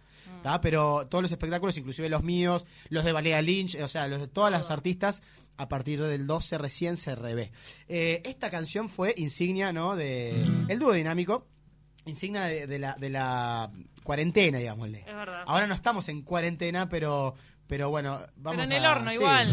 Mm. 0.42 0.60
Pero 0.62 1.06
todos 1.08 1.22
los 1.22 1.32
espectáculos, 1.32 1.76
inclusive 1.76 2.08
los 2.08 2.22
míos, 2.22 2.66
los 2.88 3.04
de 3.04 3.12
Valeria 3.12 3.42
Lynch, 3.42 3.76
o 3.76 3.88
sea, 3.88 4.08
los 4.08 4.20
de 4.20 4.28
todas 4.28 4.50
las 4.50 4.70
artistas, 4.70 5.22
a 5.60 5.68
partir 5.68 6.02
del 6.02 6.26
12 6.26 6.58
recién 6.58 6.96
se 6.96 7.14
revé. 7.14 7.52
Eh, 7.88 8.22
esta 8.24 8.50
canción 8.50 8.88
fue 8.88 9.14
insignia, 9.16 9.72
¿no? 9.72 9.94
De 9.96 10.32
el 10.68 10.78
dúo 10.78 10.92
dinámico, 10.92 11.46
insignia 12.06 12.42
de, 12.44 12.66
de 12.66 12.78
la, 12.78 12.94
de 12.98 13.10
la 13.10 13.70
cuarentena, 14.02 14.58
digámosle. 14.58 15.00
Es 15.06 15.14
verdad. 15.14 15.42
Ahora 15.46 15.66
no 15.66 15.74
estamos 15.74 16.08
en 16.08 16.22
cuarentena, 16.22 16.88
pero, 16.88 17.34
pero 17.66 17.90
bueno, 17.90 18.20
vamos 18.36 18.62
Pero 18.66 18.70
en 18.70 18.72
el 18.72 18.84
a- 18.86 18.92
horno 18.92 19.10
sí. 19.10 19.16
igual. 19.16 19.48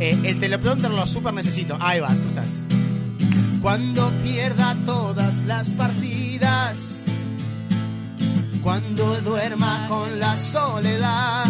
Eh, 0.00 0.18
el 0.24 0.40
teleprompter 0.40 0.90
lo 0.90 1.06
super 1.06 1.32
necesito. 1.34 1.76
Ahí 1.80 2.00
va, 2.00 2.08
tú 2.08 2.28
estás. 2.28 2.62
Cuando 3.60 4.10
pierda 4.24 4.76
todas 4.84 5.42
las 5.44 5.74
partidas, 5.74 7.04
cuando 8.62 9.20
duerma 9.20 9.86
con 9.88 10.18
la 10.18 10.36
soledad, 10.36 11.44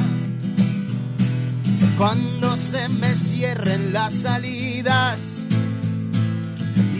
cuando 1.97 2.57
se 2.57 2.89
me 2.89 3.15
cierren 3.15 3.93
las 3.93 4.13
salidas 4.13 5.45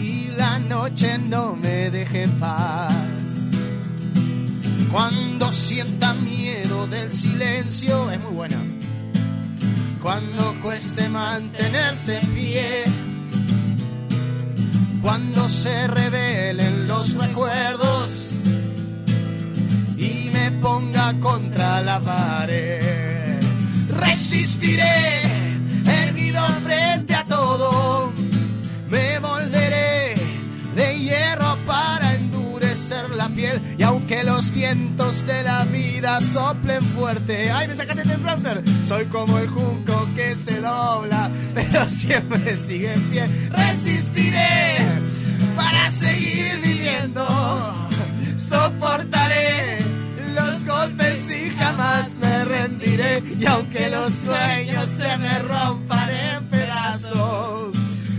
y 0.01 0.27
la 0.37 0.59
noche 0.59 1.17
no 1.17 1.55
me 1.55 1.89
deje 1.89 2.23
en 2.23 2.31
paz. 2.39 2.93
Cuando 4.91 5.51
sienta 5.51 6.13
miedo 6.13 6.85
del 6.87 7.11
silencio, 7.11 8.11
es 8.11 8.19
muy 8.21 8.33
buena. 8.33 8.57
Cuando 10.01 10.53
cueste 10.61 11.09
mantenerse 11.09 12.19
en 12.19 12.27
pie, 12.35 12.83
cuando 15.01 15.49
se 15.49 15.87
revelen 15.87 16.87
los 16.87 17.15
recuerdos 17.15 18.33
y 19.97 20.29
me 20.31 20.51
ponga 20.61 21.19
contra 21.19 21.81
la 21.81 21.99
pared, 21.99 23.22
resistiré 24.05 25.21
erguido 25.85 26.45
frente 26.63 27.13
a 27.15 27.23
todo, 27.25 28.11
me 28.89 29.19
volveré 29.19 30.15
de 30.75 30.99
hierro 30.99 31.57
para 31.65 32.15
endurecer 32.15 33.09
la 33.11 33.29
piel. 33.29 33.61
Y 33.77 33.83
aunque 33.83 34.23
los 34.23 34.51
vientos 34.51 35.25
de 35.25 35.43
la 35.43 35.63
vida 35.65 36.19
soplen 36.21 36.81
fuerte, 36.81 37.51
ay 37.51 37.67
me 37.67 37.75
sacaste 37.75 38.03
del 38.03 38.19
fronter, 38.19 38.63
soy 38.85 39.05
como 39.05 39.37
el 39.37 39.47
junco 39.47 40.07
que 40.15 40.35
se 40.35 40.61
dobla, 40.61 41.29
pero 41.53 41.87
siempre 41.87 42.57
sigue 42.57 42.93
en 42.93 43.01
pie, 43.09 43.25
resistiré 43.51 44.77
para 45.55 45.91
seguir 45.91 46.59
viviendo, 46.61 47.25
soportaré 48.37 49.77
los 50.35 50.63
golpes 50.65 51.29
y 51.29 51.49
jamás 51.51 52.02
y 52.55 53.45
aunque 53.47 53.89
los 53.89 54.13
sueños 54.13 54.87
se 54.89 55.17
me 55.17 55.39
rompan 55.39 56.09
en 56.09 56.49
pedazos, 56.49 57.75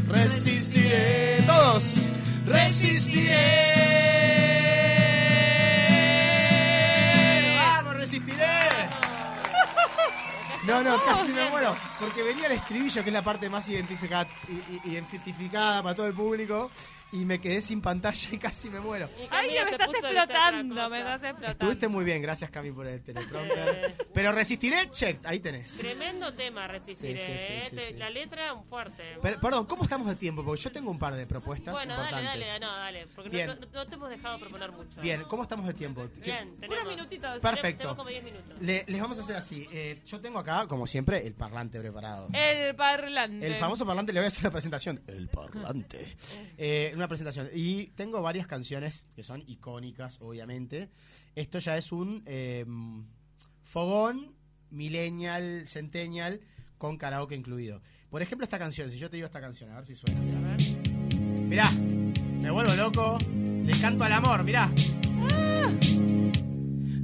resistiré, 0.08 1.40
todos, 1.46 1.98
resistiré. 2.44 3.36
Vamos, 7.56 7.96
resistiré. 7.96 8.58
No, 10.66 10.82
no, 10.82 10.96
casi 11.04 11.32
me 11.32 11.48
muero. 11.50 11.76
Porque 12.00 12.24
venía 12.24 12.46
el 12.46 12.52
estribillo, 12.52 13.04
que 13.04 13.10
es 13.10 13.14
la 13.14 13.22
parte 13.22 13.48
más 13.48 13.68
identificada, 13.68 14.26
identificada 14.84 15.80
para 15.80 15.94
todo 15.94 16.08
el 16.08 16.14
público, 16.14 16.72
y 17.14 17.24
me 17.24 17.40
quedé 17.40 17.62
sin 17.62 17.80
pantalla 17.80 18.28
y 18.32 18.38
casi 18.38 18.68
me 18.68 18.80
muero. 18.80 19.08
Ay, 19.30 19.54
Camila 19.54 19.64
me 19.64 19.70
estás 19.70 19.90
explotando, 19.94 20.90
me 20.90 20.98
estás 20.98 21.22
explotando. 21.22 21.50
Estuviste 21.52 21.88
muy 21.88 22.04
bien, 22.04 22.20
gracias 22.22 22.50
Cami 22.50 22.70
por 22.72 22.86
el 22.86 23.02
teleprompter. 23.02 23.96
Pero 24.12 24.32
resistiré, 24.32 24.90
check, 24.90 25.24
ahí 25.24 25.40
tenés. 25.40 25.76
Tremendo 25.76 26.32
tema, 26.34 26.66
resistiré. 26.68 27.18
Sí, 27.18 27.24
sí, 27.24 27.38
sí, 27.38 27.52
eh. 27.52 27.66
sí, 27.70 27.76
Te- 27.76 27.86
sí. 27.88 27.92
La 27.94 28.10
letra 28.10 28.54
fuerte. 28.68 29.02
Per- 29.22 29.38
perdón, 29.38 29.66
¿cómo 29.66 29.84
estamos 29.84 30.06
de 30.08 30.16
tiempo? 30.16 30.44
Porque 30.44 30.60
yo 30.62 30.72
tengo 30.72 30.90
un 30.90 30.98
par 30.98 31.14
de 31.14 31.26
propuestas 31.26 31.72
bueno, 31.74 31.96
dale, 31.96 32.10
importantes. 32.10 32.48
dale, 32.48 32.60
no, 32.60 32.72
dale. 32.76 33.06
Porque 33.14 33.30
Bien. 33.30 33.46
no, 33.48 33.54
no- 33.54 33.86
te 33.86 33.94
hemos 33.94 34.10
dejado 34.10 34.38
proponer 34.38 34.72
mucho. 34.72 35.00
Bien, 35.00 35.22
¿cómo 35.28 35.42
estamos 35.42 35.66
de 35.66 35.74
tiempo? 35.74 36.02
¿Qué- 36.16 36.20
Bien, 36.32 36.56
tenemos. 36.60 36.84
Unos 36.84 36.96
minutitos. 36.96 37.38
Perfecto. 37.40 37.78
Tenemos 37.78 37.96
como 37.96 38.08
10 38.10 38.24
minutos. 38.24 38.60
Le- 38.60 38.84
les 38.86 39.00
vamos 39.00 39.18
a 39.18 39.22
hacer 39.22 39.36
así. 39.36 39.66
Eh, 39.72 40.00
yo 40.06 40.20
tengo 40.20 40.38
acá, 40.38 40.66
como 40.66 40.86
siempre, 40.86 41.26
el 41.26 41.34
parlante 41.34 41.78
preparado. 41.80 42.28
El 42.32 42.74
parlante. 42.74 43.46
El 43.46 43.54
famoso 43.56 43.86
parlante, 43.86 44.12
le 44.12 44.20
voy 44.20 44.24
a 44.24 44.28
hacer 44.28 44.44
la 44.44 44.50
presentación. 44.50 45.00
El 45.06 45.28
parlante. 45.28 46.16
Eh, 46.56 46.92
una 46.94 47.03
presentación. 47.08 47.48
Y 47.52 47.86
tengo 47.88 48.20
varias 48.22 48.46
canciones 48.46 49.06
que 49.14 49.22
son 49.22 49.42
icónicas, 49.46 50.18
obviamente. 50.20 50.90
Esto 51.34 51.58
ya 51.58 51.76
es 51.76 51.92
un 51.92 52.22
eh, 52.26 52.64
fogón 53.62 54.34
millennial, 54.70 55.66
centennial, 55.66 56.40
con 56.78 56.98
karaoke 56.98 57.34
incluido. 57.34 57.80
Por 58.10 58.22
ejemplo, 58.22 58.44
esta 58.44 58.58
canción, 58.58 58.90
si 58.90 58.98
yo 58.98 59.08
te 59.10 59.16
digo 59.16 59.26
esta 59.26 59.40
canción, 59.40 59.70
a 59.70 59.76
ver 59.76 59.84
si 59.84 59.94
suena. 59.94 60.20
Mirá, 61.42 61.70
me 61.70 62.50
vuelvo 62.50 62.74
loco, 62.74 63.18
le 63.18 63.72
canto 63.80 64.04
al 64.04 64.12
amor, 64.12 64.44
mirá. 64.44 64.70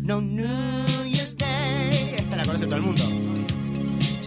No 0.02 0.20
New 0.20 1.04
Year's 1.06 1.36
Day. 1.36 2.14
Esta 2.18 2.36
la 2.36 2.44
conoce 2.44 2.66
todo 2.66 2.76
el 2.76 2.82
mundo. 2.82 3.04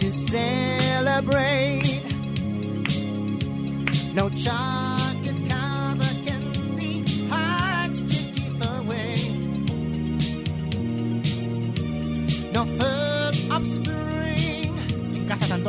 To 0.00 0.10
celebrate. 0.10 2.02
No 4.14 4.30
chocolate 4.30 4.83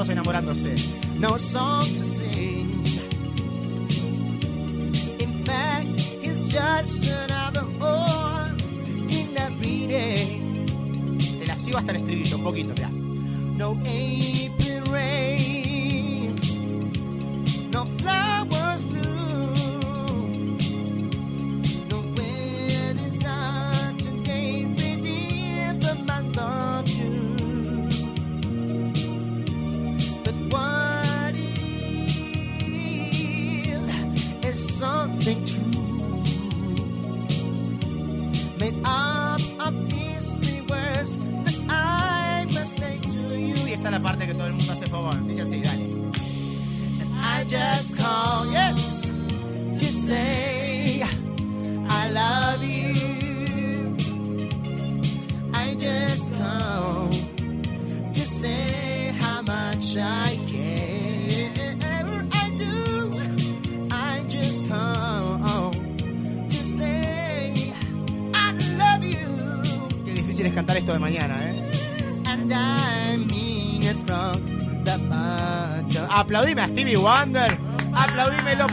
todos 0.05 0.09
enamorándose. 0.09 0.75
No 1.15 1.37
song 1.39 1.85
to 1.95 2.03
sing. 2.03 2.83
In 5.19 5.43
fact, 5.45 5.87
it's 6.21 6.47
just 6.47 7.07
another 7.07 7.65
ordinary 7.79 8.57
day. 9.87 10.39
Te 11.39 11.45
la 11.47 11.55
sigo 11.55 11.77
hasta 11.77 11.91
el 11.91 11.97
estribillo, 11.97 12.37
un 12.37 12.43
poquito, 12.43 12.73
mirá. 12.73 12.89
No 12.89 13.71
April 13.71 14.34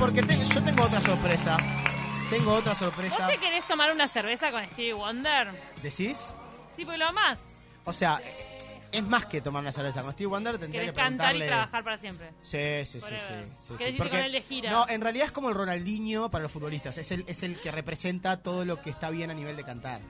porque 0.02 0.20
te- 0.20 0.36
yo 0.36 0.60
tengo 0.64 0.82
otra 0.82 1.00
sorpresa. 1.00 1.56
Tengo 2.28 2.54
otra 2.54 2.74
sorpresa. 2.74 3.18
¿Vos 3.20 3.28
te 3.28 3.38
querés 3.38 3.64
tomar 3.68 3.92
una 3.92 4.08
cerveza 4.08 4.50
con 4.50 4.64
Stevie 4.72 4.94
Wonder? 4.94 5.46
¿Decís? 5.80 6.34
Sí, 6.74 6.84
pues 6.84 6.98
lo 6.98 7.06
amás. 7.06 7.38
O 7.84 7.92
sea, 7.92 8.20
es 8.90 9.02
más 9.04 9.26
que 9.26 9.40
tomar 9.40 9.62
una 9.62 9.70
cerveza. 9.70 10.02
Con 10.02 10.10
Stevie 10.10 10.26
Wonder 10.26 10.58
tendría 10.58 10.86
que 10.86 10.92
cantar 10.92 11.36
y 11.36 11.38
preguntarle... 11.38 11.46
trabajar 11.46 11.84
para 11.84 11.98
siempre. 11.98 12.32
Sí, 12.42 12.58
sí, 12.84 13.00
sí, 13.00 13.00
sí, 13.00 13.16
sí, 13.16 13.52
sí, 13.56 13.74
Querés 13.76 13.94
irte 13.94 14.10
con 14.10 14.18
él 14.18 14.32
de 14.32 14.42
gira. 14.42 14.70
No, 14.72 14.88
en 14.88 15.02
realidad 15.02 15.26
es 15.26 15.32
como 15.32 15.50
el 15.50 15.54
Ronaldinho 15.54 16.28
para 16.32 16.42
los 16.42 16.50
futbolistas. 16.50 16.98
Es 16.98 17.12
el, 17.12 17.24
es 17.28 17.44
el 17.44 17.60
que 17.60 17.70
representa 17.70 18.42
todo 18.42 18.64
lo 18.64 18.82
que 18.82 18.90
está 18.90 19.08
bien 19.10 19.30
a 19.30 19.34
nivel 19.34 19.54
de 19.54 19.62
cantar. 19.62 20.00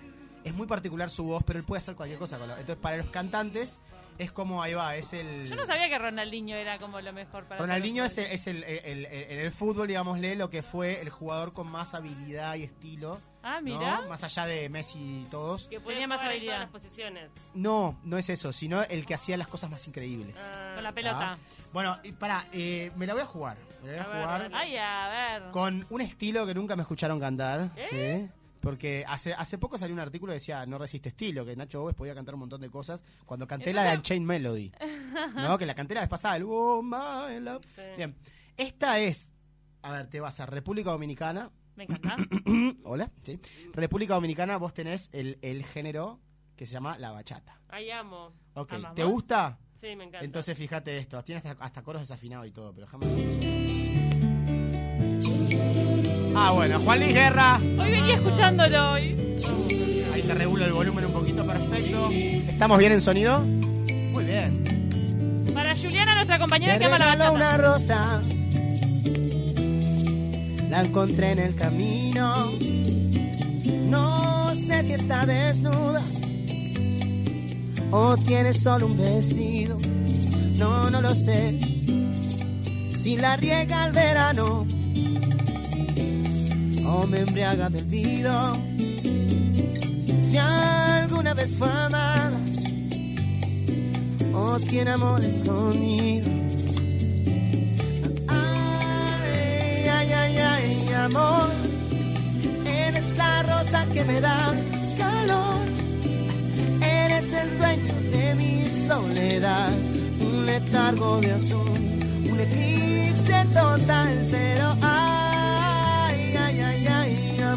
Es 0.43 0.55
muy 0.55 0.67
particular 0.67 1.11
su 1.11 1.25
voz, 1.25 1.43
pero 1.47 1.59
él 1.59 1.67
puede 1.67 1.81
hacer 1.81 1.97
cualquier 1.97 2.19
cosa 2.19 2.39
con 2.39 2.49
lo. 2.49 2.55
Entonces, 2.55 2.79
para 2.81 2.97
los 2.97 3.11
cantantes, 3.11 3.79
es 4.19 4.33
como 4.33 4.63
ahí 4.63 4.75
va, 4.75 4.97
es 4.97 5.13
el. 5.13 5.47
Yo 5.47 5.57
no 5.57 5.67
sabía 5.67 5.89
que 5.89 5.99
Ronaldinho 5.99 6.57
era 6.57 6.79
como 6.79 7.01
lo 7.01 7.13
mejor 7.13 7.45
para 7.45 7.61
Ronaldinho 7.61 8.05
es, 8.05 8.19
el, 8.19 8.27
es 8.27 8.47
el, 8.47 8.65
el- 8.65 8.85
el- 8.85 9.07
en 9.07 9.39
el 9.41 9.53
fútbol, 9.53 9.89
digámosle, 9.89 10.37
lo 10.37 10.51
que 10.51 10.63
fue 10.63 11.01
el 11.01 11.11
jugador 11.11 11.53
con 11.53 11.67
más 11.71 11.95
habilidad 11.95 12.55
y 12.57 12.65
estilo. 12.65 13.19
Ah, 13.45 13.57
¿no? 13.57 13.63
mira. 13.63 14.03
Más 14.09 14.23
allá 14.23 14.47
de 14.47 14.69
Messi 14.69 15.23
y 15.25 15.27
todos. 15.31 15.67
Que 15.67 15.81
Tenía 15.81 16.07
más 16.07 16.21
en 16.21 16.29
habilidad. 16.29 16.53
todas 16.55 16.61
las 16.61 16.71
posiciones. 16.83 17.31
No, 17.55 17.99
no 18.05 18.17
es 18.19 18.31
eso, 18.31 18.53
sino 18.53 18.83
el 18.85 19.05
que 19.05 19.15
hacía 19.15 19.37
las 19.37 19.49
cosas 19.49 19.69
más 19.71 19.87
increíbles. 19.89 20.37
Con 20.75 20.85
la 20.85 20.93
pelota. 20.93 21.33
¿Ah? 21.33 21.39
Bueno, 21.73 21.99
y 22.05 22.13
para, 22.13 22.47
me 22.53 23.07
la 23.07 23.15
voy 23.15 23.23
a 23.23 23.27
jugar. 23.27 23.57
Me 23.83 23.93
la 23.97 24.05
voy 24.07 24.13
a, 24.13 24.13
A 24.13 24.13
ver, 24.13 24.23
jugar 24.23 24.41
a 24.43 24.45
ver. 24.45 24.55
Ay, 24.55 24.77
a 24.77 25.09
ver. 25.41 25.51
con 25.51 25.85
un 25.91 26.01
estilo 26.01 26.47
que 26.47 26.55
nunca 26.55 26.77
me 26.77 26.83
escucharon 26.83 27.19
cantar. 27.19 27.71
¿Eh? 27.77 28.29
¿sí? 28.31 28.42
Porque 28.63 29.05
hace, 29.09 29.35
hace 29.35 29.59
poco 29.59 29.77
salió 29.77 29.93
un 29.93 30.01
artículo 30.01 30.31
que 30.31 30.35
decía 30.35 30.65
no 30.67 30.79
resiste 30.79 31.09
estilo, 31.09 31.45
que 31.45 31.57
Nacho 31.57 31.81
Gómez 31.81 31.97
podía 31.97 32.15
cantar 32.15 32.35
un 32.35 32.41
montón 32.41 32.61
de 32.61 32.71
cosas 32.71 33.03
cuando 33.27 33.47
canté 33.47 33.75
la 33.75 33.83
de 33.83 33.97
Unchained 33.97 34.27
Melody. 34.27 34.73
¿No? 35.35 35.59
Que 35.63 35.67
la 35.67 35.75
canté 35.75 35.95
la 35.95 36.03
vez 36.03 36.09
pasada, 36.09 36.37
el 36.37 36.45
Oh 36.47 36.81
My 36.81 37.41
Love. 37.41 37.67
Bien. 37.97 38.15
Esta 38.57 39.01
es, 39.01 39.33
a 39.83 39.93
ver, 39.93 40.07
te 40.09 40.21
vas 40.21 40.39
a 40.39 40.47
República 40.47 40.93
Dominicana. 40.93 41.51
Me 41.75 41.85
encanta. 41.85 42.17
Hola, 42.85 43.11
sí. 43.25 43.41
República 43.73 44.15
Dominicana, 44.15 44.57
vos 44.59 44.73
tenés 44.73 45.11
el, 45.13 45.39
el 45.43 45.65
género 45.65 46.21
que 46.55 46.65
se 46.65 46.73
llama 46.75 46.97
la 46.99 47.11
bachata. 47.11 47.61
Ay, 47.69 47.91
amo. 47.91 48.33
Ok. 48.55 48.75
¿te 48.95 49.03
gusta? 49.03 49.59
Sí, 49.81 49.97
me 49.97 50.05
encanta. 50.05 50.25
Entonces 50.25 50.57
fíjate 50.57 50.99
esto, 50.99 51.21
tiene 51.25 51.39
hasta, 51.39 51.65
hasta 51.65 51.83
coros 51.83 52.03
desafinados 52.03 52.47
y 52.47 52.53
todo, 52.53 52.73
pero 52.73 52.87
jamás. 52.87 53.09
Ah, 56.35 56.53
bueno, 56.53 56.81
Juan 56.81 56.99
Luis 57.01 57.13
Guerra. 57.13 57.59
Hoy 57.59 57.91
venía 57.91 58.15
escuchándolo 58.15 58.93
hoy. 58.93 59.37
Ahí 60.13 60.23
te 60.23 60.35
regulo 60.35 60.65
el 60.65 60.73
volumen 60.73 61.05
un 61.07 61.13
poquito, 61.13 61.47
perfecto. 61.47 62.09
¿Estamos 62.11 62.79
bien 62.79 62.93
en 62.93 63.01
sonido? 63.01 63.41
Muy 63.41 64.25
bien. 64.25 65.51
Para 65.53 65.77
Juliana, 65.77 66.15
nuestra 66.15 66.39
compañera 66.39 66.79
que 66.79 66.85
ama 66.87 66.99
la 66.99 67.07
bachata. 67.07 67.33
una 67.33 67.57
rosa. 67.59 68.23
La 70.71 70.83
encontré 70.83 71.33
en 71.33 71.39
el 71.39 71.55
camino. 71.55 72.51
No 73.87 74.55
sé 74.55 74.87
si 74.87 74.95
está 74.95 75.27
desnuda 75.27 76.03
o 77.91 78.17
tiene 78.17 78.55
solo 78.55 78.87
un 78.87 78.97
vestido. 78.97 79.79
No, 80.57 80.89
no 80.89 81.03
lo 81.03 81.15
sé. 81.15 81.59
Si 82.95 83.19
la 83.19 83.37
riega 83.37 83.85
al 83.85 83.93
verano 83.93 84.67
me 87.07 87.21
embriaga 87.21 87.69
del 87.69 87.85
vino. 87.85 88.53
Si 90.29 90.37
alguna 90.39 91.35
vez 91.35 91.59
fue 91.59 91.69
amada 91.69 92.39
o 94.35 94.59
tiene 94.61 94.93
amor 94.93 95.25
escondido. 95.25 96.29
Ay, 98.29 99.89
ay, 99.89 100.13
ay, 100.13 100.37
ay, 100.39 100.93
amor, 100.95 101.51
eres 102.67 103.17
la 103.17 103.43
rosa 103.43 103.87
que 103.93 104.05
me 104.05 104.21
da 104.21 104.55
calor. 104.99 105.61
Eres 106.81 107.33
el 107.33 107.59
dueño 107.59 107.95
de 108.11 108.35
mi 108.35 108.69
soledad, 108.69 109.73
un 110.21 110.47
letargo 110.47 111.21
de 111.21 111.33
azul, 111.33 111.71
un 112.31 112.41
eclipse 112.41 113.45
total, 113.53 114.29
pero 114.31 114.77
ay, 114.83 115.12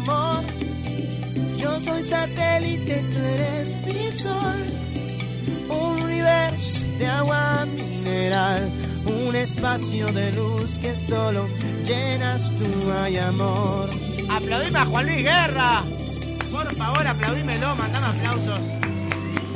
amor. 0.08 0.44
Yo 1.56 1.80
soy 1.80 2.02
satélite, 2.02 3.02
tú 3.12 3.18
eres 3.18 3.86
mi 3.86 4.12
sol, 4.12 4.64
un 5.68 6.02
universo 6.02 6.86
de 6.98 7.06
agua 7.06 7.66
mineral, 7.66 8.72
un 9.04 9.34
espacio 9.34 10.12
de 10.12 10.32
luz 10.32 10.78
que 10.78 10.96
solo 10.96 11.48
llenas 11.84 12.50
tú, 12.50 12.92
ay 12.92 13.18
amor. 13.18 13.90
Aplaudime 14.28 14.78
a 14.78 14.84
Juan 14.84 15.06
Luis 15.06 15.22
Guerra. 15.22 15.82
Por 16.50 16.74
favor, 16.76 17.06
aplaudímelo, 17.06 17.74
mandame 17.76 18.06
aplausos. 18.06 18.60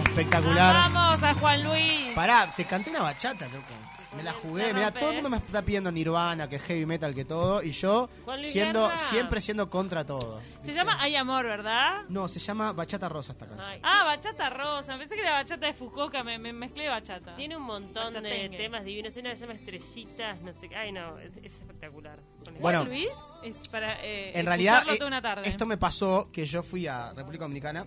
Espectacular. 0.07 0.91
Vamos 0.91 1.23
a 1.23 1.35
Juan 1.35 1.65
Luis. 1.65 2.15
Pará, 2.15 2.53
te 2.57 2.65
canté 2.65 2.91
una 2.91 3.03
bachata, 3.03 3.47
loco. 3.47 3.90
Me 4.17 4.25
la 4.25 4.33
jugué, 4.33 4.69
La 4.69 4.75
mira, 4.75 4.91
todo 4.93 5.11
el 5.11 5.15
mundo 5.17 5.31
me 5.31 5.37
está 5.37 5.63
pidiendo 5.63 5.93
Nirvana, 5.93 6.49
que 6.49 6.59
heavy 6.59 6.85
metal, 6.85 7.15
que 7.15 7.25
todo, 7.25 7.63
y 7.63 7.71
yo 7.71 8.11
siendo 8.39 8.87
Guerra. 8.87 8.97
siempre 8.99 9.41
siendo 9.41 9.71
contra 9.71 10.05
todo. 10.05 10.41
Se 10.65 10.75
llama 10.75 11.01
Hay 11.01 11.15
Amor, 11.15 11.45
¿verdad? 11.47 12.03
No, 12.09 12.27
se 12.27 12.41
llama 12.41 12.73
Bachata 12.73 13.09
Rosa 13.09 13.33
esta 13.33 13.47
canción. 13.47 13.81
Ah, 13.85 14.05
bachata 14.05 14.51
rosa. 14.51 14.99
Pensé 14.99 15.15
que 15.15 15.21
era 15.21 15.35
bachata 15.35 15.67
de 15.67 15.75
Fukuoka. 15.75 16.25
Me, 16.25 16.39
me 16.39 16.53
mezclé 16.53 16.89
bachata. 16.89 17.37
Tiene 17.37 17.57
un 17.57 17.63
montón 17.63 18.13
de 18.13 18.49
temas 18.57 18.85
divinos. 18.85 19.17
Una 19.17 19.35
se 19.35 19.43
llama 19.43 19.53
Estrellitas, 19.55 20.41
no 20.43 20.53
sé 20.55 20.69
qué. 20.69 20.77
Ay, 20.77 20.91
no, 20.93 21.19
es, 21.19 21.37
es 21.37 21.55
espectacular. 21.61 22.19
Bueno. 22.59 22.85
Luis 22.85 23.09
es 23.45 23.69
para 23.69 23.95
eh, 24.05 24.33
En 24.35 24.45
realidad, 24.45 24.83
eh, 24.91 24.97
toda 24.97 25.07
una 25.09 25.23
tarde. 25.23 25.49
esto 25.49 25.67
me 25.67 25.77
pasó 25.77 26.31
que 26.33 26.45
yo 26.47 26.63
fui 26.65 26.87
a 26.89 27.13
República 27.13 27.45
Dominicana 27.45 27.87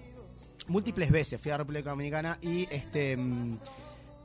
múltiples 0.67 1.11
veces. 1.11 1.41
Fui 1.41 1.51
a 1.51 1.57
República 1.57 1.89
Dominicana 1.89 2.37
y 2.41 2.63
este 2.71 3.17
mm, 3.17 3.57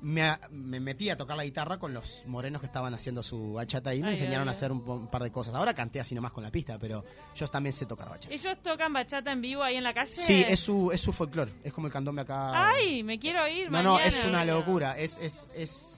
me, 0.01 0.33
me 0.51 0.81
metí 0.81 1.11
a 1.11 1.17
tocar 1.17 1.37
la 1.37 1.45
guitarra 1.45 1.79
con 1.79 1.93
los 1.93 2.23
morenos 2.27 2.61
que 2.61 2.67
estaban 2.67 2.95
haciendo 2.95 3.23
su 3.23 3.55
bachata 3.55 3.95
y 3.95 4.03
me 4.03 4.09
Ay, 4.09 4.15
enseñaron 4.15 4.49
ay, 4.49 4.53
a 4.53 4.53
hacer 4.53 4.73
un, 4.73 5.09
par 5.09 5.23
de 5.23 5.31
cosas. 5.31 5.55
Ahora 5.55 5.75
canté 5.75 6.01
así 6.01 6.15
nomás 6.15 6.33
con 6.33 6.45
la 6.45 6.51
pista, 6.51 6.79
pero 6.79 7.05
yo 7.35 7.49
también 7.49 7.73
sé 7.73 7.87
tocar 7.87 8.09
bachata. 8.09 8.35
¿Ellos 8.35 8.57
tocan 8.63 8.93
bachata 8.93 9.33
en 9.33 9.41
vivo 9.41 9.63
ahí 9.63 9.77
en 9.77 9.85
la 9.85 9.95
calle? 9.95 10.13
Sí, 10.13 10.45
es 10.47 10.61
su, 10.61 10.91
es 10.93 11.01
su 11.01 11.13
folclore. 11.13 11.53
Es 11.65 11.73
como 11.73 11.87
el 11.87 11.93
candombe 11.93 12.23
acá. 12.23 12.69
Ay, 12.71 13.03
me 13.03 13.19
quiero 13.19 13.47
ir 13.49 13.71
no, 13.71 13.83
no, 13.83 13.99
es 13.99 14.25
una 14.25 14.45
locura. 14.45 14.99
Es, 14.99 15.19
es, 15.19 15.49
es, 15.55 15.98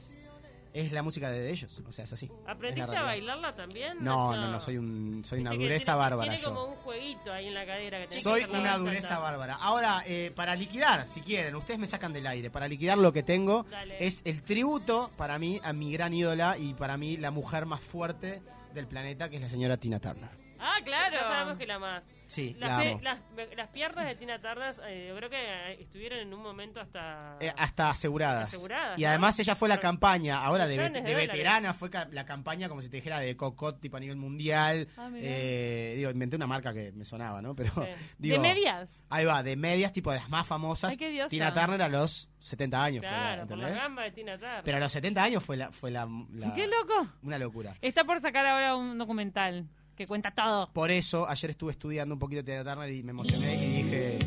es 0.72 0.92
la 0.92 1.02
música 1.02 1.30
de 1.30 1.50
ellos. 1.50 1.80
O 1.86 1.92
sea, 1.92 2.04
es 2.04 2.12
así. 2.12 2.26
Es 2.26 2.32
¿Aprendiste 2.48 2.96
a 2.96 3.02
bailarla 3.02 3.54
también? 3.54 3.98
No, 4.00 4.34
no, 4.36 4.50
no, 4.50 4.60
soy, 4.60 4.76
un, 4.78 5.22
soy 5.24 5.40
una 5.40 5.52
dureza 5.52 5.84
tiene- 5.92 5.98
bárbara 5.98 6.32
Tiene 6.32 6.42
yo. 6.44 6.54
como 6.54 6.64
un 6.66 6.76
jueguito 6.76 7.32
ahí 7.32 7.46
en 7.48 7.54
la 7.54 7.66
cadera 7.66 7.98
que 8.00 8.06
tenés 8.08 8.22
Soy 8.22 8.44
que 8.44 8.56
una 8.56 8.78
dureza 8.78 9.18
bárbara. 9.18 9.56
Ahora, 9.56 10.02
eh, 10.06 10.32
para 10.34 10.54
liquidar, 10.54 11.04
si 11.06 11.20
quieren, 11.20 11.54
ustedes 11.56 11.78
me 11.80 11.86
sacan 11.86 12.12
del 12.12 12.26
aire. 12.26 12.50
Para 12.50 12.68
liquidar 12.68 12.98
lo 12.98 13.12
que 13.12 13.22
tengo 13.22 13.64
Dale. 13.70 13.96
es 14.04 14.22
el 14.24 14.42
tributo 14.42 15.10
para 15.16 15.38
mí 15.38 15.60
a 15.62 15.72
mi 15.72 15.92
gran 15.92 16.14
ídola 16.14 16.56
y 16.58 16.74
para 16.74 16.96
mí 16.96 17.16
la 17.16 17.30
mujer 17.30 17.66
más 17.66 17.80
fuerte 17.80 18.42
del 18.74 18.86
planeta, 18.86 19.28
que 19.28 19.36
es 19.36 19.42
la 19.42 19.48
señora 19.48 19.76
Tina 19.76 19.98
Turner. 19.98 20.30
Ah, 20.60 20.76
claro. 20.84 21.14
Ya 21.14 21.22
sabemos 21.22 21.58
que 21.58 21.66
la 21.66 21.78
más. 21.78 22.04
Sí, 22.26 22.54
Las, 22.60 22.70
la 22.70 22.78
pe- 22.78 22.90
amo. 22.92 23.00
las, 23.02 23.18
las 23.56 23.68
piernas 23.70 24.06
de 24.06 24.14
Tina 24.14 24.38
Turner, 24.40 24.72
eh, 24.86 25.06
yo 25.08 25.16
creo 25.16 25.30
que 25.30 25.36
eh, 25.72 25.78
estuvieron 25.80 26.20
en 26.20 26.32
un 26.32 26.40
momento 26.42 26.78
hasta. 26.80 27.36
Eh, 27.40 27.52
hasta 27.56 27.90
aseguradas. 27.90 28.48
Aseguradas, 28.48 28.96
y 28.98 29.02
¿no? 29.02 29.08
además 29.08 29.36
ella 29.40 29.56
fue 29.56 29.68
la 29.68 29.80
campaña, 29.80 30.40
ahora 30.44 30.68
de, 30.68 30.76
de 30.90 31.14
veterana, 31.14 31.74
fue 31.74 31.90
ca- 31.90 32.06
la 32.12 32.24
campaña 32.24 32.68
como 32.68 32.82
si 32.82 32.88
te 32.88 32.98
dijera 32.98 33.18
de 33.18 33.36
Cocot, 33.36 33.80
tipo 33.80 33.96
a 33.96 34.00
nivel 34.00 34.16
mundial. 34.16 34.86
Ah. 34.96 35.10
Eh, 35.14 35.94
digo, 35.96 36.10
inventé 36.10 36.36
una 36.36 36.46
marca 36.46 36.72
que 36.72 36.92
me 36.92 37.04
sonaba, 37.04 37.42
¿no? 37.42 37.56
Pero, 37.56 37.72
digo, 38.18 38.34
¿De 38.34 38.38
medias? 38.40 38.88
Ahí 39.08 39.24
va, 39.24 39.42
de 39.42 39.56
medias, 39.56 39.92
tipo 39.92 40.12
de 40.12 40.18
las 40.18 40.28
más 40.30 40.46
famosas. 40.46 40.92
Ay, 40.92 40.96
qué 40.98 41.08
diosa. 41.10 41.30
Tina 41.30 41.52
Turner 41.52 41.82
a 41.82 41.88
los 41.88 42.30
70 42.38 42.84
años. 42.84 43.00
fue 43.04 43.10
la- 43.10 43.16
Claro, 43.34 43.48
por 43.48 43.58
la 43.58 43.70
gamba 43.70 44.02
de 44.04 44.10
Tina 44.12 44.38
Turner. 44.38 44.62
Pero 44.62 44.76
a 44.76 44.80
los 44.80 44.92
70 44.92 45.24
años 45.24 45.42
fue 45.42 45.56
la, 45.56 45.72
fue 45.72 45.90
la, 45.90 46.06
la- 46.32 46.54
¿Qué 46.54 46.68
loco? 46.68 47.08
una 47.22 47.38
locura. 47.38 47.74
Está 47.80 48.04
por 48.04 48.20
sacar 48.20 48.46
ahora 48.46 48.76
un 48.76 48.96
documental 48.98 49.66
que 50.00 50.06
cuenta 50.06 50.30
todo. 50.30 50.70
Por 50.72 50.90
eso 50.90 51.28
ayer 51.28 51.50
estuve 51.50 51.72
estudiando 51.72 52.14
un 52.14 52.18
poquito 52.18 52.42
de 52.42 52.52
Tina 52.52 52.64
Turner 52.64 52.90
y 52.90 53.02
me 53.02 53.10
emocioné 53.10 53.54
y 53.54 53.82
dije, 53.82 54.18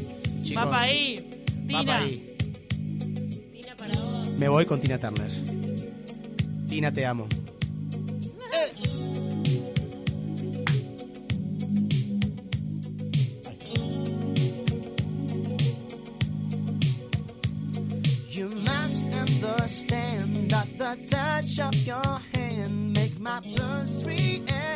chicos, 0.43 0.65
Va 0.65 0.69
para 0.69 0.81
ahí. 0.83 1.43
va 1.49 1.65
Tina. 1.67 1.83
pa' 1.83 1.97
ahí. 1.97 2.37
Tina 3.51 3.75
para 3.75 3.99
vos. 3.99 4.27
Me 4.37 4.47
voy 4.49 4.67
con 4.67 4.79
Tina 4.79 4.99
Turner. 4.99 5.31
Tina, 6.67 6.93
te 6.93 7.03
amo. 7.07 7.27
You 18.29 18.49
must 18.49 19.03
understand 19.05 20.49
that 20.49 20.67
the 20.77 20.97
touch 21.07 21.59
of 21.59 21.75
your 21.85 22.19
hand 22.33 22.93
makes 22.93 23.19
my 23.19 23.39
pulse 23.55 24.03
react. 24.03 24.72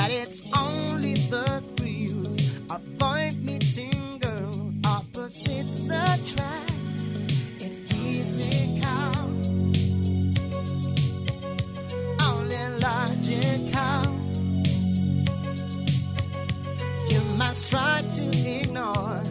That 0.00 0.12
it's 0.12 0.42
only 0.56 1.12
the 1.28 1.62
thrills 1.76 2.38
of 2.70 2.80
boy 2.96 3.32
meeting 3.38 4.18
girl, 4.18 4.72
opposites 4.82 5.90
attract. 5.90 6.72
It's 7.60 7.78
physical, 7.92 9.12
only 12.28 12.64
logical. 12.80 14.04
You 17.10 17.20
must 17.36 17.68
try 17.68 18.00
to 18.00 18.24
ignore 18.56 19.22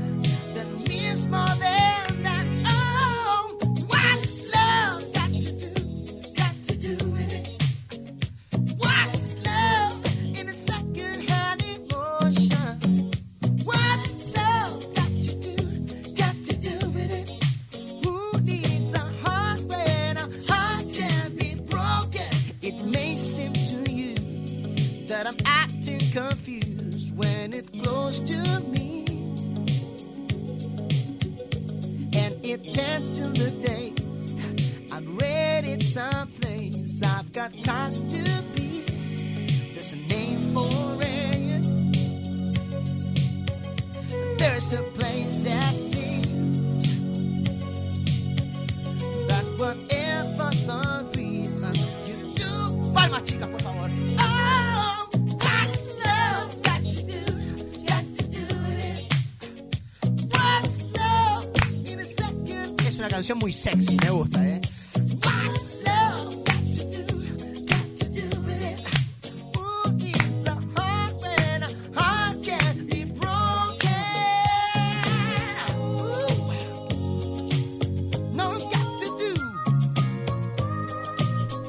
No 78.34 78.52
got 78.60 79.00
to 79.00 79.08
do. 79.18 79.32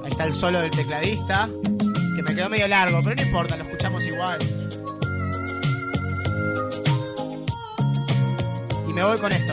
Ahí 0.05 0.11
está 0.11 0.25
el 0.25 0.35
solo 0.35 0.61
del 0.61 0.71
tecladista, 0.71 1.49
que 2.17 2.23
me 2.23 2.35
quedó 2.35 2.51
medio 2.51 2.69
largo, 2.69 3.01
pero 3.03 3.17
no 3.17 3.23
importa, 3.23 3.57
lo 3.57 3.65
escuchamos 3.65 4.07
igual. 4.07 4.39
Y 8.89 8.93
me 8.93 9.03
voy 9.03 9.19
con 9.19 9.33
esto. 9.33 9.50